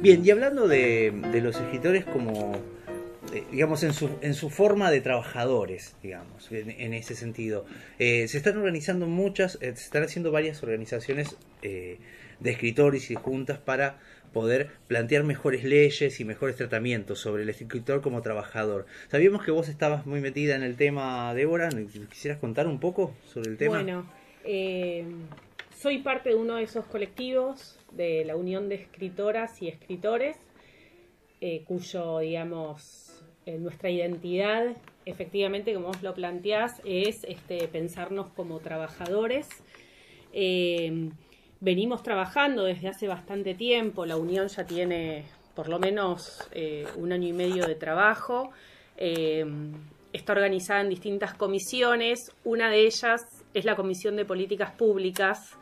Bien, 0.00 0.24
y 0.24 0.30
hablando 0.30 0.68
de, 0.68 1.12
los 1.42 1.56
escritores 1.56 2.04
como, 2.04 2.54
eh, 3.32 3.44
digamos, 3.50 3.82
en 3.82 3.94
su, 3.94 4.10
en 4.20 4.34
su 4.34 4.50
forma 4.50 4.90
de 4.90 5.00
trabajadores, 5.00 5.96
digamos, 6.02 6.50
en, 6.52 6.92
ese 6.92 7.14
sentido, 7.14 7.64
eh, 7.98 8.28
se 8.28 8.36
están 8.36 8.58
organizando 8.58 9.06
muchas, 9.06 9.56
eh, 9.62 9.74
se 9.74 9.84
están 9.84 10.02
haciendo 10.02 10.30
varias 10.30 10.62
organizaciones 10.62 11.36
eh, 11.62 11.98
de 12.40 12.50
escritores 12.50 13.10
y 13.10 13.14
juntas 13.14 13.58
para 13.58 13.98
poder 14.34 14.68
plantear 14.86 15.24
mejores 15.24 15.64
leyes 15.64 16.20
y 16.20 16.24
mejores 16.26 16.56
tratamientos 16.56 17.18
sobre 17.18 17.44
el 17.44 17.48
escritor 17.48 18.02
como 18.02 18.20
trabajador. 18.20 18.84
Sabíamos 19.10 19.42
que 19.42 19.50
vos 19.50 19.68
estabas 19.68 20.04
muy 20.04 20.20
metida 20.20 20.56
en 20.56 20.62
el 20.62 20.76
tema, 20.76 21.32
Débora, 21.32 21.70
¿quisieras 22.10 22.38
contar 22.38 22.66
un 22.66 22.78
poco 22.78 23.16
sobre 23.24 23.50
el 23.50 23.56
tema? 23.56 23.76
Bueno, 23.76 24.06
soy 25.80 25.98
parte 25.98 26.30
de 26.30 26.34
uno 26.34 26.56
de 26.56 26.62
esos 26.62 26.86
colectivos 26.86 27.78
de 27.92 28.24
la 28.24 28.36
Unión 28.36 28.68
de 28.68 28.76
Escritoras 28.76 29.60
y 29.60 29.68
Escritores, 29.68 30.36
eh, 31.40 31.64
cuyo, 31.66 32.20
digamos, 32.20 33.22
eh, 33.44 33.58
nuestra 33.58 33.90
identidad, 33.90 34.74
efectivamente, 35.04 35.74
como 35.74 35.88
vos 35.88 36.02
lo 36.02 36.14
planteás, 36.14 36.80
es 36.84 37.24
este, 37.24 37.68
pensarnos 37.68 38.28
como 38.30 38.58
trabajadores. 38.60 39.48
Eh, 40.32 41.10
venimos 41.60 42.02
trabajando 42.02 42.64
desde 42.64 42.88
hace 42.88 43.06
bastante 43.06 43.54
tiempo, 43.54 44.06
la 44.06 44.16
Unión 44.16 44.48
ya 44.48 44.64
tiene 44.64 45.24
por 45.54 45.68
lo 45.68 45.78
menos 45.78 46.50
un 46.96 47.12
año 47.12 47.28
y 47.28 47.32
medio 47.32 47.66
de 47.66 47.74
trabajo. 47.76 48.50
Está 48.98 50.32
organizada 50.32 50.82
en 50.82 50.90
distintas 50.90 51.32
comisiones, 51.32 52.30
una 52.44 52.68
de 52.68 52.80
ellas 52.84 53.44
es 53.54 53.64
la 53.64 53.74
Comisión 53.74 54.16
de 54.16 54.26
Políticas 54.26 54.72
Públicas, 54.72 55.56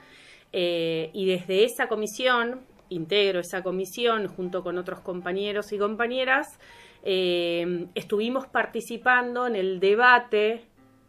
eh, 0.56 1.10
y 1.12 1.26
desde 1.26 1.64
esa 1.64 1.88
comisión, 1.88 2.60
integro 2.88 3.40
esa 3.40 3.64
comisión 3.64 4.28
junto 4.28 4.62
con 4.62 4.78
otros 4.78 5.00
compañeros 5.00 5.72
y 5.72 5.78
compañeras, 5.78 6.60
eh, 7.02 7.88
estuvimos 7.96 8.46
participando 8.46 9.48
en 9.48 9.56
el 9.56 9.80
debate 9.80 10.64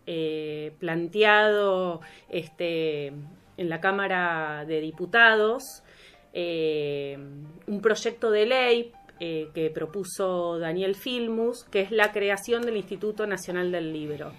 eh, 0.08 0.74
planteado 0.80 2.02
este, 2.28 3.14
en 3.58 3.70
la 3.70 3.80
Cámara 3.82 4.66
de 4.66 4.82
Diputados, 4.82 5.84
un 6.34 7.82
proyecto 7.84 8.32
de 8.32 8.46
ley 8.48 8.92
que 9.20 9.72
propuso 9.74 10.58
Daniel 10.58 10.96
Filmus, 10.96 11.64
que 11.66 11.82
es 11.82 11.92
la 11.92 12.12
creación 12.12 12.64
del 12.64 12.78
Instituto 12.78 13.28
Nacional 13.28 13.72
del 13.72 13.94
Libro. 13.94 14.34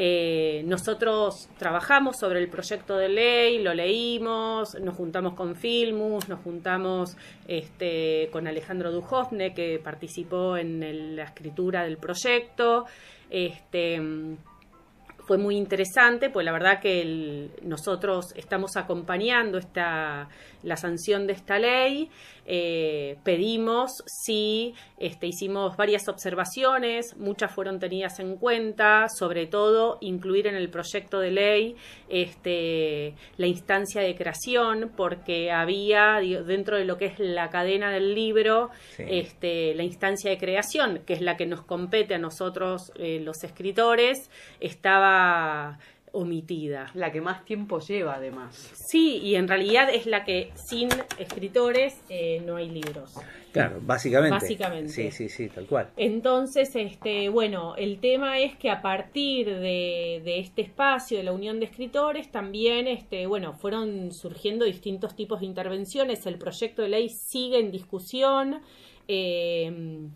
Eh, 0.00 0.62
nosotros 0.64 1.48
trabajamos 1.58 2.18
sobre 2.20 2.38
el 2.38 2.48
proyecto 2.48 2.96
de 2.96 3.08
ley, 3.08 3.60
lo 3.60 3.74
leímos, 3.74 4.76
nos 4.80 4.94
juntamos 4.94 5.34
con 5.34 5.56
Filmus, 5.56 6.28
nos 6.28 6.38
juntamos 6.38 7.16
este, 7.48 8.28
con 8.30 8.46
Alejandro 8.46 8.92
Dujovne, 8.92 9.54
que 9.54 9.80
participó 9.82 10.56
en 10.56 11.16
la 11.16 11.24
escritura 11.24 11.82
del 11.82 11.96
proyecto. 11.96 12.84
Este, 13.28 14.00
fue 15.28 15.36
muy 15.36 15.56
interesante, 15.56 16.30
pues 16.30 16.46
la 16.46 16.52
verdad 16.52 16.80
que 16.80 17.50
nosotros 17.62 18.32
estamos 18.34 18.78
acompañando 18.78 19.58
esta, 19.58 20.28
la 20.62 20.76
sanción 20.78 21.26
de 21.26 21.34
esta 21.34 21.58
ley, 21.58 22.08
eh, 22.50 23.18
pedimos, 23.24 24.02
sí, 24.06 24.74
este, 24.98 25.26
hicimos 25.26 25.76
varias 25.76 26.08
observaciones, 26.08 27.14
muchas 27.18 27.52
fueron 27.52 27.78
tenidas 27.78 28.18
en 28.20 28.36
cuenta, 28.36 29.06
sobre 29.10 29.46
todo 29.46 29.98
incluir 30.00 30.46
en 30.46 30.54
el 30.54 30.70
proyecto 30.70 31.20
de 31.20 31.30
ley 31.30 31.76
este, 32.08 33.14
la 33.36 33.46
instancia 33.46 34.00
de 34.00 34.14
creación, 34.16 34.90
porque 34.96 35.50
había 35.52 36.20
dentro 36.46 36.78
de 36.78 36.86
lo 36.86 36.96
que 36.96 37.04
es 37.06 37.18
la 37.18 37.50
cadena 37.50 37.90
del 37.90 38.14
libro, 38.14 38.70
Sí. 38.96 39.04
este, 39.06 39.74
la 39.74 39.82
instancia 39.82 40.30
de 40.30 40.38
creación, 40.38 41.00
que 41.06 41.12
es 41.12 41.20
la 41.20 41.36
que 41.36 41.44
nos 41.44 41.62
compete 41.62 42.14
a 42.14 42.18
nosotros 42.18 42.92
eh, 42.96 43.20
los 43.22 43.44
escritores, 43.44 44.30
estaba 44.60 45.78
omitida. 46.12 46.90
La 46.94 47.12
que 47.12 47.20
más 47.20 47.44
tiempo 47.44 47.80
lleva, 47.80 48.14
además. 48.16 48.54
Sí, 48.74 49.18
y 49.18 49.34
en 49.34 49.48
realidad 49.48 49.88
es 49.92 50.06
la 50.06 50.24
que 50.24 50.50
sin 50.54 50.88
escritores 51.18 52.00
eh, 52.08 52.42
no 52.44 52.56
hay 52.56 52.68
libros. 52.70 53.14
Claro, 53.52 53.78
básicamente. 53.80 54.34
Básicamente. 54.34 54.92
Sí, 54.92 55.10
sí, 55.10 55.28
sí, 55.28 55.48
tal 55.48 55.66
cual. 55.66 55.88
Entonces, 55.96 56.74
este, 56.76 57.28
bueno, 57.28 57.76
el 57.76 57.98
tema 57.98 58.38
es 58.38 58.56
que 58.56 58.70
a 58.70 58.82
partir 58.82 59.46
de, 59.46 60.20
de 60.24 60.38
este 60.38 60.62
espacio 60.62 61.16
de 61.18 61.24
la 61.24 61.32
Unión 61.32 61.58
de 61.58 61.66
Escritores 61.66 62.30
también, 62.30 62.86
este, 62.86 63.26
bueno, 63.26 63.54
fueron 63.54 64.12
surgiendo 64.12 64.64
distintos 64.64 65.16
tipos 65.16 65.40
de 65.40 65.46
intervenciones. 65.46 66.26
El 66.26 66.38
proyecto 66.38 66.82
de 66.82 66.88
ley 66.88 67.08
sigue 67.08 67.58
en 67.58 67.70
discusión. 67.72 68.60
eh, 69.08 70.08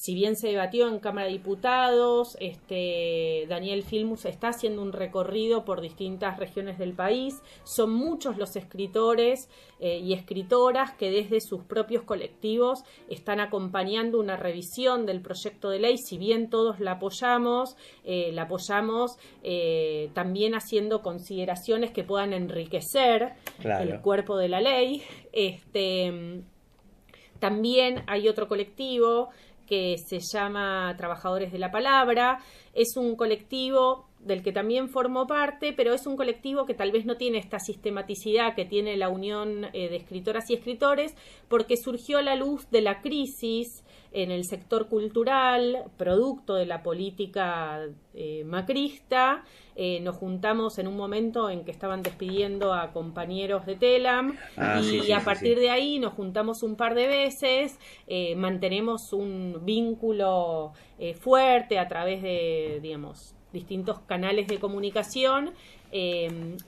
si 0.00 0.14
bien 0.14 0.34
se 0.34 0.48
debatió 0.48 0.88
en 0.88 0.98
Cámara 0.98 1.26
de 1.26 1.34
Diputados, 1.34 2.38
este, 2.40 3.44
Daniel 3.50 3.82
Filmus 3.82 4.24
está 4.24 4.48
haciendo 4.48 4.80
un 4.80 4.94
recorrido 4.94 5.66
por 5.66 5.82
distintas 5.82 6.38
regiones 6.38 6.78
del 6.78 6.94
país. 6.94 7.42
Son 7.64 7.92
muchos 7.92 8.38
los 8.38 8.56
escritores 8.56 9.50
eh, 9.78 9.98
y 9.98 10.14
escritoras 10.14 10.94
que 10.94 11.10
desde 11.10 11.42
sus 11.42 11.64
propios 11.64 12.02
colectivos 12.02 12.82
están 13.10 13.40
acompañando 13.40 14.18
una 14.18 14.38
revisión 14.38 15.04
del 15.04 15.20
proyecto 15.20 15.68
de 15.68 15.80
ley. 15.80 15.98
Si 15.98 16.16
bien 16.16 16.48
todos 16.48 16.80
la 16.80 16.92
apoyamos, 16.92 17.76
eh, 18.02 18.30
la 18.32 18.44
apoyamos 18.44 19.18
eh, 19.42 20.08
también 20.14 20.54
haciendo 20.54 21.02
consideraciones 21.02 21.90
que 21.90 22.04
puedan 22.04 22.32
enriquecer 22.32 23.34
Claro. 23.58 23.82
el 23.84 24.00
cuerpo 24.00 24.38
de 24.38 24.48
la 24.48 24.62
ley. 24.62 25.02
Este, 25.34 26.40
también 27.38 28.04
hay 28.06 28.28
otro 28.28 28.46
colectivo 28.46 29.30
que 29.70 29.96
se 29.98 30.18
llama 30.18 30.92
Trabajadores 30.98 31.52
de 31.52 31.60
la 31.60 31.70
Palabra. 31.70 32.40
Es 32.74 32.96
un 32.96 33.14
colectivo 33.14 34.08
del 34.18 34.42
que 34.42 34.50
también 34.50 34.88
formo 34.88 35.28
parte, 35.28 35.72
pero 35.72 35.94
es 35.94 36.08
un 36.08 36.16
colectivo 36.16 36.66
que 36.66 36.74
tal 36.74 36.90
vez 36.90 37.06
no 37.06 37.16
tiene 37.16 37.38
esta 37.38 37.60
sistematicidad 37.60 38.56
que 38.56 38.64
tiene 38.64 38.96
la 38.96 39.08
Unión 39.08 39.66
eh, 39.72 39.88
de 39.88 39.96
Escritoras 39.96 40.50
y 40.50 40.54
Escritores, 40.54 41.14
porque 41.48 41.76
surgió 41.76 42.18
a 42.18 42.22
la 42.22 42.34
luz 42.34 42.68
de 42.70 42.80
la 42.80 43.00
crisis 43.00 43.84
en 44.12 44.30
el 44.30 44.44
sector 44.44 44.88
cultural, 44.88 45.84
producto 45.96 46.54
de 46.54 46.66
la 46.66 46.82
política 46.82 47.86
eh, 48.14 48.42
macrista. 48.44 49.44
Eh, 49.76 50.00
nos 50.00 50.16
juntamos 50.16 50.78
en 50.78 50.88
un 50.88 50.96
momento 50.96 51.48
en 51.48 51.64
que 51.64 51.70
estaban 51.70 52.02
despidiendo 52.02 52.74
a 52.74 52.92
compañeros 52.92 53.64
de 53.66 53.76
Telam 53.76 54.36
Ah, 54.56 54.80
y 54.80 54.84
sí, 54.84 55.00
sí, 55.00 55.12
a 55.12 55.20
partir 55.20 55.54
sí. 55.54 55.60
de 55.60 55.70
ahí 55.70 55.98
nos 55.98 56.12
juntamos 56.14 56.62
un 56.62 56.76
par 56.76 56.94
de 56.94 57.06
veces, 57.06 57.78
eh, 58.06 58.34
mantenemos 58.34 59.12
un 59.12 59.60
vínculo 59.62 60.72
fuerte 61.18 61.78
a 61.78 61.88
través 61.88 62.20
de, 62.20 62.78
digamos, 62.82 63.34
distintos 63.54 64.00
canales 64.00 64.48
de 64.48 64.58
comunicación, 64.58 65.54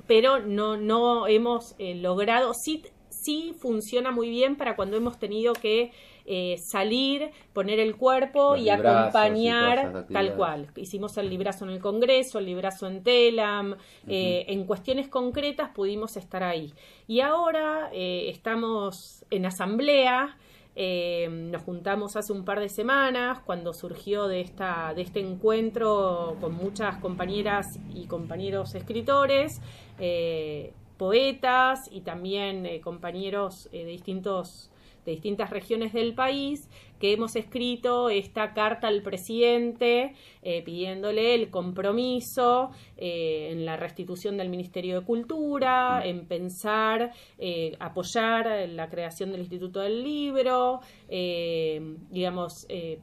pero 0.06 0.40
no, 0.40 0.78
no 0.78 1.26
hemos 1.26 1.74
logrado, 1.78 2.54
sí, 2.54 2.82
sí 3.10 3.54
funciona 3.58 4.10
muy 4.10 4.30
bien 4.30 4.56
para 4.56 4.74
cuando 4.74 4.96
hemos 4.96 5.18
tenido 5.18 5.52
que 5.52 5.92
eh, 6.26 6.56
salir, 6.58 7.30
poner 7.52 7.78
el 7.78 7.96
cuerpo 7.96 8.56
Los 8.56 8.64
y 8.64 8.70
acompañar 8.70 10.06
tal 10.12 10.34
cual. 10.34 10.68
Hicimos 10.76 11.16
el 11.18 11.30
librazo 11.30 11.64
en 11.64 11.72
el 11.72 11.80
Congreso, 11.80 12.38
el 12.38 12.46
librazo 12.46 12.86
en 12.86 13.02
Telam, 13.02 13.76
eh, 14.06 14.44
en 14.48 14.64
cuestiones 14.64 15.08
concretas 15.08 15.70
pudimos 15.70 16.16
estar 16.16 16.42
ahí. 16.42 16.72
Y 17.06 17.20
ahora 17.20 17.90
eh, 17.92 18.26
estamos 18.28 19.24
en 19.30 19.46
asamblea, 19.46 20.36
eh, 20.74 21.28
nos 21.28 21.62
juntamos 21.62 22.16
hace 22.16 22.32
un 22.32 22.46
par 22.46 22.58
de 22.58 22.70
semanas 22.70 23.40
cuando 23.44 23.74
surgió 23.74 24.26
de, 24.26 24.40
esta, 24.40 24.94
de 24.94 25.02
este 25.02 25.20
encuentro 25.20 26.36
con 26.40 26.54
muchas 26.54 26.96
compañeras 26.96 27.78
y 27.94 28.06
compañeros 28.06 28.74
escritores, 28.74 29.60
eh, 29.98 30.72
poetas 30.96 31.90
y 31.92 32.00
también 32.00 32.64
eh, 32.64 32.80
compañeros 32.80 33.68
de 33.70 33.84
distintos 33.84 34.70
de 35.04 35.12
distintas 35.12 35.50
regiones 35.50 35.92
del 35.92 36.14
país 36.14 36.68
que 37.00 37.12
hemos 37.12 37.34
escrito 37.34 38.10
esta 38.10 38.54
carta 38.54 38.86
al 38.86 39.02
presidente 39.02 40.14
eh, 40.42 40.62
pidiéndole 40.62 41.34
el 41.34 41.50
compromiso 41.50 42.70
eh, 42.96 43.48
en 43.50 43.64
la 43.64 43.76
restitución 43.76 44.36
del 44.36 44.48
Ministerio 44.48 45.00
de 45.00 45.06
Cultura, 45.06 46.02
en 46.04 46.26
pensar, 46.26 47.12
eh, 47.38 47.76
apoyar 47.80 48.68
la 48.68 48.88
creación 48.88 49.32
del 49.32 49.40
Instituto 49.40 49.80
del 49.80 50.04
Libro, 50.04 50.80
eh, 51.08 51.96
digamos, 52.10 52.66
eh, 52.68 53.00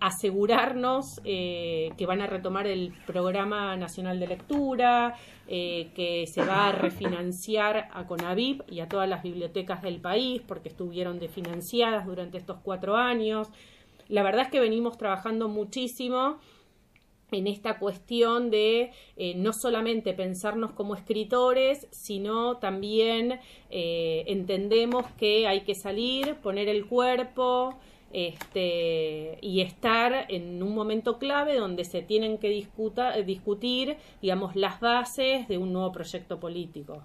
asegurarnos 0.00 1.20
eh, 1.24 1.90
que 1.98 2.06
van 2.06 2.22
a 2.22 2.26
retomar 2.26 2.66
el 2.66 2.94
programa 3.06 3.76
nacional 3.76 4.18
de 4.18 4.28
lectura, 4.28 5.14
eh, 5.46 5.90
que 5.94 6.26
se 6.26 6.42
va 6.42 6.68
a 6.68 6.72
refinanciar 6.72 7.88
a 7.92 8.06
Conavip 8.06 8.62
y 8.70 8.80
a 8.80 8.88
todas 8.88 9.08
las 9.08 9.22
bibliotecas 9.22 9.82
del 9.82 10.00
país 10.00 10.40
porque 10.46 10.70
estuvieron 10.70 11.18
definanciadas 11.18 12.06
durante 12.06 12.38
estos 12.38 12.58
cuatro 12.62 12.96
años. 12.96 13.48
La 14.08 14.22
verdad 14.22 14.42
es 14.42 14.48
que 14.48 14.58
venimos 14.58 14.96
trabajando 14.96 15.48
muchísimo 15.48 16.38
en 17.30 17.46
esta 17.46 17.78
cuestión 17.78 18.50
de 18.50 18.92
eh, 19.16 19.34
no 19.36 19.52
solamente 19.52 20.14
pensarnos 20.14 20.72
como 20.72 20.94
escritores, 20.94 21.86
sino 21.90 22.56
también 22.56 23.38
entendemos 23.68 25.06
que 25.18 25.46
hay 25.46 25.60
que 25.60 25.74
salir, 25.74 26.36
poner 26.36 26.68
el 26.68 26.86
cuerpo 26.86 27.78
este, 28.12 29.38
y 29.40 29.60
estar 29.60 30.26
en 30.28 30.62
un 30.62 30.74
momento 30.74 31.18
clave 31.18 31.56
donde 31.56 31.84
se 31.84 32.02
tienen 32.02 32.38
que 32.38 32.48
discuta- 32.48 33.16
eh, 33.16 33.24
discutir, 33.24 33.96
digamos, 34.20 34.56
las 34.56 34.80
bases 34.80 35.48
de 35.48 35.58
un 35.58 35.72
nuevo 35.72 35.92
proyecto 35.92 36.40
político. 36.40 37.04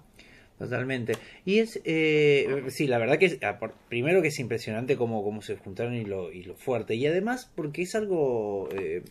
Totalmente. 0.58 1.12
Y 1.44 1.58
es, 1.58 1.80
eh, 1.84 2.64
sí, 2.68 2.86
la 2.86 2.98
verdad 2.98 3.18
que 3.18 3.26
es, 3.26 3.38
ah, 3.42 3.58
primero 3.88 4.22
que 4.22 4.28
es 4.28 4.38
impresionante 4.38 4.96
cómo, 4.96 5.22
cómo 5.22 5.42
se 5.42 5.56
juntaron 5.56 5.94
y 5.94 6.04
lo, 6.04 6.32
y 6.32 6.44
lo 6.44 6.54
fuerte. 6.54 6.94
Y 6.94 7.06
además 7.06 7.52
porque 7.54 7.82
es 7.82 7.94
algo, 7.94 8.68
eh, 8.72 9.02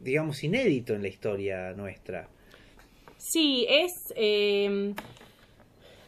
digamos, 0.00 0.44
inédito 0.44 0.94
en 0.94 1.02
la 1.02 1.08
historia 1.08 1.72
nuestra. 1.72 2.28
Sí, 3.18 3.66
es. 3.68 4.12
eh, 4.16 4.94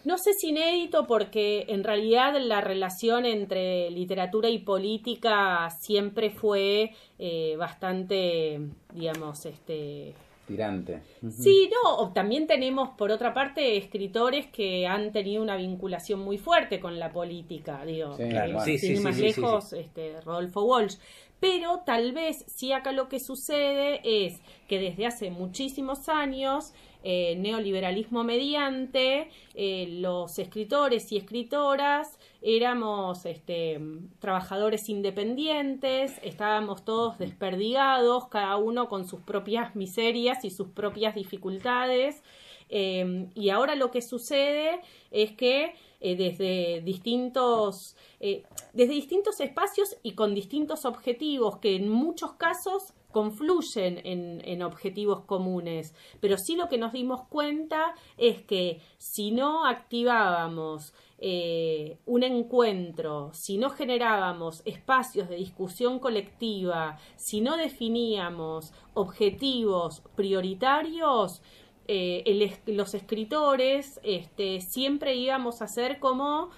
no 0.06 0.18
sé 0.18 0.34
si 0.34 0.50
inédito, 0.50 1.08
porque 1.08 1.64
en 1.66 1.82
realidad 1.82 2.36
la 2.40 2.60
relación 2.60 3.26
entre 3.26 3.90
literatura 3.90 4.48
y 4.48 4.60
política 4.60 5.68
siempre 5.70 6.30
fue 6.30 6.92
eh, 7.18 7.56
bastante, 7.58 8.60
digamos, 8.94 9.44
este. 9.46 10.14
Tirante. 10.46 11.02
Sí, 11.28 11.68
no, 11.72 11.96
o 11.96 12.12
también 12.12 12.46
tenemos 12.46 12.90
por 12.90 13.10
otra 13.10 13.34
parte 13.34 13.76
escritores 13.76 14.46
que 14.46 14.86
han 14.86 15.10
tenido 15.10 15.42
una 15.42 15.56
vinculación 15.56 16.20
muy 16.20 16.38
fuerte 16.38 16.78
con 16.78 17.00
la 17.00 17.10
política, 17.10 17.84
digo, 17.84 18.16
Sí, 18.16 18.22
eh, 18.22 18.28
claro. 18.28 18.60
Sí, 18.60 18.78
sin 18.78 18.88
sí, 18.88 18.92
ir 18.92 18.98
sí, 18.98 19.02
más 19.02 19.16
sí, 19.16 19.32
sí, 19.32 19.40
lejos, 19.40 19.72
este, 19.72 20.20
Rodolfo 20.20 20.62
Walsh. 20.62 20.98
Pero 21.40 21.82
tal 21.84 22.12
vez 22.12 22.44
sí 22.46 22.72
acá 22.72 22.92
lo 22.92 23.08
que 23.08 23.18
sucede 23.18 24.00
es 24.04 24.40
que 24.68 24.78
desde 24.78 25.06
hace 25.06 25.30
muchísimos 25.30 26.08
años, 26.08 26.72
eh, 27.08 27.36
neoliberalismo 27.36 28.24
mediante, 28.24 29.30
eh, 29.54 29.86
los 30.00 30.40
escritores 30.40 31.12
y 31.12 31.18
escritoras 31.18 32.18
éramos 32.42 33.24
este, 33.26 33.80
trabajadores 34.18 34.88
independientes, 34.88 36.18
estábamos 36.24 36.84
todos 36.84 37.16
desperdigados, 37.18 38.26
cada 38.26 38.56
uno 38.56 38.88
con 38.88 39.06
sus 39.06 39.20
propias 39.20 39.76
miserias 39.76 40.44
y 40.44 40.50
sus 40.50 40.70
propias 40.70 41.14
dificultades. 41.14 42.24
Eh, 42.68 43.28
y 43.36 43.50
ahora 43.50 43.76
lo 43.76 43.92
que 43.92 44.02
sucede 44.02 44.80
es 45.12 45.30
que 45.30 45.76
eh, 46.00 46.14
desde 46.16 46.82
distintos 46.82 47.96
eh, 48.20 48.44
desde 48.74 48.92
distintos 48.92 49.40
espacios 49.40 49.96
y 50.02 50.12
con 50.12 50.34
distintos 50.34 50.84
objetivos 50.84 51.56
que 51.56 51.76
en 51.76 51.88
muchos 51.88 52.34
casos 52.34 52.92
confluyen 53.16 54.02
en, 54.04 54.62
objetivos 54.62 55.22
comunes. 55.24 55.94
Pero 56.20 56.36
sí 56.36 56.54
lo 56.54 56.68
que 56.68 56.76
nos 56.76 56.92
dimos 56.92 57.22
cuenta 57.30 57.94
es 58.18 58.42
que 58.42 58.82
si 58.98 59.30
no 59.30 59.64
activábamos 59.64 60.92
eh, 61.16 61.96
un 62.04 62.24
encuentro, 62.24 63.30
si 63.32 63.56
no 63.56 63.70
generábamos 63.70 64.60
espacios 64.66 65.30
de 65.30 65.36
discusión 65.36 65.98
colectiva, 65.98 66.98
si 67.16 67.40
no 67.40 67.56
definíamos 67.56 68.74
objetivos 68.92 70.02
prioritarios, 70.14 71.40
eh, 71.88 72.22
los 72.66 72.92
escritores 72.92 73.98
este, 74.02 74.60
siempre 74.60 75.14
íbamos 75.14 75.62
a 75.62 75.68
ser 75.68 76.00
como 76.00 76.50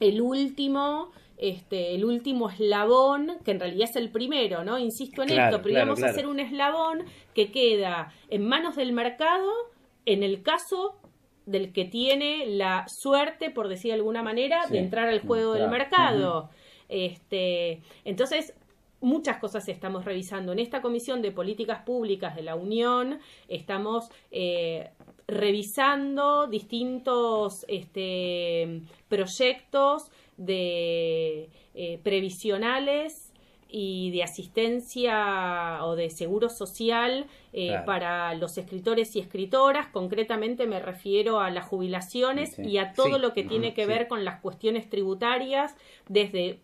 el 0.00 0.20
último 0.20 1.12
este, 1.42 1.96
el 1.96 2.04
último 2.04 2.50
eslabón, 2.50 3.38
que 3.44 3.50
en 3.50 3.58
realidad 3.58 3.90
es 3.90 3.96
el 3.96 4.10
primero, 4.10 4.62
¿no? 4.62 4.78
Insisto 4.78 5.22
en 5.22 5.28
Claro, 5.28 5.56
esto, 5.56 5.62
pero 5.62 5.72
claro, 5.72 5.86
íbamos 5.86 5.98
claro. 5.98 6.12
a 6.12 6.14
ser 6.14 6.26
un 6.28 6.38
eslabón 6.38 7.04
que 7.34 7.50
queda 7.50 8.12
en 8.28 8.46
manos 8.46 8.76
del 8.76 8.92
mercado 8.92 9.50
en 10.06 10.22
el 10.22 10.42
caso 10.42 11.00
del 11.44 11.72
que 11.72 11.84
tiene 11.84 12.46
la 12.46 12.86
suerte, 12.86 13.50
por 13.50 13.66
decir 13.66 13.90
de 13.90 13.96
alguna 13.96 14.22
manera, 14.22 14.62
Sí, 14.68 14.74
de 14.74 14.78
entrar 14.78 15.08
al 15.08 15.20
juego 15.20 15.54
del 15.54 15.68
mercado. 15.68 16.50
Este, 16.88 17.82
entonces, 18.04 18.54
muchas 19.00 19.38
cosas 19.38 19.68
estamos 19.68 20.04
revisando. 20.04 20.52
En 20.52 20.60
esta 20.60 20.80
Comisión 20.80 21.22
de 21.22 21.32
Políticas 21.32 21.80
Públicas 21.84 22.36
de 22.36 22.42
la 22.42 22.54
Unión 22.54 23.18
estamos 23.48 24.10
eh, 24.30 24.90
revisando 25.28 26.46
distintos 26.46 27.64
este, 27.68 28.80
proyectos 29.08 30.10
de 30.36 31.48
eh, 31.74 31.98
previsionales 32.02 33.32
y 33.74 34.10
de 34.10 34.22
asistencia 34.22 35.78
o 35.84 35.96
de 35.96 36.10
seguro 36.10 36.50
social 36.50 37.26
eh, 37.54 37.68
Claro. 37.68 37.86
para 37.86 38.34
los 38.34 38.58
escritores 38.58 39.16
y 39.16 39.20
escritoras. 39.20 39.86
Concretamente 39.88 40.66
me 40.66 40.78
refiero 40.80 41.40
a 41.40 41.50
las 41.50 41.66
jubilaciones 41.66 42.54
Sí. 42.56 42.62
y 42.62 42.78
a 42.78 42.92
todo 42.92 43.16
Sí. 43.16 43.20
lo 43.22 43.32
que 43.32 43.44
tiene 43.44 43.72
que 43.72 43.82
Sí. 43.84 43.88
ver 43.88 44.08
con 44.08 44.24
las 44.24 44.40
cuestiones 44.40 44.90
tributarias, 44.90 45.74
desde 46.08 46.60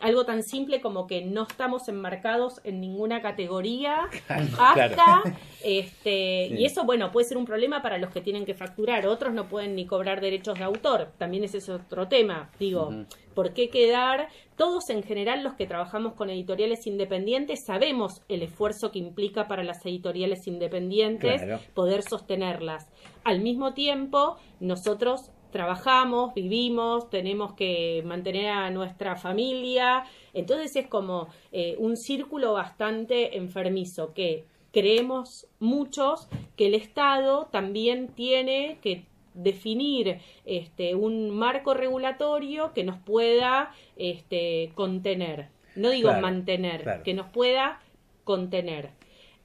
algo 0.00 0.24
tan 0.24 0.42
simple 0.42 0.80
como 0.80 1.06
que 1.06 1.24
no 1.24 1.42
estamos 1.42 1.88
enmarcados 1.88 2.60
en 2.64 2.80
ninguna 2.80 3.20
categoría 3.22 4.08
hasta 4.28 4.74
Claro. 4.94 5.22
este 5.62 6.48
Sí. 6.50 6.54
y 6.58 6.64
eso 6.64 6.84
bueno 6.84 7.10
puede 7.12 7.26
ser 7.28 7.36
un 7.36 7.44
problema 7.44 7.82
para 7.82 7.98
los 7.98 8.10
que 8.10 8.20
tienen 8.20 8.44
que 8.46 8.54
facturar 8.54 9.06
otros 9.06 9.32
no 9.34 9.48
pueden 9.48 9.74
ni 9.74 9.86
cobrar 9.86 10.20
derechos 10.20 10.58
de 10.58 10.64
autor 10.64 11.08
también 11.18 11.44
ese 11.44 11.58
es 11.58 11.68
otro 11.68 12.08
tema 12.08 12.50
digo 12.58 12.88
Ujú. 12.88 13.04
por 13.34 13.52
qué 13.52 13.68
quedar 13.68 14.28
todos 14.56 14.90
en 14.90 15.02
general 15.02 15.42
los 15.42 15.54
que 15.54 15.66
trabajamos 15.66 16.14
con 16.14 16.30
editoriales 16.30 16.86
independientes 16.86 17.64
sabemos 17.64 18.22
el 18.28 18.42
esfuerzo 18.42 18.90
que 18.90 18.98
implica 18.98 19.48
para 19.48 19.62
las 19.62 19.84
editoriales 19.84 20.46
independientes 20.46 21.42
Claro. 21.42 21.60
poder 21.74 22.02
sostenerlas 22.02 22.88
al 23.24 23.40
mismo 23.40 23.74
tiempo 23.74 24.36
nosotros 24.60 25.30
trabajamos, 25.50 26.34
vivimos, 26.34 27.10
tenemos 27.10 27.54
que 27.54 28.02
mantener 28.06 28.48
a 28.48 28.70
nuestra 28.70 29.16
familia, 29.16 30.04
entonces 30.32 30.74
es 30.76 30.86
como 30.86 31.28
eh, 31.52 31.76
un 31.78 31.96
círculo 31.96 32.52
bastante 32.54 33.36
enfermizo 33.36 34.12
que 34.14 34.44
creemos 34.72 35.46
muchos 35.58 36.28
que 36.56 36.66
el 36.66 36.74
Estado 36.74 37.48
también 37.50 38.08
tiene 38.08 38.78
que 38.82 39.04
definir 39.34 40.18
este, 40.44 40.94
un 40.94 41.30
marco 41.30 41.74
regulatorio 41.74 42.72
que 42.72 42.84
nos 42.84 42.98
pueda 42.98 43.72
este, 43.96 44.72
contener. 44.74 45.48
No 45.76 45.90
digo 45.90 46.08
Claro, 46.08 46.22
mantener, 46.22 46.82
claro. 46.82 47.02
que 47.02 47.14
nos 47.14 47.26
pueda 47.28 47.80
contener. 48.24 48.90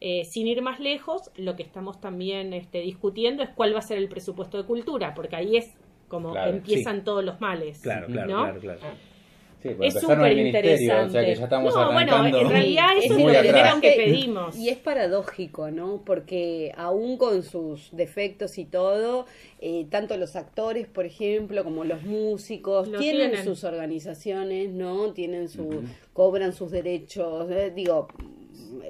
Eh, 0.02 0.26
sin 0.26 0.48
ir 0.48 0.62
más 0.62 0.80
lejos, 0.80 1.32
lo 1.36 1.56
que 1.56 1.64
estamos 1.64 2.02
también 2.02 2.54
este, 2.54 2.82
discutiendo 2.82 3.44
es 3.44 3.50
cuál 3.50 3.74
va 3.74 3.80
a 3.80 3.84
ser 3.84 3.98
el 3.98 4.10
presupuesto 4.10 4.58
de 4.58 4.66
cultura, 4.66 5.14
porque 5.14 5.36
ahí 5.36 5.56
es 5.58 5.74
como 6.08 6.32
Claro, 6.32 6.52
empiezan 6.52 7.04
todos 7.04 7.24
los 7.24 7.40
males. 7.42 7.80
Claro, 7.80 8.08
claro, 8.08 8.28
¿no? 8.32 8.44
claro, 8.44 8.60
claro. 8.60 8.80
Sí, 9.62 9.72
Es 9.82 10.00
súper 10.00 10.38
interesante. 10.38 11.06
O 11.08 11.10
sea 11.10 11.26
que 11.26 11.36
ya 11.36 11.44
estamos 11.46 11.74
no, 11.76 11.92
bueno, 11.92 12.24
en 12.28 12.50
realidad 12.52 12.90
Sí, 13.00 13.06
eso 13.06 13.14
es 13.16 13.20
muy 13.20 13.34
lo 13.34 13.40
atrás. 13.40 13.54
primero 13.54 13.82
que 13.82 13.92
pedimos. 14.04 14.56
Y 14.58 14.70
es 14.70 14.78
paradójico, 14.78 15.72
¿no? 15.72 16.04
Porque 16.06 16.72
aún 16.78 17.18
con 17.18 17.42
sus 17.42 17.90
defectos 17.92 18.60
y 18.60 18.66
todo, 18.66 19.26
eh, 19.60 19.88
tanto 19.90 20.18
los 20.18 20.36
actores, 20.36 20.86
por 20.86 21.06
ejemplo, 21.08 21.64
como 21.64 21.84
los 21.84 22.04
músicos, 22.04 22.90
Lo 22.90 23.00
tienen, 23.00 23.32
tienen. 23.32 23.44
sus 23.44 23.64
organizaciones, 23.64 24.70
¿no? 24.70 25.14
Tienen 25.14 25.50
su, 25.50 25.82
cobran 26.14 26.54
sus 26.54 26.70
derechos. 26.70 27.50
eh, 27.50 27.72
digo, 27.76 28.08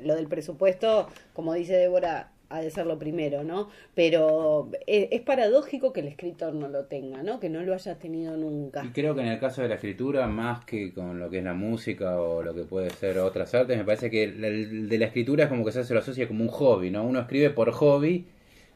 lo 0.04 0.16
del 0.16 0.28
presupuesto, 0.28 1.08
como 1.34 1.54
dice 1.54 1.78
Débora, 1.78 2.32
ha 2.50 2.62
de 2.62 2.70
ser 2.72 2.86
lo 2.86 2.98
primero, 3.00 3.44
¿no? 3.44 3.70
Pero 3.94 4.70
es, 4.88 5.08
es 5.12 5.22
paradójico 5.22 5.92
que 5.94 6.02
el 6.02 6.08
escritor 6.08 6.54
no 6.54 6.68
lo 6.68 6.86
tenga, 6.86 7.24
¿no? 7.24 7.40
Que 7.40 7.50
no 7.50 7.62
lo 7.64 7.74
haya 7.74 7.96
tenido 7.98 8.38
nunca. 8.38 8.84
Y 8.86 8.90
creo 8.90 9.16
que 9.16 9.22
en 9.22 9.28
el 9.28 9.40
caso 9.40 9.62
de 9.62 9.70
la 9.70 9.76
escritura, 9.76 10.28
más 10.28 10.64
que 10.66 10.94
con 10.94 11.20
lo 11.20 11.30
que 11.30 11.40
es 11.40 11.44
la 11.44 11.54
música 11.54 12.20
o 12.22 12.44
lo 12.44 12.54
que 12.54 12.64
puede 12.64 12.90
ser 12.92 13.18
otras 13.20 13.54
artes, 13.56 13.78
me 13.78 13.84
parece 13.84 14.10
que 14.10 14.24
el, 14.24 14.90
de 14.90 14.98
la 14.98 15.06
escritura 15.06 15.46
es 15.46 15.50
como 15.50 15.66
que 15.66 15.72
se 15.72 15.94
lo 15.94 16.00
asocia 16.00 16.28
como 16.28 16.44
un 16.44 16.50
hobby, 16.50 16.92
¿no? 16.92 17.04
Uno 17.06 17.20
escribe 17.22 17.50
por 17.50 17.72
hobby 17.72 18.26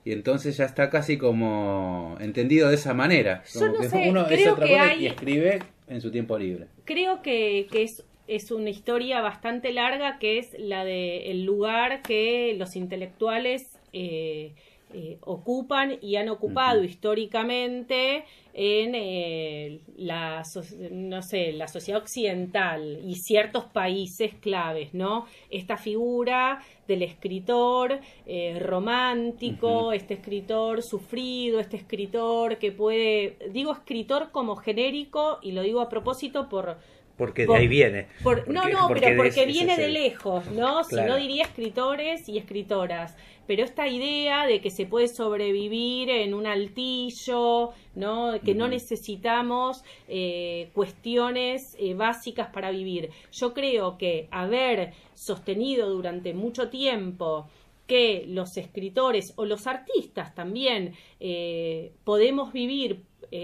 y 0.06 0.12
entonces 0.14 0.56
ya 0.58 0.66
está 0.66 0.90
casi 0.90 1.18
como 1.18 2.18
entendido 2.20 2.70
de 2.70 2.76
esa 2.76 2.94
manera. 2.94 3.44
Yo 3.54 3.60
Como 3.60 3.74
no 3.74 3.80
que 3.82 3.90
sé, 3.90 4.10
uno 4.10 4.22
es 4.22 4.28
creo 4.28 4.54
otra 4.54 4.66
que 4.66 4.72
cosa 4.74 4.84
hay- 4.90 5.04
y 5.04 5.08
escribe 5.08 5.60
en 5.88 6.02
su 6.02 6.10
tiempo 6.12 6.38
libre. 6.38 6.68
Creo 6.86 7.22
que, 7.22 7.68
que 7.72 7.84
es, 7.84 8.04
es 8.30 8.52
una 8.52 8.70
historia 8.70 9.22
bastante 9.22 9.74
larga, 9.74 10.20
que 10.20 10.38
es 10.38 10.56
la 10.58 10.86
de 10.86 11.32
el 11.32 11.44
lugar 11.46 12.02
que 12.04 12.56
los 12.58 12.76
intelectuales 12.76 13.80
eh, 13.92 14.54
eh, 14.92 15.20
ocupan 15.22 16.00
y 16.02 16.16
han 16.16 16.30
ocupado 16.30 16.84
históricamente 16.84 18.26
en 18.56 18.96
eh, 18.96 19.82
la, 19.98 20.42
no 20.90 21.22
sé, 21.22 21.54
la 21.54 21.68
sociedad 21.68 22.02
occidental 22.02 23.00
y 23.06 23.14
ciertos 23.18 23.66
países 23.66 24.34
claves, 24.42 24.96
¿no? 24.96 25.28
Esta 25.52 25.78
figura 25.78 26.64
del 26.88 27.04
escritor 27.04 28.00
eh, 28.26 28.58
romántico, 28.60 29.94
este 29.94 30.16
escritor 30.16 30.82
sufrido, 30.82 31.60
este 31.60 31.78
escritor 31.78 32.58
que 32.58 32.72
puede, 32.72 33.38
digo 33.52 33.72
escritor 33.74 34.32
como 34.32 34.56
genérico 34.56 35.38
y 35.44 35.52
lo 35.52 35.62
digo 35.62 35.82
a 35.82 35.90
propósito 35.90 36.50
por 36.50 36.78
Porque 37.20 37.46
de 37.46 37.56
ahí 37.56 37.68
viene. 37.68 38.08
por- 38.24 38.48
no, 38.48 38.62
Porque- 38.62 38.74
no, 38.74 38.88
porque 38.88 39.02
pero 39.08 39.18
porque 39.24 39.46
viene 39.46 39.74
es 39.74 39.78
de 39.78 39.90
lejos, 39.90 40.48
¿no? 40.52 40.84
Si 40.86 40.96
no 40.96 41.18
diría 41.18 41.44
escritores 41.44 42.28
y 42.28 42.40
escritoras. 42.40 43.16
Pero 43.46 43.64
esta 43.64 43.88
idea 43.88 44.46
de 44.46 44.62
que 44.62 44.70
se 44.70 44.86
puede 44.86 45.08
sobrevivir 45.08 46.10
en 46.12 46.34
un 46.36 46.46
altillo, 46.46 47.72
¿no? 47.96 48.40
Que 48.46 48.54
no 48.56 48.68
necesitamos 48.68 49.84
eh, 50.08 50.70
cuestiones 50.74 51.76
eh, 51.80 51.94
básicas 51.96 52.48
para 52.54 52.72
vivir. 52.72 53.10
Yo 53.32 53.54
creo 53.54 53.98
que 53.98 54.28
haber 54.32 54.94
sostenido 55.16 55.90
durante 55.90 56.34
mucho 56.34 56.70
tiempo 56.70 57.48
que 57.88 58.24
los 58.28 58.56
escritores 58.58 59.34
o 59.36 59.46
los 59.46 59.66
artistas 59.66 60.36
también 60.36 60.94
eh, 61.20 61.92
podemos 62.04 62.54
vivir 62.54 63.02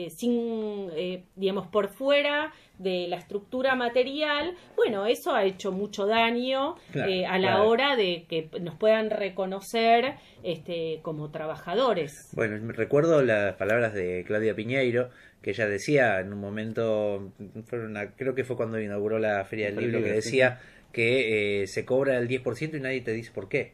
sin, 0.09 0.89
digamos, 1.35 1.67
por 1.67 1.89
fuera 1.89 2.51
de 2.79 3.07
la 3.07 3.15
estructura 3.17 3.75
material, 3.75 4.53
bueno, 4.75 5.05
eso 5.05 5.33
ha 5.33 5.43
hecho 5.45 5.71
mucho 5.71 6.05
daño 6.05 6.75
Claro, 6.91 7.11
eh, 7.11 7.25
a 7.25 7.37
la 7.39 7.53
claro. 7.53 7.69
hora 7.69 7.95
de 7.95 8.25
que 8.27 8.49
nos 8.61 8.75
puedan 8.75 9.09
reconocer 9.09 10.15
este, 10.43 10.99
como 11.01 11.31
trabajadores. 11.31 12.29
Bueno, 12.33 12.57
me 12.61 12.73
recuerdo 12.73 13.21
las 13.23 13.55
palabras 13.55 13.93
de 13.93 14.23
Claudia 14.27 14.55
Piñeiro, 14.55 15.09
que 15.41 15.51
ella 15.51 15.67
decía 15.67 16.19
en 16.19 16.33
un 16.33 16.39
momento, 16.39 17.31
fue 17.67 17.79
una- 17.85 18.11
creo 18.11 18.35
que 18.35 18.43
fue 18.43 18.55
cuando 18.55 18.79
inauguró 18.79 19.19
la 19.19 19.43
Feria 19.45 19.67
del 19.67 19.77
Libro, 19.79 19.99
que 20.01 20.09
sí. 20.09 20.15
decía 20.15 20.59
que 20.91 21.61
eh, 21.63 21.67
se 21.67 21.85
cobra 21.85 22.17
el 22.17 22.27
10% 22.27 22.77
y 22.77 22.79
nadie 22.79 23.01
te 23.01 23.11
dice 23.13 23.31
por 23.33 23.47
qué. 23.49 23.73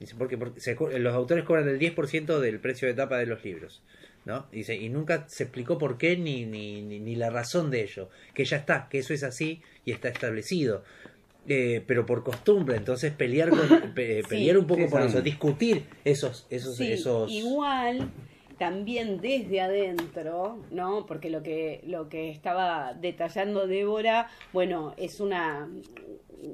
Dice, 0.00 0.16
porque, 0.18 0.36
porque 0.36 0.58
se 0.60 0.74
los 0.98 1.14
autores 1.14 1.44
cobran 1.44 1.68
el 1.68 1.78
10% 1.78 2.40
del 2.40 2.58
precio 2.58 2.88
de 2.88 2.94
tapa 2.94 3.18
de 3.18 3.26
los 3.26 3.44
libros. 3.44 3.82
¿No? 4.24 4.46
Dice, 4.52 4.76
y 4.76 4.88
nunca 4.88 5.24
se 5.28 5.44
explicó 5.44 5.78
por 5.78 5.98
qué 5.98 6.16
ni, 6.16 6.44
ni, 6.46 6.82
ni, 6.82 7.00
ni 7.00 7.16
la 7.16 7.30
razón 7.30 7.70
de 7.70 7.82
ello. 7.82 8.08
Que 8.34 8.44
ya 8.44 8.56
está, 8.58 8.88
que 8.88 8.98
eso 8.98 9.12
es 9.14 9.22
así 9.22 9.60
y 9.84 9.92
está 9.92 10.08
establecido. 10.08 10.84
Eh, 11.48 11.82
pero 11.86 12.06
por 12.06 12.22
costumbre, 12.22 12.76
entonces 12.76 13.12
pelear 13.12 13.50
con- 13.50 13.92
pe- 13.94 14.22
pelear 14.28 14.58
un 14.58 14.66
poco 14.66 14.82
sí, 14.84 14.88
por 14.88 15.02
eso, 15.02 15.20
discutir 15.22 15.84
esos, 16.04 16.46
esos, 16.50 16.76
Sí, 16.76 16.92
esos 16.92 17.30
igual 17.32 18.10
también 18.58 19.20
desde 19.20 19.60
adentro, 19.60 20.58
¿no? 20.70 21.04
Porque 21.04 21.30
lo 21.30 21.42
que 21.42 21.80
lo 21.84 22.08
que 22.08 22.30
estaba 22.30 22.94
detallando 22.94 23.66
Débora, 23.66 24.28
bueno, 24.52 24.94
es 24.96 25.18
una 25.18 25.68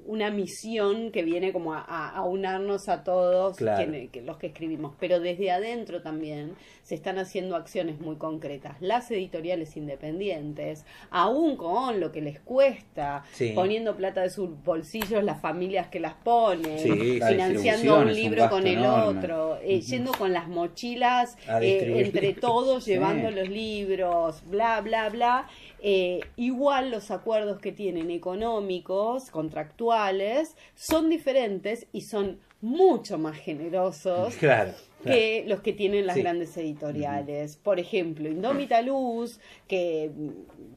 una 0.06 0.30
misión 0.30 1.10
que 1.12 1.22
viene 1.22 1.52
como 1.52 1.72
a, 1.74 2.22
unarnos 2.24 2.88
a 2.90 3.04
todos 3.04 3.56
Claro. 3.56 3.90
quien- 3.90 4.08
que- 4.10 4.20
los 4.22 4.36
que 4.36 4.48
escribimos, 4.48 4.94
pero 5.00 5.18
desde 5.20 5.50
adentro 5.50 6.02
también 6.02 6.54
se 6.82 6.94
están 6.94 7.18
haciendo 7.18 7.56
acciones 7.56 8.00
muy 8.00 8.16
concretas. 8.16 8.76
Las 8.80 9.10
editoriales 9.10 9.76
independientes, 9.76 10.84
aún 11.10 11.56
con 11.56 12.00
lo 12.00 12.12
que 12.12 12.20
les 12.20 12.40
cuesta, 12.40 13.24
Sí. 13.32 13.52
poniendo 13.54 13.96
plata 13.96 14.22
de 14.22 14.30
sus 14.30 14.50
bolsillos 14.62 15.22
las 15.24 15.40
familias 15.40 15.88
que 15.88 16.00
las 16.00 16.14
ponen, 16.14 16.78
Sí, 16.78 17.20
financiando 17.26 18.00
un 18.00 18.12
libro 18.14 18.48
con 18.50 18.66
el 18.66 18.78
enorme. 18.78 19.18
otro, 19.18 19.58
eh, 19.62 19.80
yendo 19.80 20.12
con 20.12 20.32
las 20.32 20.48
mochilas 20.48 21.36
eh, 21.60 22.02
entre 22.04 22.34
todos, 22.34 22.84
Sí. 22.84 22.92
llevando 22.92 23.30
los 23.30 23.48
libros, 23.48 24.42
bla, 24.46 24.80
bla, 24.80 25.08
bla. 25.08 25.46
Eh, 25.80 26.20
igual 26.36 26.90
los 26.90 27.10
acuerdos 27.10 27.60
que 27.60 27.72
tienen 27.72 28.10
económicos, 28.10 29.30
contractuales, 29.30 30.56
son 30.74 31.08
diferentes 31.08 31.86
y 31.92 32.02
son 32.02 32.40
mucho 32.60 33.18
más 33.18 33.36
generosos 33.36 34.34
Claro. 34.36 34.72
Claro. 35.08 35.20
que 35.20 35.44
los 35.46 35.60
que 35.60 35.72
tienen 35.72 36.06
las 36.06 36.14
Sí. 36.16 36.22
grandes 36.22 36.56
editoriales. 36.56 37.56
Por 37.56 37.78
ejemplo, 37.80 38.28
Indómita 38.28 38.80
Luz, 38.82 39.40
que 39.66 40.10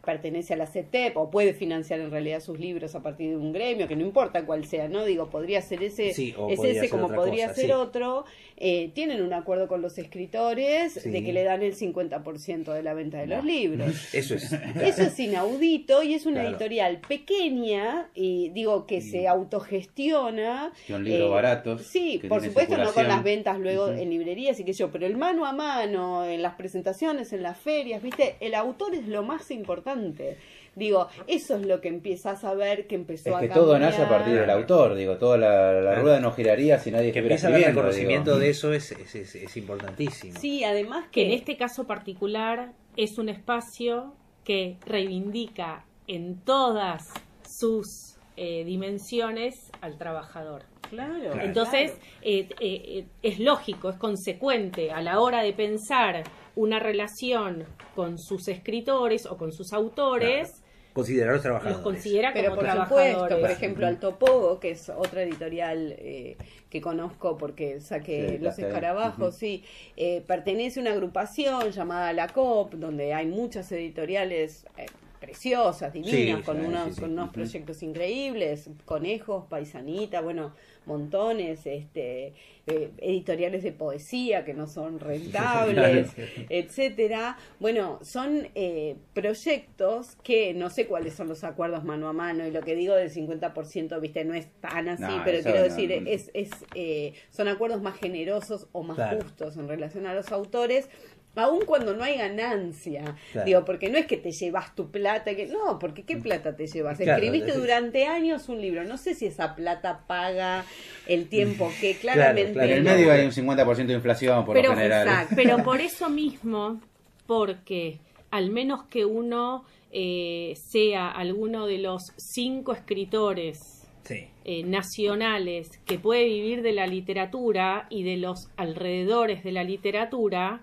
pertenece 0.03 0.53
a 0.53 0.57
la 0.57 0.65
CETEP 0.65 1.15
o 1.17 1.29
puede 1.29 1.53
financiar 1.53 1.99
en 1.99 2.09
realidad 2.11 2.39
sus 2.41 2.59
libros 2.59 2.95
a 2.95 3.03
partir 3.03 3.29
de 3.29 3.37
un 3.37 3.53
gremio, 3.53 3.87
que 3.87 3.95
no 3.95 4.01
importa 4.03 4.45
cuál 4.45 4.65
sea, 4.65 4.87
¿no? 4.87 5.05
Digo, 5.05 5.29
podría 5.29 5.61
ser 5.61 5.83
ese, 5.83 6.13
Sí, 6.13 6.33
es 6.49 6.63
ese 6.63 6.89
como 6.89 7.07
podría 7.09 7.47
cosa, 7.49 7.55
ser 7.61 7.65
sí. 7.67 7.71
otro. 7.71 8.25
Eh, 8.57 8.91
tienen 8.93 9.21
un 9.21 9.33
acuerdo 9.33 9.67
con 9.67 9.81
los 9.81 9.97
escritores 9.97 10.93
Sí. 10.93 11.09
de 11.09 11.23
que 11.23 11.33
le 11.33 11.43
dan 11.43 11.61
el 11.63 11.75
50% 11.75 12.73
de 12.73 12.83
la 12.83 12.93
venta 12.93 13.19
de 13.19 13.27
los 13.27 13.43
libros. 13.45 13.87
Eso 14.13 14.35
es. 14.35 14.51
Eso 14.53 15.03
es 15.03 15.19
inaudito 15.19 16.03
y 16.03 16.13
es 16.15 16.25
una 16.25 16.41
Claro. 16.41 16.49
editorial 16.55 16.99
pequeña, 17.07 18.09
y 18.15 18.49
digo 18.49 18.85
que 18.85 19.01
se 19.01 19.27
autogestiona. 19.27 20.71
Son 20.87 21.03
libros 21.03 21.27
Eh, 21.27 21.29
baratos. 21.31 21.81
Sí, 21.83 22.19
que 22.19 22.27
por 22.27 22.43
supuesto, 22.43 22.77
no 22.77 22.91
con 22.93 23.07
las 23.07 23.23
ventas 23.23 23.59
luego 23.59 23.85
Ujú. 23.85 23.93
en 23.99 24.09
librerías 24.21 24.59
y 24.59 24.63
qué 24.63 24.73
sé 24.73 24.79
yo, 24.79 24.91
pero 24.91 25.05
el 25.05 25.17
mano 25.17 25.45
a 25.45 25.53
mano, 25.53 26.23
en 26.25 26.41
las 26.41 26.55
presentaciones, 26.55 27.33
en 27.33 27.43
las 27.43 27.57
ferias, 27.57 28.01
¿viste? 28.01 28.35
El 28.39 28.53
autor 28.55 28.93
es 28.93 29.07
lo 29.07 29.23
más 29.23 29.49
importante. 29.51 30.37
Digo, 30.75 31.07
eso 31.27 31.57
es 31.57 31.65
lo 31.65 31.81
que 31.81 31.89
empiezas 31.89 32.43
a 32.45 32.53
ver 32.53 32.87
que 32.87 32.95
empezó 32.95 33.29
Es 33.31 33.35
a 33.35 33.39
que 33.41 33.47
cambiar. 33.49 33.65
todo 33.65 33.79
nace 33.79 34.01
a 34.03 34.07
partir 34.09 34.35
del 34.35 34.49
autor, 34.49 34.95
digo, 34.95 35.17
toda 35.17 35.37
la, 35.37 35.95
rueda 35.95 36.19
no 36.19 36.31
giraría 36.31 36.79
si 36.79 36.91
nadie 36.91 37.11
Que 37.11 37.19
empieza 37.19 37.47
a 37.47 37.51
reconocimiento 37.51 38.31
digo. 38.31 38.39
de 38.39 38.49
eso 38.49 38.71
es, 38.73 38.91
es, 38.93 39.15
es, 39.15 39.35
es 39.35 39.57
importantísimo. 39.57 40.39
Sí, 40.39 40.63
además 40.63 41.05
que 41.11 41.21
que 41.21 41.25
en 41.27 41.33
este 41.33 41.57
caso 41.57 41.85
particular 41.87 42.71
es 42.95 43.17
un 43.17 43.27
espacio 43.29 44.13
que 44.45 44.77
reivindica 44.85 45.83
en 46.07 46.37
todas 46.37 47.09
sus 47.47 48.15
eh, 48.37 48.63
dimensiones 48.65 49.71
al 49.81 49.97
trabajador. 49.97 50.63
Claro. 50.91 51.39
Entonces, 51.41 51.93
eh, 52.21 52.49
eh, 52.59 52.83
eh, 52.99 53.05
es 53.23 53.39
lógico, 53.39 53.89
es 53.89 53.95
consecuente 53.95 54.91
a 54.91 55.01
la 55.01 55.21
hora 55.21 55.41
de 55.41 55.53
pensar 55.53 56.23
una 56.55 56.79
relación 56.79 57.65
con 57.95 58.17
sus 58.19 58.49
escritores 58.49 59.25
o 59.25 59.37
con 59.37 59.53
sus 59.53 59.71
autores, 59.71 60.61
Considerar 60.93 61.35
los 61.35 61.35
los 61.35 61.43
trabajadores. 61.43 61.83
considera 61.83 62.33
Pero 62.33 62.49
como 62.49 62.55
por 62.57 62.65
trabajadores. 62.65 63.13
supuesto, 63.13 63.39
por 63.39 63.49
ejemplo, 63.51 63.87
Alto 63.87 64.19
Pogo, 64.19 64.59
que 64.59 64.71
es 64.71 64.89
otra 64.89 65.23
editorial 65.23 65.95
eh, 65.97 66.35
que 66.69 66.81
conozco 66.81 67.37
porque 67.37 67.79
saqué 67.79 68.37
Sí, 68.37 68.37
Los. 68.39 68.59
Escarabajos, 68.59 69.37
sí, 69.37 69.63
eh, 69.95 70.21
pertenece 70.27 70.81
a 70.81 70.83
una 70.83 70.91
agrupación 70.91 71.71
llamada 71.71 72.11
La 72.11 72.27
COP, 72.27 72.73
donde 72.73 73.13
hay 73.13 73.25
muchas 73.25 73.71
editoriales 73.71 74.65
eh, 74.77 74.87
preciosas, 75.21 75.93
divinas, 75.93 76.39
Sí, 76.39 76.43
con, 76.43 76.59
sí, 76.59 76.65
unos, 76.65 76.95
sí, 76.95 77.01
con 77.01 77.11
unos 77.13 77.29
proyectos 77.29 77.81
increíbles, 77.83 78.69
Conejos, 78.85 79.45
Paisanita, 79.47 80.19
bueno, 80.21 80.53
montones, 80.85 81.65
este, 81.67 82.33
eh, 82.67 82.91
editoriales 82.97 83.63
de 83.63 83.71
poesía 83.71 84.43
que 84.43 84.53
no 84.55 84.67
son 84.67 84.99
rentables, 84.99 86.09
etcétera. 86.49 87.37
Bueno, 87.59 87.99
son 88.01 88.49
eh, 88.55 88.97
proyectos 89.13 90.17
que 90.23 90.53
no 90.53 90.69
sé 90.69 90.87
cuáles 90.87 91.13
son 91.13 91.27
los 91.29 91.43
acuerdos 91.43 91.83
mano 91.83 92.09
a 92.09 92.13
mano 92.13 92.45
y 92.47 92.51
lo 92.51 92.61
que 92.61 92.75
digo 92.75 92.95
del 92.95 93.11
50%, 93.11 93.99
viste, 94.01 94.25
no 94.25 94.33
es 94.33 94.47
tan 94.59 94.89
así, 94.89 95.03
No, 95.03 95.21
pero 95.23 95.41
quiero 95.43 95.59
no, 95.59 95.63
decir, 95.63 95.89
no. 96.01 96.09
es, 96.09 96.31
es, 96.33 96.49
eh, 96.75 97.13
son 97.29 97.47
acuerdos 97.47 97.81
más 97.81 97.97
generosos 97.97 98.67
o 98.71 98.83
más 98.83 98.95
Claro. 98.95 99.21
justos 99.21 99.57
en 99.57 99.67
relación 99.67 100.07
a 100.07 100.13
los 100.13 100.31
autores. 100.31 100.89
Aun 101.35 101.65
cuando 101.65 101.95
no 101.95 102.03
hay 102.03 102.17
ganancia, 102.17 103.15
Claro. 103.31 103.45
digo, 103.45 103.65
porque 103.65 103.89
no 103.89 103.97
es 103.97 104.05
que 104.05 104.17
te 104.17 104.31
llevas 104.31 104.75
tu 104.75 104.91
plata, 104.91 105.33
que 105.35 105.47
no, 105.47 105.79
porque 105.79 106.03
¿qué 106.03 106.17
plata 106.17 106.55
te 106.55 106.67
llevas? 106.67 106.97
Claro, 106.97 107.13
Escribiste 107.13 107.51
es- 107.51 107.57
durante 107.57 108.05
años 108.05 108.49
un 108.49 108.59
libro, 108.61 108.83
no 108.83 108.97
sé 108.97 109.15
si 109.15 109.27
esa 109.27 109.55
plata 109.55 110.01
paga 110.07 110.65
el 111.07 111.27
tiempo 111.29 111.71
que 111.79 111.95
claramente 112.01 112.53
claro. 112.53 112.69
En 112.71 112.77
el 112.79 112.83
medio 112.83 113.11
hay 113.13 113.25
un 113.25 113.31
50% 113.31 113.87
de 113.87 113.93
inflación 113.93 114.43
por 114.45 114.55
pero, 114.55 114.69
lo 114.71 114.75
general. 114.75 115.07
exacto. 115.07 115.35
pero 115.37 115.63
por 115.63 115.79
eso 115.81 116.09
mismo, 116.09 116.81
porque 117.27 117.99
al 118.29 118.49
menos 118.51 118.83
que 118.83 119.05
uno 119.05 119.63
eh, 119.93 120.53
sea 120.55 121.09
alguno 121.11 121.65
de 121.65 121.77
los 121.77 122.11
cinco 122.17 122.73
escritores 122.73 123.77
Sí. 124.03 124.25
eh, 124.45 124.63
nacionales 124.63 125.69
que 125.85 125.99
puede 125.99 126.25
vivir 126.25 126.61
de 126.63 126.71
la 126.73 126.87
literatura 126.87 127.85
y 127.89 128.03
de 128.03 128.17
los 128.17 128.49
alrededores 128.57 129.43
de 129.43 129.51
la 129.51 129.63
literatura, 129.63 130.61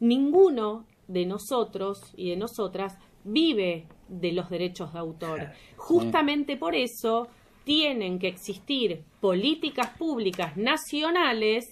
ninguno 0.00 0.86
de 1.06 1.26
nosotros 1.26 2.12
y 2.16 2.30
de 2.30 2.36
nosotras 2.36 2.96
vive 3.24 3.86
de 4.08 4.32
los 4.32 4.50
derechos 4.50 4.92
de 4.92 4.98
autor. 4.98 5.50
Justamente 5.76 6.56
por 6.56 6.74
eso 6.74 7.28
tienen 7.64 8.18
que 8.18 8.28
existir 8.28 9.02
políticas 9.20 9.90
públicas 9.98 10.56
nacionales 10.56 11.66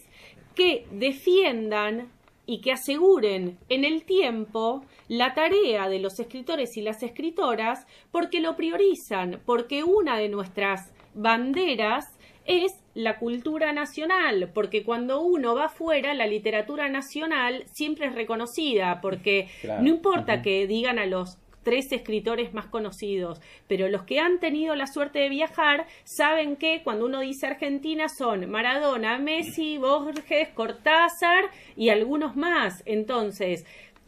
que 0.55 0.87
defiendan 0.91 2.11
y 2.47 2.61
que 2.61 2.73
aseguren 2.73 3.59
en 3.69 3.85
el 3.85 4.05
tiempo 4.05 4.85
la 5.09 5.35
tarea 5.35 5.89
de 5.89 5.99
los 5.99 6.19
escritores 6.21 6.77
y 6.77 6.83
las 6.83 7.03
escritoras 7.03 7.87
porque 8.13 8.41
lo 8.41 8.57
priorizan, 8.57 9.41
porque 9.45 9.85
una 9.85 10.17
de 10.19 10.29
nuestras 10.29 10.93
banderas 11.15 12.05
es 12.47 12.73
la 12.95 13.19
cultura 13.19 13.73
nacional, 13.73 14.51
porque 14.55 14.85
cuando 14.85 15.21
uno 15.21 15.55
va 15.55 15.67
afuera, 15.67 16.15
la 16.15 16.27
literatura 16.27 16.89
nacional 16.89 17.65
siempre 17.73 18.07
es 18.07 18.15
reconocida, 18.15 19.01
porque 19.01 19.49
Claro. 19.61 19.83
no 19.83 19.89
importa 19.89 20.43
que 20.43 20.67
digan 20.67 20.99
a 20.99 21.07
los 21.07 21.39
tres 21.63 21.91
escritores 21.91 22.55
más 22.55 22.67
conocidos, 22.67 23.41
pero 23.67 23.89
los 23.89 24.05
que 24.05 24.21
han 24.21 24.39
tenido 24.39 24.77
la 24.77 24.87
suerte 24.87 25.19
de 25.19 25.29
viajar 25.29 25.87
saben 26.05 26.55
que 26.55 26.83
cuando 26.85 27.07
uno 27.07 27.19
dice 27.19 27.49
Argentina 27.49 28.07
son 28.09 28.49
Maradona, 28.49 29.19
Messi, 29.19 29.77
Borges, 29.77 30.49
Cortázar 30.51 31.47
y 31.77 31.89
algunos 31.89 32.37
más. 32.37 32.85
Entonces, 32.87 33.67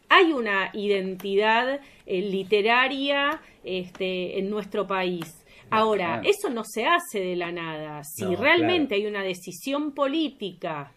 hay 0.08 0.32
una 0.32 0.70
identidad 0.72 1.80
eh, 2.06 2.22
literaria 2.22 3.40
este, 3.64 4.38
en 4.38 4.50
nuestro 4.50 4.86
país. 4.86 5.37
Ahora, 5.70 6.20
Claro. 6.20 6.28
eso 6.28 6.50
no 6.50 6.62
se 6.64 6.86
hace 6.86 7.20
de 7.20 7.36
la 7.36 7.52
nada. 7.52 8.02
Si 8.04 8.24
No, 8.24 8.36
realmente 8.36 8.94
claro. 8.96 9.02
hay 9.02 9.06
una 9.06 9.22
decisión 9.22 9.92
política 9.92 10.92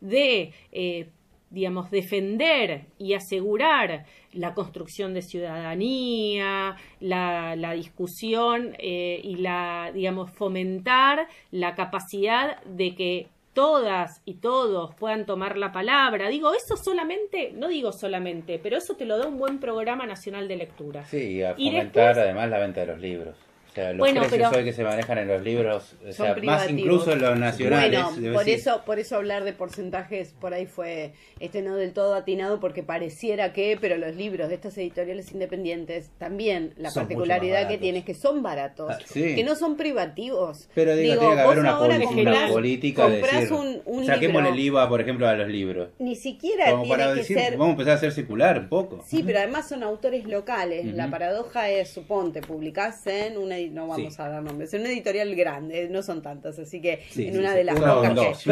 de, 0.00 0.52
eh, 0.72 1.08
digamos, 1.50 1.90
defender 1.90 2.86
y 2.98 3.14
asegurar 3.14 4.04
la 4.32 4.52
construcción 4.54 5.14
de 5.14 5.22
ciudadanía, 5.22 6.76
la, 7.00 7.56
la 7.56 7.72
discusión 7.72 8.74
eh, 8.78 9.20
y 9.22 9.36
la, 9.36 9.90
digamos, 9.94 10.30
fomentar 10.32 11.26
la 11.50 11.74
capacidad 11.74 12.62
de 12.64 12.94
que 12.94 13.28
todas 13.54 14.20
y 14.26 14.34
todos 14.34 14.94
puedan 14.96 15.24
tomar 15.24 15.56
la 15.56 15.72
palabra. 15.72 16.28
Digo, 16.28 16.52
eso 16.52 16.76
solamente, 16.76 17.52
no 17.54 17.68
digo 17.68 17.90
solamente, 17.90 18.58
pero 18.62 18.76
eso 18.76 18.96
te 18.96 19.06
lo 19.06 19.16
da 19.16 19.26
un 19.28 19.38
buen 19.38 19.58
programa 19.60 20.04
nacional 20.04 20.46
de 20.46 20.56
lectura. 20.56 21.04
Sí, 21.06 21.36
y 21.36 21.42
a 21.42 21.54
Y 21.56 21.70
fomentar 21.70 22.08
después- 22.08 22.18
además 22.18 22.50
la 22.50 22.58
venta 22.58 22.80
de 22.80 22.86
los 22.88 23.00
libros. 23.00 23.34
Sea, 23.76 23.90
los 23.90 23.98
Bueno, 23.98 24.20
precios 24.22 24.48
pero- 24.48 24.58
hoy 24.58 24.64
que 24.64 24.72
se 24.72 24.82
manejan 24.84 25.18
en 25.18 25.28
los 25.28 25.42
libros, 25.42 25.94
o 26.08 26.10
sea, 26.12 26.34
más 26.42 26.70
incluso 26.70 27.12
en 27.12 27.20
los 27.20 27.38
nacionales. 27.38 28.02
Bueno, 28.16 28.32
por 28.32 28.48
eso, 28.48 28.82
por 28.86 28.98
eso 28.98 29.16
hablar 29.16 29.44
de 29.44 29.52
porcentajes 29.52 30.32
por 30.40 30.54
ahí 30.54 30.64
fue 30.64 31.12
este 31.40 31.60
no 31.60 31.76
del 31.76 31.92
todo 31.92 32.14
atinado 32.14 32.58
porque 32.58 32.82
pareciera 32.82 33.52
que, 33.52 33.76
pero 33.78 33.98
los 33.98 34.16
libros 34.16 34.48
de 34.48 34.54
estas 34.54 34.78
editoriales 34.78 35.30
independientes 35.32 36.10
también 36.18 36.72
la 36.78 36.88
Son 36.88 37.02
particularidad 37.02 37.68
que 37.68 37.76
tienen 37.76 38.00
es 38.00 38.06
que 38.06 38.14
son 38.14 38.42
baratos, 38.42 38.90
Ah, 38.90 38.98
sí. 39.04 39.34
que 39.34 39.44
no 39.44 39.54
son 39.56 39.76
privativos. 39.76 40.70
Pero 40.74 40.96
digo, 40.96 41.18
tiene 41.20 41.34
que 41.34 41.40
haber 41.42 41.58
una, 41.58 41.78
una 41.78 42.48
política 42.48 43.08
de 43.10 43.20
decir, 43.20 43.52
un, 43.52 43.82
un 43.84 44.06
saquémosle 44.06 44.48
el 44.48 44.58
IVA, 44.58 44.88
por 44.88 45.02
ejemplo, 45.02 45.28
a 45.28 45.34
los 45.34 45.48
libros. 45.48 45.90
ni 45.98 46.14
siquiera 46.16 46.70
Como 46.70 46.84
tiene 46.84 46.96
para 46.98 47.10
que 47.12 47.18
decir, 47.20 47.38
ser 47.38 47.52
vamos 47.58 47.68
a 47.68 47.70
empezar 47.72 47.92
a 47.92 47.96
hacer 47.96 48.12
circular 48.12 48.58
un 48.58 48.68
poco. 48.70 49.04
Sí, 49.06 49.22
pero 49.22 49.38
además 49.40 49.68
son 49.68 49.82
autores 49.82 50.24
locales. 50.24 50.86
La 50.94 51.10
paradoja 51.10 51.68
es, 51.68 51.90
suponte, 51.90 52.40
publicás 52.40 53.06
en 53.06 53.36
una, 53.36 53.58
no 53.70 53.86
vamos 53.88 54.14
Sí. 54.14 54.22
a 54.22 54.28
dar 54.28 54.42
nombres, 54.42 54.72
en 54.74 54.80
una 54.82 54.90
editorial 54.90 55.34
grande, 55.34 55.88
no 55.88 56.02
son 56.02 56.22
tantas, 56.22 56.58
así 56.58 56.80
que 56.80 57.02
Sí, 57.10 57.26
en 57.28 57.32
sí, 57.34 57.38
una 57.38 57.54
de 57.54 57.64
las 57.64 57.76
Uno 57.78 58.14
dos. 58.14 58.44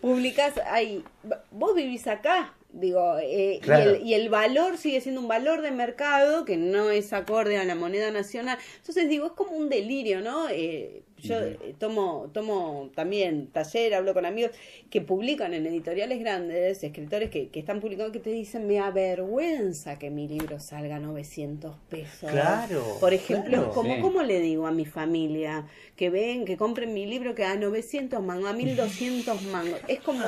publicás 0.00 0.54
ahí, 0.70 1.02
vos 1.50 1.74
vivís 1.74 2.06
acá, 2.06 2.54
digo, 2.72 3.16
eh, 3.22 3.58
Claro. 3.62 3.92
y, 3.92 3.94
el, 3.96 4.06
y 4.06 4.14
el 4.14 4.28
valor 4.28 4.78
sigue 4.78 5.00
siendo 5.00 5.20
un 5.20 5.28
valor 5.28 5.60
de 5.62 5.70
mercado 5.70 6.44
que 6.44 6.56
no 6.56 6.90
es 6.90 7.12
acorde 7.12 7.58
a 7.58 7.64
la 7.64 7.74
moneda 7.74 8.10
nacional. 8.10 8.58
Entonces 8.78 9.08
digo, 9.08 9.26
es 9.26 9.32
como 9.32 9.52
un 9.52 9.68
delirio, 9.68 10.20
¿no? 10.20 10.48
Eh, 10.48 11.02
yo 11.20 11.38
eh, 11.40 11.74
tomo, 11.78 12.30
tomo 12.32 12.90
también 12.94 13.46
taller, 13.48 13.94
hablo 13.94 14.14
con 14.14 14.24
amigos 14.26 14.52
que 14.90 15.00
publican 15.00 15.54
en 15.54 15.66
editoriales 15.66 16.18
grandes, 16.20 16.82
escritores 16.82 17.30
que, 17.30 17.48
que 17.48 17.60
están 17.60 17.80
publicando 17.80 18.12
que 18.12 18.18
te 18.20 18.30
dicen, 18.30 18.66
me 18.66 18.78
avergüenza 18.80 19.98
que 19.98 20.10
mi 20.10 20.26
libro 20.28 20.58
salga 20.60 20.96
a 20.96 21.00
900 21.00 21.74
pesos. 21.88 22.30
Claro, 22.30 22.82
Por 23.00 23.12
ejemplo, 23.14 23.50
claro. 23.50 23.70
como, 23.72 23.94
Sí. 23.96 24.00
¿cómo 24.00 24.22
le 24.22 24.40
digo 24.40 24.66
a 24.66 24.70
mi 24.72 24.84
familia 24.86 25.66
que 25.96 26.10
ven, 26.10 26.44
que 26.44 26.56
compren 26.56 26.92
mi 26.94 27.06
libro 27.06 27.34
que 27.34 27.44
a 27.44 27.56
900 27.56 28.22
mangos, 28.22 28.50
a 28.50 28.52
1200 28.52 29.42
mangos? 29.44 29.80
Es 29.88 30.00
como 30.00 30.24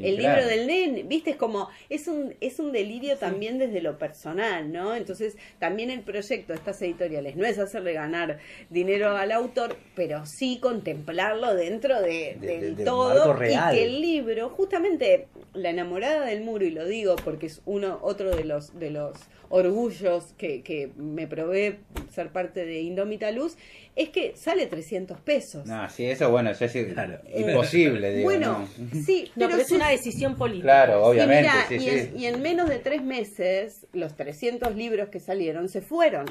Sí, 0.00 0.08
el 0.08 0.16
claro. 0.18 0.40
libro 0.40 0.48
del 0.56 0.66
nene, 0.66 1.02
viste, 1.04 1.30
es 1.30 1.36
como, 1.36 1.68
es 1.90 2.08
un, 2.08 2.34
es 2.40 2.58
un 2.58 2.72
delirio 2.72 3.16
también 3.18 3.58
desde 3.58 3.80
lo 3.80 3.98
personal, 3.98 4.72
¿no? 4.72 4.94
Entonces, 4.94 5.36
también 5.58 5.90
el 5.90 6.00
proyecto 6.00 6.52
de 6.52 6.58
estas 6.58 6.80
editoriales 6.82 7.36
no 7.36 7.44
es 7.46 7.58
hacerle 7.58 7.92
ganar 7.92 8.38
dinero 8.70 9.16
al 9.16 9.32
autor, 9.32 9.76
pero 9.94 10.26
sí 10.26 10.58
contemplarlo 10.60 11.54
dentro 11.54 12.00
de, 12.00 12.36
De- 12.40 12.46
del 12.46 12.60
de- 12.60 12.74
del 12.76 12.84
todo 12.84 13.34
y 13.44 13.74
que 13.76 13.84
el 13.84 14.00
libro, 14.00 14.48
justamente 14.50 15.28
la 15.54 15.70
enamorada 15.70 16.24
del 16.26 16.40
muro, 16.42 16.64
y 16.64 16.70
lo 16.70 16.84
digo 16.86 17.16
porque 17.24 17.46
es 17.46 17.60
uno, 17.66 17.98
otro 18.02 18.30
de 18.34 18.44
los, 18.44 18.78
de 18.78 18.90
los 18.90 19.16
orgullos 19.50 20.34
que, 20.36 20.62
que 20.62 20.90
me 20.96 21.26
probé 21.26 21.78
ser 22.14 22.28
parte 22.30 22.64
de 22.64 22.80
Indómita 22.80 23.30
Luz, 23.30 23.56
es 23.96 24.10
que 24.10 24.34
sale 24.36 24.66
300 24.66 25.18
pesos. 25.20 25.66
No, 25.66 25.88
sí, 25.90 26.04
eso 26.04 26.30
bueno, 26.30 26.50
eso 26.50 26.64
es 26.66 26.72
Claro. 26.92 27.18
imposible, 27.34 28.12
digo. 28.12 28.24
bueno, 28.30 28.68
¿no? 28.78 29.00
sí, 29.02 29.28
No, 29.36 29.48
pero, 29.48 29.60
es 29.60 29.72
una 29.72 29.88
decisión 29.90 30.36
política. 30.36 30.64
Claro, 30.86 31.04
obviamente, 31.04 31.50
mira, 31.50 31.66
sí, 31.68 31.74
y, 31.74 31.80
sí. 31.80 31.88
En, 31.88 32.18
y 32.20 32.26
en 32.26 32.40
menos 32.42 32.68
de 32.68 32.78
tres 32.78 33.02
meses, 33.02 33.86
los 33.92 34.14
300 34.14 34.76
libros 34.76 35.08
que 35.08 35.18
salieron 35.18 35.68
se 35.68 35.80
fueron. 35.80 36.26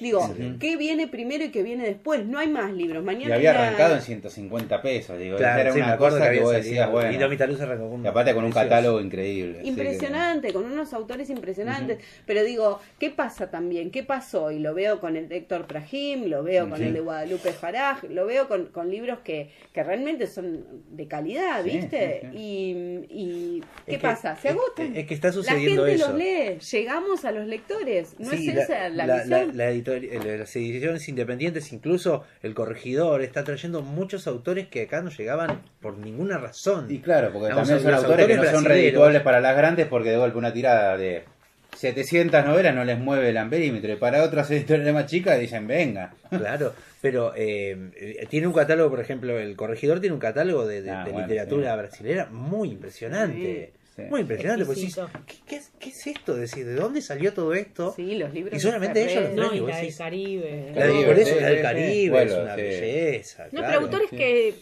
Digo, 0.00 0.34
¿qué 0.58 0.76
viene 0.76 1.06
primero 1.06 1.44
y 1.44 1.50
qué 1.50 1.62
viene 1.62 1.84
después? 1.84 2.24
No 2.26 2.38
hay 2.40 2.48
más 2.48 2.72
libros. 2.72 3.04
Mañana 3.04 3.28
Y 3.28 3.32
había 3.38 3.50
arrancado 3.52 3.94
en 3.94 4.02
150 4.02 4.82
pesos, 4.82 5.16
digo. 5.18 5.36
Claro, 5.36 5.60
era 5.60 5.74
una 5.74 5.96
cosa 5.96 6.18
que, 6.22 6.26
había 6.28 6.42
vos 6.42 6.52
decías, 6.52 6.90
bueno. 6.90 7.12
Y 7.12 7.18
Domita 7.18 7.46
Luz 7.46 7.60
arrancó 7.60 7.88
con 7.88 8.04
y 8.04 8.08
aparte 8.08 8.34
con 8.34 8.44
un 8.44 8.50
precioso. 8.50 8.68
catálogo 8.70 9.00
increíble. 9.00 9.60
que- 9.60 9.68
Impresionante, 9.68 10.52
con 10.52 10.64
unos 10.64 10.92
autores 10.92 11.30
impresionantes. 11.30 11.98
Pero 12.26 12.42
digo, 12.42 12.61
¿qué 12.98 13.10
pasa 13.10 13.50
también? 13.50 13.90
¿Qué 13.90 14.02
pasó? 14.02 14.50
Y 14.50 14.58
lo 14.58 14.74
veo 14.74 15.00
con 15.00 15.16
el 15.16 15.28
de 15.28 15.36
Héctor 15.38 15.66
Prahim, 15.66 16.26
lo 16.26 16.42
veo 16.42 16.68
con 16.68 16.78
Sí. 16.78 16.84
el 16.84 16.94
de 16.94 17.00
Guadalupe 17.00 17.52
Faraj, 17.52 18.04
lo 18.04 18.26
veo 18.26 18.48
con, 18.48 18.66
con 18.66 18.90
libros 18.90 19.20
que, 19.20 19.50
que 19.72 19.82
realmente 19.82 20.26
son 20.26 20.64
de 20.90 21.06
calidad, 21.06 21.62
¿viste? 21.64 22.20
sí, 22.22 22.28
sí. 22.32 22.36
Y, 22.38 23.06
y 23.10 23.60
¿qué 23.86 23.92
Es 23.94 23.98
que- 23.98 24.02
pasa? 24.02 24.36
Se 24.36 24.48
agotan. 24.50 24.96
es 24.96 25.06
que 25.06 25.14
está 25.14 25.28
la 25.28 25.32
sucediendo 25.32 25.84
gente 25.86 25.94
eso. 26.02 26.08
los 26.08 26.18
lee, 26.18 26.58
llegamos 26.72 27.24
a 27.24 27.32
los 27.32 27.46
lectores. 27.46 28.14
No 28.18 28.30
Sí, 28.30 28.48
es 28.50 28.56
esa 28.56 28.88
la, 28.88 29.06
la, 29.06 29.16
visión. 29.18 29.56
la 29.56 29.70
las 30.36 30.56
ediciones 30.56 31.08
independientes, 31.08 31.72
incluso 31.72 32.24
el 32.42 32.54
corregidor, 32.54 33.22
está 33.22 33.44
trayendo 33.44 33.82
muchos 33.82 34.26
autores 34.26 34.68
que 34.68 34.82
acá 34.82 35.02
no 35.02 35.10
llegaban 35.10 35.62
por 35.80 35.96
ninguna 35.98 36.38
razón. 36.38 36.86
Y 36.90 37.00
claro, 37.00 37.30
porque 37.32 37.48
Vamos 37.52 37.68
también 37.68 37.82
son 37.84 37.94
autores 38.04 38.26
que 38.26 38.36
no 38.36 38.44
son 38.50 38.64
redituables 38.64 39.22
para 39.22 39.40
las 39.40 39.56
grandes 39.56 39.86
porque 39.86 40.10
de 40.10 40.16
golpe 40.16 40.38
una 40.38 40.52
tirada 40.52 40.96
de 40.96 41.24
700 41.76 42.44
novelas 42.44 42.74
no 42.74 42.84
les 42.84 42.98
mueve 42.98 43.30
el 43.30 43.36
amperímetro. 43.36 43.92
Y 43.92 43.96
para 43.96 44.22
otras 44.22 44.50
editoriales 44.52 44.94
más 44.94 45.06
chicas 45.06 45.38
dicen, 45.40 45.66
venga. 45.66 46.14
Claro, 46.30 46.72
pero 47.00 47.32
eh, 47.36 48.26
tiene 48.30 48.46
un 48.46 48.52
catálogo, 48.52 48.90
por 48.90 49.00
ejemplo, 49.00 49.38
el 49.38 49.54
corregidor 49.56 50.00
tiene 50.00 50.14
un 50.14 50.20
catálogo 50.20 50.66
de, 50.66 50.82
de- 50.82 50.90
Ah, 50.90 51.04
de 51.04 51.10
bueno, 51.12 51.26
literatura 51.26 51.72
sí. 51.72 51.78
brasilera 51.78 52.26
muy 52.30 52.70
impresionante. 52.70 53.72
Sí. 53.94 54.02
Muy 54.08 54.22
impresionante, 54.22 54.64
porque 54.64 54.80
decís. 54.80 54.96
¿qué, 55.26 55.34
qué 55.46 55.56
es, 55.56 55.70
qué 55.78 55.88
es 55.90 56.06
esto? 56.06 56.34
Decís, 56.34 56.64
¿de 56.64 56.74
dónde 56.74 57.02
salió 57.02 57.34
todo 57.34 57.52
esto? 57.52 57.92
Sí, 57.94 58.14
los 58.14 58.32
libros 58.32 58.54
Y 58.56 58.60
solamente 58.60 59.00
de 59.00 59.12
ella 59.12 59.20
los. 59.20 59.34
No, 59.34 59.54
y 59.54 59.60
vos 59.60 59.68
la 59.70 59.76
del 59.78 59.94
Caribe. 59.96 60.72
La 60.74 60.86
de- 60.86 60.92
Caribe, 60.92 61.04
por 61.06 61.18
eso 61.18 61.34
sí, 61.34 61.40
la 61.42 61.48
del 61.50 61.62
Caribe 61.62 62.10
bueno, 62.10 62.32
es 62.32 62.38
una 62.38 62.54
sí. 62.54 62.62
belleza. 62.62 63.44
No, 63.44 63.50
claro. 63.50 63.66
pero 63.66 63.80
autores 63.80 64.08
sí. 64.10 64.16
que, 64.16 64.54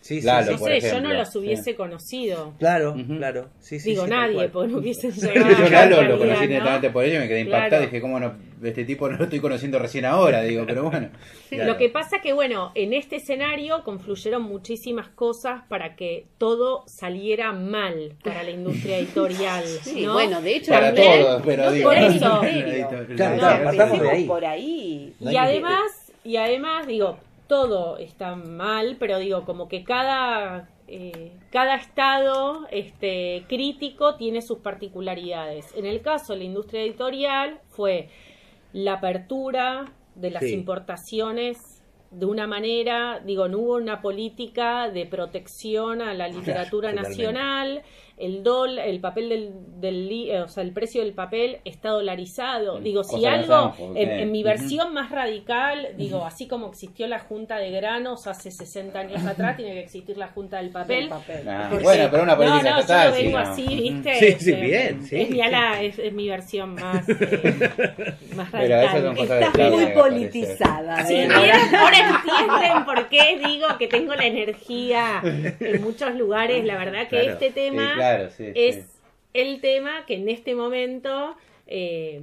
Sí, 0.00 0.20
sí, 0.20 0.26
Lalo, 0.26 0.46
sí, 0.46 0.52
no 0.52 0.58
por 0.58 0.70
sé, 0.70 0.90
yo 0.90 1.00
no 1.00 1.12
los 1.12 1.30
sí. 1.32 1.38
hubiese 1.38 1.74
conocido. 1.74 2.54
Claro, 2.58 2.96
claro. 3.16 3.48
Sí, 3.60 3.78
sí, 3.80 3.90
Digo, 3.90 4.06
nadie, 4.06 4.48
porque 4.48 4.72
no 4.72 4.78
hubiesen 4.78 5.10
Yo 5.14 5.28
llegado. 5.32 5.56
a 5.56 5.68
la 5.70 5.86
Lalo 5.86 6.02
lo 6.02 6.18
conocí 6.18 6.42
¿no? 6.46 6.48
netamente 6.54 6.90
por 6.90 7.04
ello 7.04 7.16
y 7.16 7.18
me 7.20 7.28
quedé 7.28 7.40
impactado. 7.40 7.68
Claro. 7.68 7.84
Dije, 7.86 8.00
¿cómo 8.00 8.20
no? 8.20 8.48
Este 8.62 8.84
tipo 8.84 9.08
no 9.08 9.16
lo 9.16 9.24
estoy 9.24 9.38
conociendo 9.38 9.78
recién 9.78 10.04
ahora, 10.04 10.42
digo, 10.42 10.64
pero 10.66 10.82
bueno. 10.90 11.10
Claro. 11.48 11.72
Lo 11.72 11.78
que 11.78 11.88
pasa 11.90 12.18
que, 12.20 12.32
bueno, 12.32 12.72
en 12.74 12.92
este 12.92 13.16
escenario 13.16 13.84
confluyeron 13.84 14.42
muchísimas 14.42 15.08
cosas 15.10 15.62
para 15.68 15.94
que 15.94 16.26
todo 16.38 16.82
saliera 16.88 17.52
mal 17.52 18.14
para 18.24 18.42
la 18.42 18.50
industria 18.50 18.98
editorial. 18.98 19.64
Sí, 19.82 20.04
¿no? 20.04 20.14
bueno, 20.14 20.42
de 20.42 20.56
hecho, 20.56 20.72
Para 20.72 20.86
También- 20.92 21.20
todos, 21.22 21.42
pero 21.46 21.64
no 21.66 21.70
digo. 21.70 21.88
por 21.88 21.96
eso. 21.98 22.40
Claro, 23.14 23.38
claro, 23.38 23.64
partamos 23.64 24.00
de 24.02 24.10
ahí. 24.10 24.24
por 24.24 24.44
ahí. 24.44 25.14
Y 25.20 25.36
además, 25.36 25.82
y 26.24 26.36
además, 26.36 26.86
digo, 26.86 27.16
todo 27.48 27.98
está 27.98 28.36
mal, 28.36 28.96
pero 29.00 29.18
digo, 29.18 29.44
como 29.44 29.68
que 29.68 29.82
cada, 29.82 30.68
eh, 30.86 31.32
cada 31.50 31.74
estado 31.76 32.66
este, 32.70 33.44
crítico 33.48 34.16
tiene 34.16 34.42
sus 34.42 34.58
particularidades. 34.58 35.74
En 35.74 35.86
el 35.86 36.00
caso 36.02 36.32
de 36.34 36.40
la 36.40 36.44
industria 36.44 36.82
editorial 36.82 37.60
fue 37.68 38.08
la 38.72 38.94
apertura 38.94 39.92
de 40.14 40.30
las 40.30 40.44
Sí. 40.44 40.52
importaciones 40.52 41.74
de 42.10 42.24
una 42.26 42.46
manera, 42.46 43.20
digo, 43.24 43.48
no 43.48 43.58
hubo 43.58 43.74
una 43.76 44.00
política 44.00 44.88
de 44.90 45.04
protección 45.06 46.00
a 46.00 46.14
la 46.14 46.28
literatura 46.72 46.92
nacional, 46.92 47.82
el 48.18 48.42
dol, 48.42 48.78
el 48.78 49.00
papel 49.00 49.28
del, 49.28 49.50
del 49.80 50.08
li- 50.08 50.30
eh, 50.30 50.40
o 50.42 50.48
sea, 50.48 50.62
el 50.62 50.72
precio 50.72 51.02
del 51.02 51.12
papel 51.12 51.58
está 51.64 51.90
dolarizado. 51.90 52.80
Mm, 52.80 52.82
Digo, 52.82 53.04
si 53.04 53.16
cosa 53.16 53.32
algo, 53.32 53.46
sabemos 53.76 53.96
en, 53.96 54.10
en 54.10 54.32
mi 54.32 54.42
versión 54.42 54.92
más 54.92 55.10
radical, 55.10 55.88
digo, 55.96 56.24
así 56.24 56.46
como 56.48 56.68
existió 56.68 57.06
la 57.06 57.18
Junta 57.20 57.58
de 57.58 57.70
Granos 57.70 58.26
hace 58.26 58.50
60 58.50 58.98
años 58.98 59.24
atrás, 59.26 59.56
tiene 59.56 59.72
que 59.74 59.80
existir 59.80 60.16
la 60.18 60.28
Junta 60.28 60.58
del 60.58 60.70
Papel. 60.70 61.00
Del 61.00 61.08
papel. 61.08 61.48
Ah, 61.48 61.66
Porque- 61.70 61.84
bueno, 61.84 62.08
pero 62.10 62.22
una 62.22 62.36
política 62.36 62.62
no, 62.62 62.70
no, 62.74 62.80
estatal, 62.80 63.04
yo 63.04 63.10
lo 63.10 63.16
sí, 63.16 63.22
vengo 63.24 63.38
no. 63.38 63.48
así. 63.50 63.66
¿viste? 63.66 64.14
Sí, 64.14 64.26
sí, 64.26 64.50
Este, 64.50 64.60
bien, 64.60 65.02
sí, 65.04 65.16
Es 65.20 65.28
mi, 65.30 65.34
sí. 65.36 65.40
ala, 65.42 65.82
es, 65.82 65.98
es 65.98 66.12
mi 66.12 66.28
versión 66.28 66.74
más, 66.74 67.08
eh, 67.08 68.14
más 68.34 68.50
radical. 68.52 69.16
Estás 69.18 69.70
muy 69.70 69.86
politizada. 69.88 71.04
Si 71.04 71.14
¿eh? 71.14 71.28
ahora 71.32 71.96
entienden 71.98 72.84
por 72.84 73.08
qué 73.08 73.38
digo 73.46 73.66
que 73.78 73.86
tengo 73.88 74.14
la 74.14 74.26
energía 74.26 75.20
en 75.22 75.82
muchos 75.82 76.14
lugares. 76.14 76.64
La 76.64 76.76
verdad 76.76 77.02
que 77.08 77.18
Claro. 77.18 77.32
este 77.32 77.50
tema 77.50 77.88
Sí, 77.90 77.94
claro, 77.96 78.07
sí, 78.30 78.52
es 78.54 78.74
sí. 78.76 78.82
el 79.34 79.60
tema 79.60 80.04
que 80.06 80.14
en 80.14 80.28
este 80.28 80.54
momento 80.54 81.36
eh, 81.66 82.22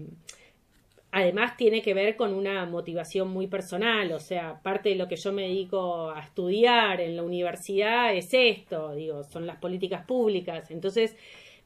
además 1.11 1.55
tiene 1.55 1.81
que 1.81 1.93
ver 1.93 2.17
con 2.17 2.33
una 2.33 2.65
motivación 2.65 3.29
muy 3.29 3.47
personal, 3.47 4.11
o 4.11 4.19
sea, 4.19 4.61
parte 4.61 4.89
de 4.89 4.95
lo 4.95 5.07
que 5.07 5.15
yo 5.15 5.31
me 5.31 5.43
dedico 5.43 6.09
a 6.11 6.21
estudiar 6.21 6.99
en 6.99 7.15
la 7.15 7.23
universidad 7.23 8.13
es 8.13 8.33
esto, 8.33 8.93
digo, 8.93 9.23
son 9.23 9.47
las 9.47 9.55
políticas 9.57 10.05
públicas, 10.05 10.69
entonces 10.71 11.15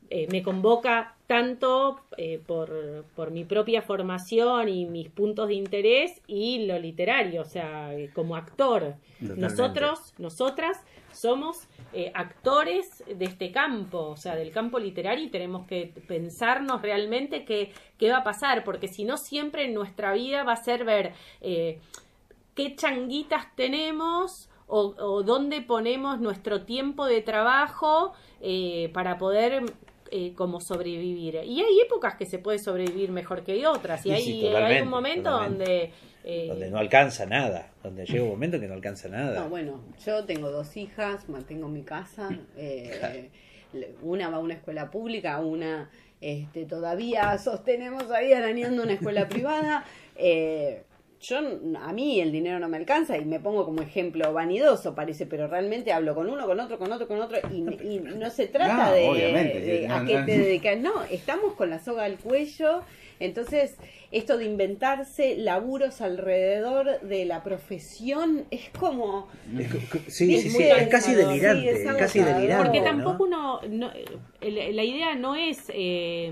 eh, 0.10 0.28
me 0.32 0.41
convoca 0.41 1.16
tanto 1.28 1.99
eh, 2.18 2.41
por, 2.43 3.05
por 3.16 3.30
mi 3.30 3.45
propia 3.45 3.84
formación 3.84 4.68
y 4.68 4.86
mis 4.86 5.10
puntos 5.10 5.47
de 5.47 5.53
interés 5.53 6.20
y 6.26 6.66
lo 6.66 6.80
literario, 6.80 7.43
o 7.43 7.45
sea, 7.45 7.93
eh, 7.93 8.10
como 8.16 8.36
actor. 8.36 8.95
Totalmente. 9.20 9.41
Nosotros, 9.41 10.14
nosotras 10.18 10.78
somos 11.14 11.68
eh, 11.93 12.12
actores 12.16 13.03
de 13.05 13.26
este 13.26 13.51
campo, 13.51 13.99
o 13.99 14.18
sea, 14.18 14.36
del 14.36 14.51
campo 14.51 14.80
literario 14.80 15.26
y 15.26 15.30
tenemos 15.30 15.68
que 15.68 15.93
pensarnos 16.07 16.82
realmente 16.82 17.45
qué, 17.45 17.72
qué 17.99 18.10
va 18.10 18.18
a 18.18 18.24
pasar, 18.24 18.64
porque 18.64 18.88
si 18.88 19.03
no 19.03 19.18
siempre 19.18 19.66
en 19.66 19.76
nuestra 19.76 20.14
vida 20.14 20.43
va 20.43 20.53
a 20.53 20.64
ser 20.64 20.84
ver 20.84 21.14
qué 21.41 22.76
changuitas 22.76 23.55
tenemos 23.55 24.49
o, 24.66 24.95
o 24.97 25.24
dónde 25.24 25.62
ponemos 25.62 26.20
nuestro 26.20 26.64
tiempo 26.64 27.05
de 27.05 27.22
trabajo 27.22 28.14
eh, 28.41 28.89
para 28.93 29.18
poder 29.18 29.64
eh, 30.12 30.34
como 30.36 30.60
sobrevivir. 30.62 31.36
Y 31.45 31.62
hay 31.62 31.80
épocas 31.86 32.16
que 32.16 32.26
se 32.26 32.39
puede 32.39 32.60
sobrevivir 32.60 33.12
mejor 33.12 33.43
que 33.43 33.66
otras, 33.68 34.01
y 34.05 34.10
Sí, 34.10 34.12
hay, 34.16 34.24
sí, 34.24 34.32
hay 34.45 34.47
totalmente, 34.47 34.84
un 34.84 34.89
momento 34.89 35.30
totalmente. 35.32 35.64
donde... 35.66 35.91
eh, 36.24 36.47
Donde 36.47 36.70
no 36.70 36.78
alcanza 36.78 37.26
nada. 37.26 37.72
Donde 37.84 38.05
llega 38.05 38.24
un 38.24 38.30
momento 38.30 38.60
que 38.60 38.68
no 38.68 38.74
alcanza 38.74 39.07
nada. 39.10 39.39
No, 39.39 39.49
bueno, 39.49 39.82
yo 40.05 40.26
tengo 40.26 40.51
dos 40.51 40.76
hijas, 40.78 41.28
mantengo 41.30 41.68
mi 41.68 41.84
casa. 41.84 42.30
eh, 42.57 43.30
una 44.01 44.30
va 44.30 44.38
a 44.38 44.39
una 44.39 44.55
escuela 44.55 44.89
pública, 44.89 45.39
una 45.39 45.89
este, 46.22 46.66
todavía 46.66 47.38
sostenemos 47.38 48.10
ahí 48.12 48.34
arañando 48.34 48.84
una 48.84 48.93
escuela 48.93 49.28
privada. 49.30 49.86
eh, 50.16 50.84
yo, 51.22 51.38
a 51.82 51.91
mí 51.93 52.22
el 52.22 52.32
dinero 52.32 52.59
no 52.59 52.70
me 52.70 52.78
alcanza 52.78 53.17
y 53.17 53.26
me 53.26 53.39
pongo 53.39 53.65
como 53.65 53.82
ejemplo 53.82 54.32
vanidoso, 54.34 54.95
parece, 54.95 55.26
pero 55.26 55.47
realmente 55.47 55.91
hablo 55.91 56.15
con 56.15 56.30
uno, 56.30 56.45
con 56.45 56.59
otro, 56.59 56.78
con 56.80 56.91
otro, 56.91 57.07
con 57.07 57.20
otro 57.22 57.38
y, 57.51 57.57
y 57.95 57.99
no 57.99 58.30
se 58.30 58.47
trata 58.55 58.86
No, 58.88 58.93
de, 58.93 59.09
obviamente, 59.09 59.59
de 59.59 59.80
sí, 59.80 59.86
a 59.86 59.99
no, 59.99 60.05
qué 60.07 60.20
no. 60.20 60.26
te 60.26 60.38
dedicas. 60.38 60.78
No, 60.80 61.03
estamos 61.03 61.53
con 61.55 61.70
la 61.70 61.80
soga 61.80 62.05
al 62.05 62.17
cuello. 62.17 62.82
Entonces, 63.22 63.76
esto 64.13 64.38
de 64.38 64.45
inventarse 64.45 65.36
laburos 65.36 65.99
alrededor 65.99 67.01
de 67.01 67.26
la 67.26 67.43
profesión 67.43 68.45
es 68.49 68.70
como... 68.80 69.28
Sí, 70.07 70.36
Es 70.36 70.43
sí, 70.43 70.49
sí, 70.51 70.63
es 70.63 70.88
casi 70.88 71.15
delirante. 71.15 71.61
sí, 71.63 71.67
es 71.67 71.80
es 71.82 71.97
casi 71.97 72.20
agotador. 72.20 72.41
delirante. 72.41 72.63
Porque 72.65 72.80
¿no? 72.80 72.86
tampoco 72.86 73.24
uno, 73.26 73.59
no, 73.70 73.91
el- 74.39 74.76
la 74.76 74.84
idea 74.86 75.15
no 75.15 75.36
es 75.36 75.63
eh, 75.67 76.32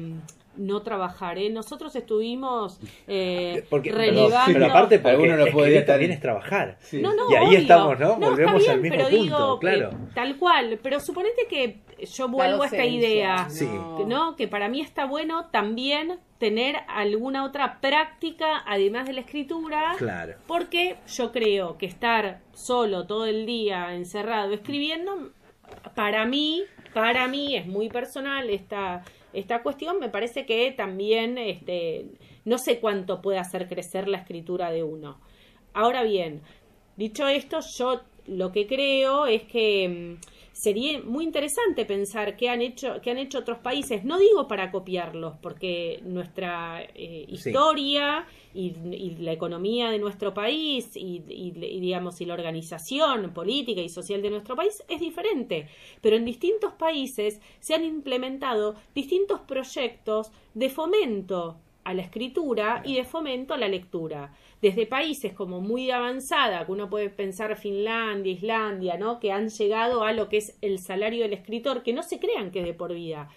no 0.58 0.82
trabajar, 0.82 1.38
¿eh? 1.38 1.50
Nosotros 1.50 1.96
estuvimos 1.96 2.80
eh, 3.08 3.66
Porque, 3.70 3.90
pero, 3.92 4.02
relevando... 4.02 4.54
pero 4.54 4.66
aparte, 4.66 5.00
porque 5.00 5.16
Alguno 5.16 5.38
no 5.38 5.46
estar- 5.46 5.86
también 5.86 6.12
es 6.12 6.20
trabajar. 6.20 6.78
Sí. 6.82 7.02
No, 7.02 7.14
no, 7.14 7.32
Y 7.32 7.36
ahí 7.36 7.48
obvio. 7.48 7.58
estamos, 7.60 8.00
¿no? 8.00 8.16
Volvemos 8.16 8.62
está 8.62 8.74
al 8.74 8.82
mismo 8.82 8.98
pero 8.98 9.10
punto, 9.10 9.24
digo, 9.24 9.60
claro. 9.60 9.90
eh, 9.92 9.96
tal 10.14 10.38
cual, 10.38 10.80
pero 10.82 11.00
suponete 11.00 11.48
que 11.50 11.80
yo 12.06 12.28
vuelvo 12.28 12.64
a 12.64 12.66
esta 12.68 12.86
idea, 12.86 13.50
Sí. 13.50 13.68
que, 13.98 14.06
¿no? 14.06 14.36
Que 14.36 14.48
para 14.48 14.70
mí 14.70 14.82
está 14.82 15.06
bueno 15.06 15.48
también 15.52 16.20
tener 16.38 16.76
alguna 16.88 17.44
otra 17.44 17.80
práctica 17.82 18.64
además 18.68 19.08
de 19.08 19.14
la 19.14 19.22
escritura. 19.22 19.96
Claro. 19.98 20.36
Porque 20.46 20.98
yo 21.08 21.32
creo 21.32 21.78
que 21.80 21.88
estar 21.88 22.42
solo 22.54 23.08
todo 23.08 23.26
el 23.26 23.46
día 23.48 23.94
encerrado 23.96 24.54
escribiendo, 24.54 25.32
para 25.96 26.26
mí, 26.26 26.64
para 26.94 27.28
mí 27.28 27.56
es 27.56 27.66
muy 27.66 27.90
personal 27.90 28.50
esta, 28.52 29.04
esta 29.34 29.64
cuestión. 29.64 30.00
Me 30.00 30.10
parece 30.10 30.46
que 30.46 30.72
también, 30.72 31.38
este, 31.38 32.06
no 32.46 32.58
sé 32.58 32.80
cuánto 32.80 33.22
puede 33.22 33.40
hacer 33.40 33.68
crecer 33.68 34.08
la 34.08 34.20
escritura 34.20 34.72
de 34.72 34.84
uno. 34.84 35.20
Ahora 35.74 36.04
bien, 36.04 36.42
dicho 36.96 37.28
esto, 37.28 37.60
yo 37.78 38.02
lo 38.28 38.52
que 38.52 38.68
creo 38.68 39.26
es 39.26 39.44
que 39.44 40.18
mm, 40.18 40.37
sería 40.58 41.00
muy 41.02 41.24
interesante 41.24 41.86
pensar 41.86 42.36
qué 42.36 42.50
han 42.50 42.62
hecho, 42.62 43.00
qué 43.02 43.12
han 43.12 43.18
hecho 43.20 43.40
otros 43.40 43.60
países. 43.60 44.04
No 44.04 44.18
digo 44.18 44.48
para 44.48 44.72
copiarlos, 44.72 45.36
porque 45.42 46.00
nuestra 46.04 46.82
eh, 46.96 47.26
Sí. 47.36 47.52
historia 47.52 48.26
y, 48.54 48.74
y 48.92 49.16
la 49.20 49.34
economía 49.34 49.90
de 49.92 50.00
nuestro 50.00 50.34
país 50.34 50.96
y, 50.96 51.22
y- 51.30 51.54
y, 51.56 51.80
digamos 51.80 52.20
y 52.22 52.26
la 52.26 52.34
organización 52.34 53.34
política 53.34 53.82
y 53.82 53.90
social 53.90 54.22
de 54.22 54.30
nuestro 54.32 54.56
país 54.56 54.84
es 54.90 55.00
diferente. 55.00 55.68
Pero 56.02 56.16
en 56.16 56.26
distintos 56.26 56.74
países 56.74 57.40
se 57.60 57.76
han 57.76 57.84
implementado 57.86 58.76
distintos 58.96 59.42
proyectos 59.42 60.32
de 60.54 60.70
fomento 60.70 61.58
a 61.84 61.94
la 61.94 62.02
escritura 62.02 62.82
y 62.86 62.96
de 62.96 63.06
fomento 63.06 63.54
a 63.54 63.58
la 63.58 63.68
lectura. 63.70 64.34
Desde 64.62 64.88
países 64.88 65.34
como 65.34 65.62
muy 65.62 65.92
avanzada, 65.92 66.66
que 66.66 66.72
uno 66.72 66.90
puede 66.90 67.10
pensar 67.10 67.56
Finlandia, 67.58 68.32
Islandia, 68.34 68.98
¿no? 68.98 69.20
que 69.20 69.32
han 69.32 69.50
llegado 69.50 70.04
a 70.04 70.14
lo 70.14 70.30
que 70.30 70.38
es 70.38 70.58
el 70.62 70.80
salario 70.80 71.24
del 71.24 71.34
escritor, 71.34 71.84
que 71.84 71.94
no 71.94 72.02
se 72.02 72.20
crean 72.20 72.50
que 72.50 72.60
es 72.62 72.66
de 72.66 72.74
por 72.74 72.94
vida. 72.94 73.30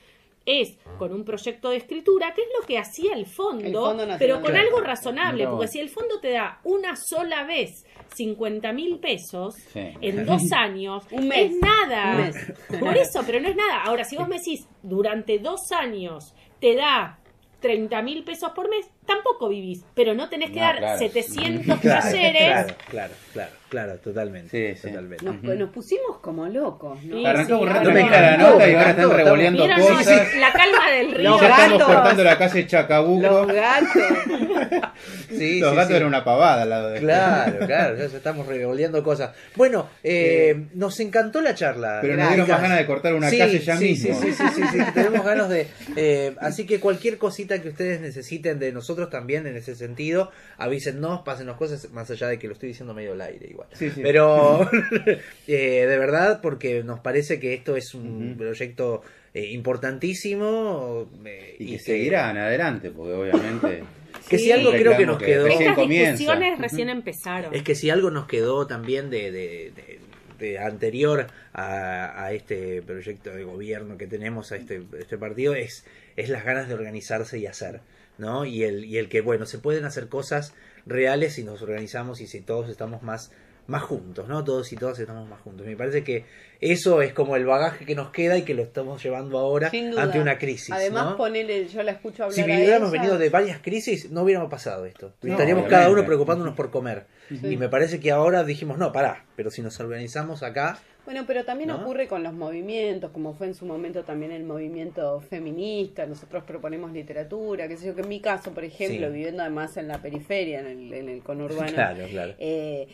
Es 0.47 0.79
con 0.99 1.12
un 1.12 1.23
proyecto 1.23 1.68
de 1.68 1.77
escritura, 1.77 2.33
que 2.35 2.41
es 2.41 2.49
lo 2.59 2.66
que 2.66 2.79
hacía 2.79 3.12
el 3.12 3.27
fondo, 3.27 3.66
El 3.66 3.73
Fondo 3.75 3.93
Nacional 4.07 4.16
pero 4.18 4.41
con 4.41 4.57
algo 4.57 4.81
razonable, 4.81 5.47
porque 5.47 5.68
si 5.68 5.79
el 5.79 5.91
fondo 5.91 6.18
te 6.18 6.31
da 6.31 6.59
una 6.64 6.97
sola 6.97 7.45
vez 7.45 7.85
50 8.14 8.73
mil 8.73 8.99
pesos 8.99 9.55
Sí. 9.57 9.81
en 10.01 10.25
dos 10.25 10.51
años, 10.53 11.05
Un 11.11 11.29
mes. 11.29 11.53
es 11.53 11.59
nada. 11.61 12.12
Un 12.16 12.23
mes. 12.23 12.81
Por 12.81 12.97
eso, 12.97 13.21
pero 13.27 13.39
no 13.41 13.49
es 13.49 13.57
nada. 13.57 13.83
Ahora, 13.85 14.05
si 14.05 14.16
vos 14.16 14.27
me 14.27 14.39
decís, 14.39 14.66
durante 14.83 15.39
dos 15.39 15.71
años 15.73 16.35
te 16.59 16.75
da 16.75 17.18
30 17.61 18.01
mil 18.01 18.25
pesos 18.25 18.53
por 18.53 18.71
mes, 18.71 18.91
tampoco 19.07 19.48
vivís, 19.48 19.82
pero 19.94 20.14
no 20.14 20.28
tenés 20.28 20.51
que 20.51 20.61
No, 20.61 20.66
dar 20.66 20.78
claro. 20.78 20.98
700 20.98 21.78
Claro, 21.80 22.03
talleres. 22.03 22.42
claro, 22.42 22.74
claro, 22.90 23.12
claro, 23.32 23.53
claro, 23.68 23.98
totalmente. 23.98 24.74
Sí, 24.74 24.80
sí. 24.80 24.88
totalmente. 24.88 25.24
Nos, 25.24 25.42
nos 25.42 25.70
pusimos 25.70 26.18
como 26.20 26.46
locos, 26.46 27.03
¿no? 27.05 27.16
Sí, 27.16 27.26
Arrancamos 27.26 27.68
tranquila 27.68 28.20
la 28.20 28.36
nota 28.36 28.68
y 28.68 28.74
ahora 28.74 28.90
están 28.90 29.11
revoleando 29.11 29.64
¿Vieron 29.66 29.80
cosas. 29.80 30.34
la 30.36 30.53
calma 30.53 30.90
del 30.90 31.12
río? 31.12 31.30
Los 31.30 31.40
Ya 31.40 31.48
estamos 31.48 31.78
gatos. 31.78 31.94
cortando 31.94 32.24
la 32.24 32.38
calle 32.38 32.66
Chacabuco. 32.66 33.22
Los 33.26 33.46
gatos. 33.53 33.90
Sí, 35.30 35.61
Los 35.61 35.70
sí, 35.70 35.76
gatos 35.76 35.88
sí. 35.88 35.94
eran 35.94 36.09
una 36.09 36.24
pavada 36.24 36.62
al 36.62 36.68
lado 36.70 36.90
de 36.90 37.01
Claro, 37.01 37.66
claro, 37.66 37.96
ya 37.96 38.05
estamos 38.05 38.46
revoleando 38.46 39.03
cosas. 39.03 39.30
Bueno, 39.57 39.88
eh, 40.03 40.66
nos 40.74 40.98
encantó 41.01 41.40
la 41.40 41.55
charla. 41.55 41.98
Pero 42.03 42.16
nos 42.16 42.28
dieron 42.28 42.48
más 42.48 42.61
ganas 42.61 42.78
de 42.78 42.86
cortar 42.86 43.14
una 43.14 43.30
Sí, 43.30 43.38
calle 43.38 43.59
ya 43.61 43.76
sí, 43.78 43.84
mismo. 43.84 44.20
Sí, 44.20 44.32
sí, 44.32 44.44
sí, 44.55 44.62
sí, 44.70 44.78
sí, 44.78 44.84
tenemos 44.92 45.24
ganas 45.24 45.48
de... 45.48 45.68
eh, 45.96 46.34
así 46.40 46.66
que 46.66 46.80
cualquier 46.80 47.16
cosita 47.16 47.62
que 47.62 47.68
ustedes 47.70 48.01
necesiten 48.01 48.59
de 48.59 48.72
nosotros 48.72 48.99
también 49.09 49.46
en 49.46 49.57
ese 49.57 49.74
sentido, 49.74 50.30
avísennos, 50.59 51.22
pásenos 51.22 51.57
cosas, 51.57 51.90
más 51.92 52.11
allá 52.11 52.28
de 52.28 52.38
que 52.38 52.46
lo 52.46 52.53
estoy 52.55 52.68
diciendo 52.70 52.94
medio 52.94 53.12
al 53.12 53.20
aire 53.20 53.46
igual. 53.48 53.68
Sí, 53.72 53.90
sí. 53.90 54.01
Pero 54.03 54.68
eh, 55.48 55.86
de 55.86 55.98
verdad, 55.98 56.40
porque 56.42 56.82
nos 56.84 57.01
parece 57.01 57.40
que 57.40 57.55
esto 57.55 57.76
es 57.76 57.94
un 57.94 58.34
proyecto 58.38 59.03
eh, 59.34 59.46
importantísimo. 59.53 61.09
eh, 61.24 61.57
Y 61.59 61.72
que 61.72 61.78
seguirán 61.78 62.36
adelante, 62.36 62.90
porque 62.90 63.12
obviamente. 63.14 63.82
Que 64.28 64.38
si 64.38 64.53
algo 64.53 64.70
creo 64.72 64.96
que 64.96 65.07
nos 65.07 65.18
que 65.18 65.24
quedó... 65.26 65.44
recién 65.46 65.62
Estas 65.70 65.76
comienza. 65.76 66.11
discusiones 66.12 66.59
recién 66.59 66.88
empezaron. 66.88 67.55
Es 67.55 67.62
que 67.62 67.74
si 67.74 67.90
algo 67.90 68.11
nos 68.11 68.26
quedó 68.26 68.66
también 68.66 69.09
de, 69.11 69.30
de- 69.32 69.72
de- 69.74 69.98
de 70.38 70.59
anterior 70.59 71.26
a, 71.53 72.24
a 72.24 72.32
este 72.32 72.80
proyecto 72.82 73.30
de 73.30 73.44
gobierno 73.44 73.96
que 73.98 74.07
tenemos, 74.07 74.53
a 74.53 74.57
este, 74.57 74.82
este 74.98 75.18
partido, 75.18 75.55
es, 75.55 75.84
es 76.16 76.28
las 76.28 76.44
ganas 76.44 76.68
de 76.68 76.74
organizarse 76.74 77.38
y 77.38 77.46
hacer, 77.46 77.80
¿no? 78.21 78.45
Y 78.45 78.64
el, 78.64 78.85
y 78.85 78.99
el 78.99 79.09
que, 79.09 79.21
bueno, 79.21 79.47
se 79.47 79.59
pueden 79.59 79.85
hacer 79.85 80.09
cosas 80.09 80.55
reales 80.87 81.35
si 81.35 81.45
nos 81.45 81.62
organizamos 81.62 82.21
y 82.21 82.27
si 82.27 82.41
todos 82.41 82.68
estamos 82.68 83.03
más, 83.03 83.33
más 83.66 83.83
juntos, 83.83 84.29
¿no? 84.29 84.45
Todos 84.45 84.73
y 84.73 84.77
todas 84.77 84.99
estamos 84.99 85.29
más 85.29 85.41
juntos. 85.41 85.66
Me 85.66 85.77
parece 85.77 86.05
que 86.05 86.25
eso 86.61 87.01
es 87.03 87.13
como 87.13 87.37
el 87.37 87.47
bagaje 87.47 87.85
que 87.87 87.95
nos 87.95 88.11
queda 88.11 88.37
y 88.39 88.43
que 88.43 88.55
lo 88.55 88.63
estamos 88.63 89.03
llevando 89.03 89.39
ahora 89.39 89.71
Sin 89.71 89.91
duda. 89.91 90.03
ante 90.03 90.21
una 90.21 90.39
crisis, 90.39 90.71
Además, 90.73 91.11
¿no? 91.11 91.17
ponele, 91.17 91.67
yo 91.69 91.83
la 91.83 91.93
escucho 91.93 92.25
hablar 92.25 92.35
Si 92.35 92.41
a 92.43 92.45
hubiéramos 92.45 92.91
ella. 92.93 93.01
venido 93.03 93.19
de 93.19 93.29
varias 93.31 93.61
crisis, 93.61 94.11
no 94.11 94.23
hubiéramos 94.23 94.51
pasado 94.51 94.85
esto. 94.87 95.13
No, 95.23 95.31
Estaríamos 95.33 95.63
obviamente. 95.65 95.71
cada 95.71 95.91
uno 95.91 96.05
preocupándonos 96.05 96.55
por 96.55 96.71
comer. 96.71 97.07
Y 97.31 97.57
me 97.57 97.69
parece 97.69 98.01
que 98.01 98.11
ahora 98.11 98.45
dijimos, 98.45 98.77
no, 98.79 98.93
pará, 98.93 99.25
pero 99.37 99.51
si 99.51 99.63
nos 99.63 99.79
organizamos 99.81 100.43
acá, 100.43 100.79
Bueno, 101.07 101.25
pero 101.27 101.45
también 101.45 101.69
¿No? 101.69 101.77
ocurre 101.81 102.07
con 102.07 102.23
los 102.23 102.35
movimientos, 102.35 103.11
como 103.11 103.33
fue 103.35 103.47
en 103.47 103.55
su 103.55 103.65
momento 103.65 104.05
también 104.05 104.31
el 104.33 104.45
movimiento 104.45 105.21
feminista, 105.21 106.05
nosotros 106.07 106.45
proponemos 106.45 106.93
literatura, 106.93 107.67
qué 107.69 107.77
sé 107.79 107.87
yo, 107.87 107.95
que 107.95 108.03
en 108.03 108.09
mi 108.09 108.21
caso, 108.21 108.53
por 108.53 108.65
ejemplo, 108.65 109.07
Sí. 109.09 109.13
viviendo 109.15 109.43
además 109.43 109.77
en 109.79 109.89
la 109.89 110.01
periferia, 110.03 110.61
en 110.61 110.67
el, 110.67 110.93
en 110.93 111.09
el 111.09 111.23
conurbano, 111.23 111.73
Claro, 111.75 112.07
claro. 112.11 112.35
eh, 112.39 112.87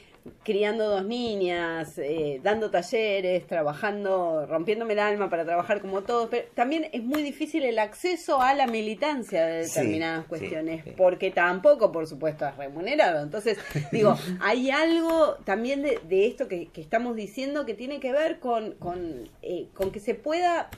criando 0.44 0.88
dos 0.88 1.04
niñas, 1.04 1.98
eh, 1.98 2.40
dando 2.42 2.70
talleres, 2.70 3.44
trabajando, 3.56 4.44
rompiéndome 4.44 4.92
el 4.92 4.98
alma 4.98 5.30
para 5.30 5.46
trabajar 5.46 5.80
como 5.80 6.02
todos, 6.02 6.28
pero 6.28 6.46
también 6.52 6.90
es 6.92 7.02
muy 7.02 7.22
difícil 7.22 7.64
el 7.64 7.78
acceso 7.78 8.42
a 8.42 8.52
la 8.52 8.66
militancia 8.66 9.46
de 9.46 9.62
determinadas 9.62 10.24
sí, 10.24 10.28
cuestiones, 10.28 10.84
sí. 10.84 10.92
porque 10.94 11.30
tampoco, 11.30 11.90
por 11.90 12.06
supuesto, 12.06 12.46
es 12.46 12.54
remunerado. 12.58 13.22
Entonces, 13.22 13.56
digo, 13.92 14.14
hay 14.40 14.70
algo 14.70 15.36
también 15.46 15.80
de, 15.80 15.98
de 16.06 16.26
esto 16.26 16.48
que, 16.48 16.66
que 16.66 16.82
estamos 16.82 17.16
diciendo 17.16 17.64
que 17.64 17.72
tiene 17.72 17.98
que 17.98 18.12
ver 18.12 18.40
con, 18.40 18.72
con, 18.72 19.26
eh, 19.40 19.68
con 19.72 19.90
que 19.90 20.00
se 20.00 20.14
pueda 20.14 20.68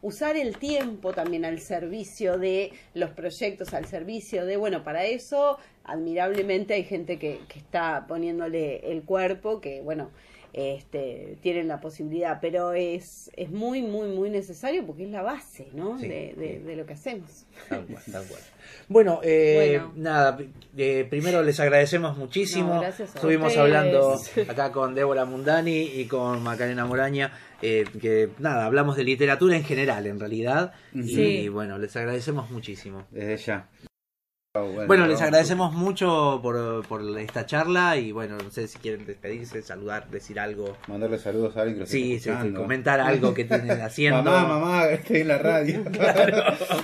usar 0.00 0.38
el 0.38 0.56
tiempo 0.56 1.12
también 1.12 1.44
al 1.44 1.60
servicio 1.60 2.38
de 2.38 2.72
los 2.94 3.10
proyectos, 3.10 3.74
al 3.74 3.84
servicio 3.84 4.46
de, 4.46 4.56
bueno, 4.56 4.82
para 4.82 5.04
eso 5.04 5.58
admirablemente 5.84 6.72
hay 6.72 6.84
gente 6.84 7.18
que, 7.18 7.40
que 7.48 7.58
está 7.58 8.06
poniéndole 8.08 8.90
el 8.90 9.02
cuerpo, 9.02 9.60
que 9.60 9.82
bueno, 9.82 10.10
este, 10.54 11.36
tienen 11.42 11.66
la 11.68 11.80
posibilidad, 11.80 12.38
pero 12.40 12.72
es, 12.72 13.30
es 13.36 13.50
muy, 13.50 13.82
muy, 13.82 14.08
muy 14.08 14.30
necesario 14.30 14.86
porque 14.86 15.04
es 15.04 15.10
la 15.10 15.22
base, 15.22 15.68
¿no? 15.72 15.98
Sí, 15.98 16.06
de, 16.08 16.34
de- 16.36 16.58
sí. 16.58 16.64
de 16.64 16.76
lo 16.76 16.86
que 16.86 16.92
hacemos. 16.94 17.44
Tal 17.68 17.84
cual, 17.86 18.02
tal 18.10 18.24
cual. 18.26 18.40
Bueno, 18.88 19.20
eh, 19.22 19.80
Bueno. 19.80 19.92
nada, 19.96 20.38
eh, 20.76 21.06
primero 21.10 21.42
les 21.42 21.58
agradecemos 21.60 22.16
muchísimo. 22.16 22.74
No, 22.76 22.82
Estuvimos 22.84 23.48
ustedes. 23.48 23.58
hablando 23.58 24.14
acá 24.48 24.70
con 24.72 24.94
Débora 24.94 25.24
Mundani 25.24 25.82
y 25.82 26.06
con 26.06 26.42
Macarena 26.42 26.86
Moraña, 26.86 27.32
eh, 27.60 27.84
que 28.00 28.30
nada, 28.38 28.66
hablamos 28.66 28.96
de 28.96 29.04
literatura 29.04 29.56
en 29.56 29.64
general, 29.64 30.06
en 30.06 30.20
realidad. 30.20 30.72
Y 30.94 31.02
Sí. 31.02 31.48
bueno, 31.48 31.78
les 31.78 31.94
agradecemos 31.96 32.50
muchísimo. 32.50 33.06
Desde 33.10 33.36
ya. 33.38 33.68
Oh, 34.56 34.70
Bueno, 34.86 35.08
les 35.08 35.20
agradecemos 35.20 35.72
mucho 35.72 36.38
por, 36.40 36.86
por 36.86 37.02
esta 37.18 37.44
charla 37.44 37.96
y 37.96 38.12
bueno, 38.12 38.36
no 38.38 38.52
sé 38.52 38.68
si 38.68 38.78
quieren 38.78 39.04
despedirse, 39.04 39.62
saludar, 39.62 40.08
decir 40.10 40.38
algo. 40.38 40.76
Mandarle 40.86 41.18
saludos 41.18 41.56
a 41.56 41.62
alguien 41.62 41.74
que 41.74 41.80
lo 41.80 41.86
Sí, 41.86 42.20
sí, 42.20 42.30
sí, 42.40 42.52
comentar 42.52 43.00
algo 43.00 43.34
que 43.34 43.42
tienen 43.46 43.80
haciendo. 43.80 44.22
Mamá, 44.22 44.46
mamá, 44.46 44.84
estoy 44.90 45.22
en 45.22 45.28
la 45.28 45.38
radio. 45.38 45.82
Claro, 45.90 46.36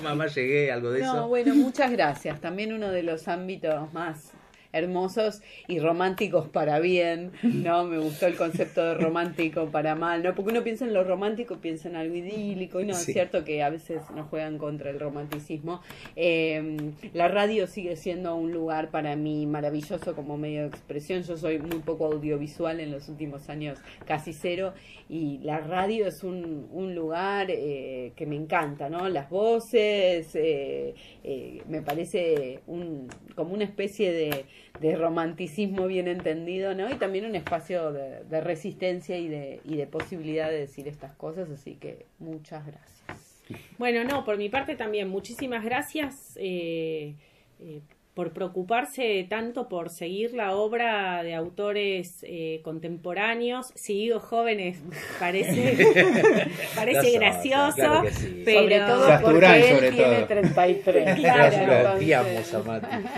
mamá 0.03 0.27
llegué, 0.27 0.73
algo 0.73 0.91
de 0.91 1.03
No, 1.03 1.13
eso. 1.15 1.29
bueno, 1.29 1.55
muchas 1.55 1.93
gracias. 1.93 2.41
También 2.41 2.73
uno 2.73 2.91
de 2.91 3.05
los 3.05 3.29
ámbitos 3.29 3.93
más 3.93 4.30
hermosos 4.73 5.43
y 5.69 5.79
románticos 5.81 6.49
para 6.49 6.79
bien, 6.81 7.33
¿no? 7.43 7.85
Me 7.85 7.99
gustó 7.99 8.27
el 8.27 8.37
concepto 8.37 8.85
de 8.85 8.95
romántico 8.95 9.67
para 9.71 9.95
mal, 9.95 10.23
¿no? 10.23 10.35
Porque 10.35 10.53
uno 10.53 10.63
piensa 10.63 10.85
en 10.85 10.95
lo 10.95 11.05
romántico, 11.05 11.57
piensa 11.59 11.89
en 11.89 11.97
algo 11.97 12.15
idílico, 12.15 12.81
y 12.81 12.87
no, 12.87 12.95
Sí. 12.95 13.11
es 13.11 13.15
cierto 13.15 13.45
que 13.45 13.63
a 13.63 13.71
veces 13.71 14.03
nos 14.15 14.29
juegan 14.29 14.59
contra 14.59 14.91
el 14.91 15.01
romanticismo. 15.01 15.81
Eh, 16.17 16.77
la 17.15 17.29
radio 17.29 17.67
sigue 17.67 17.97
siendo 17.97 18.35
un 18.37 18.53
lugar 18.53 18.91
para 18.91 19.17
mí 19.17 19.47
maravilloso 19.47 20.15
como 20.15 20.37
medio 20.37 20.63
de 20.63 20.69
expresión. 20.69 21.23
Yo 21.23 21.37
soy 21.37 21.59
muy 21.59 21.79
poco 21.81 22.07
audiovisual 22.07 22.81
en 22.81 22.91
los 22.93 23.09
últimos 23.09 23.49
años, 23.49 23.79
casi 24.07 24.33
cero, 24.33 24.73
y 25.09 25.39
la 25.39 25.59
radio 25.59 26.07
es 26.07 26.23
un, 26.23 26.69
un 26.71 26.95
lugar 26.95 27.49
eh, 27.51 28.13
que 28.15 28.27
me 28.27 28.37
encanta, 28.37 28.89
¿no? 28.89 29.09
Las 29.09 29.29
voces, 29.29 30.35
eh, 30.35 30.95
eh, 31.25 31.63
me 31.69 31.83
parece 31.83 32.61
un, 32.67 33.09
como 33.35 33.55
una 33.55 33.65
especie 33.65 34.13
de, 34.13 34.45
de 34.81 34.97
romanticismo 34.97 35.87
bien 35.87 36.09
entendido, 36.09 36.75
¿no? 36.75 36.91
Y 36.91 36.95
también 36.95 37.27
un 37.27 37.37
espacio 37.37 37.93
de, 37.93 38.41
resistencia 38.41 39.19
y 39.19 39.29
de, 39.29 39.61
y 39.65 39.77
de 39.77 39.87
posibilidad 39.87 40.49
de 40.49 40.61
decir 40.61 40.89
estas 40.89 41.15
cosas, 41.15 41.51
así 41.51 41.75
que 41.75 42.07
muchas 42.19 42.67
gracias. 42.67 43.43
Bueno, 43.79 44.05
no, 44.05 44.25
por 44.25 44.39
mi 44.39 44.49
parte 44.49 44.77
también, 44.77 45.09
muchísimas 45.09 45.65
gracias 45.65 46.37
eh, 46.41 47.15
eh, 47.61 47.83
por 48.21 48.35
preocuparse 48.35 49.25
tanto 49.31 49.67
por 49.67 49.89
seguir 49.89 50.35
la 50.35 50.55
obra 50.55 51.23
de 51.23 51.35
autores 51.35 52.19
eh, 52.23 52.61
contemporáneos. 52.63 53.73
Si 53.75 53.95
digo 53.95 54.21
jóvenes, 54.21 54.79
parece, 55.19 55.79
parece 56.75 57.13
gracioso, 57.13 57.77
claro 57.77 58.11
sí. 58.11 58.43
pero... 58.45 58.61
sobre 58.61 58.79
todo 58.81 59.07
Saturán, 59.07 59.33
porque 59.33 59.71
él 59.71 59.75
sobre 59.75 59.93
tiene 59.93 60.17
todo. 60.17 60.27
33. 60.27 61.19
Claro, 61.19 61.57
entonces-. 61.57 62.09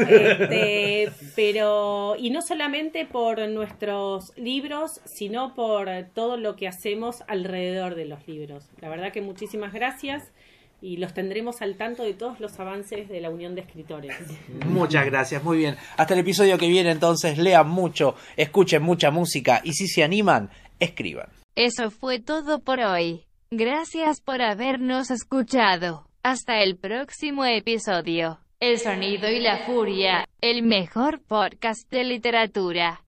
Este, 0.09 1.11
pero, 1.35 2.15
y 2.17 2.31
no 2.31 2.41
solamente 2.41 3.05
por 3.05 3.41
nuestros 3.49 4.33
libros, 4.37 5.01
sino 5.05 5.57
por 5.57 5.91
todo 6.15 6.37
lo 6.37 6.55
que 6.55 6.69
hacemos 6.69 7.25
alrededor 7.27 7.97
de 7.97 8.05
los 8.05 8.29
libros. 8.29 8.71
La 8.81 8.89
verdad 8.89 9.11
que 9.11 9.21
muchísimas 9.21 9.73
gracias 9.73 10.31
y 10.83 10.97
los 10.97 11.15
tendremos 11.15 11.63
al 11.63 11.77
tanto 11.77 12.03
de 12.03 12.13
todos 12.13 12.41
los 12.41 12.59
avances 12.59 13.09
de 13.09 13.21
la 13.21 13.31
Unión 13.31 13.55
de 13.55 13.63
Escritores. 13.63 14.15
Muchas 14.67 15.07
gracias, 15.07 15.43
muy 15.43 15.57
bien. 15.57 15.77
Hasta 15.97 16.15
el 16.15 16.21
episodio 16.21 16.59
que 16.59 16.69
viene 16.69 16.91
entonces, 16.91 17.39
lean 17.39 17.69
mucho, 17.69 18.17
escuchen 18.37 18.83
mucha 18.83 19.11
música 19.11 19.61
y 19.65 19.73
si 19.73 19.87
se 19.87 20.03
animan, 20.03 20.51
escriban. 20.81 21.29
Eso 21.55 21.91
fue 21.91 22.19
todo 22.19 22.59
por 22.61 22.81
hoy. 22.81 23.25
Gracias 23.51 24.21
por 24.21 24.43
habernos 24.43 25.11
escuchado. 25.11 26.07
Hasta 26.23 26.63
el 26.63 26.77
próximo 26.77 27.45
episodio. 27.45 28.41
El 28.61 28.79
sonido 28.79 29.29
y 29.29 29.41
la 29.41 29.67
furia, 29.67 30.29
el 30.41 30.63
mejor 30.63 31.21
podcast 31.21 31.91
de 31.91 32.05
literatura. 32.05 33.01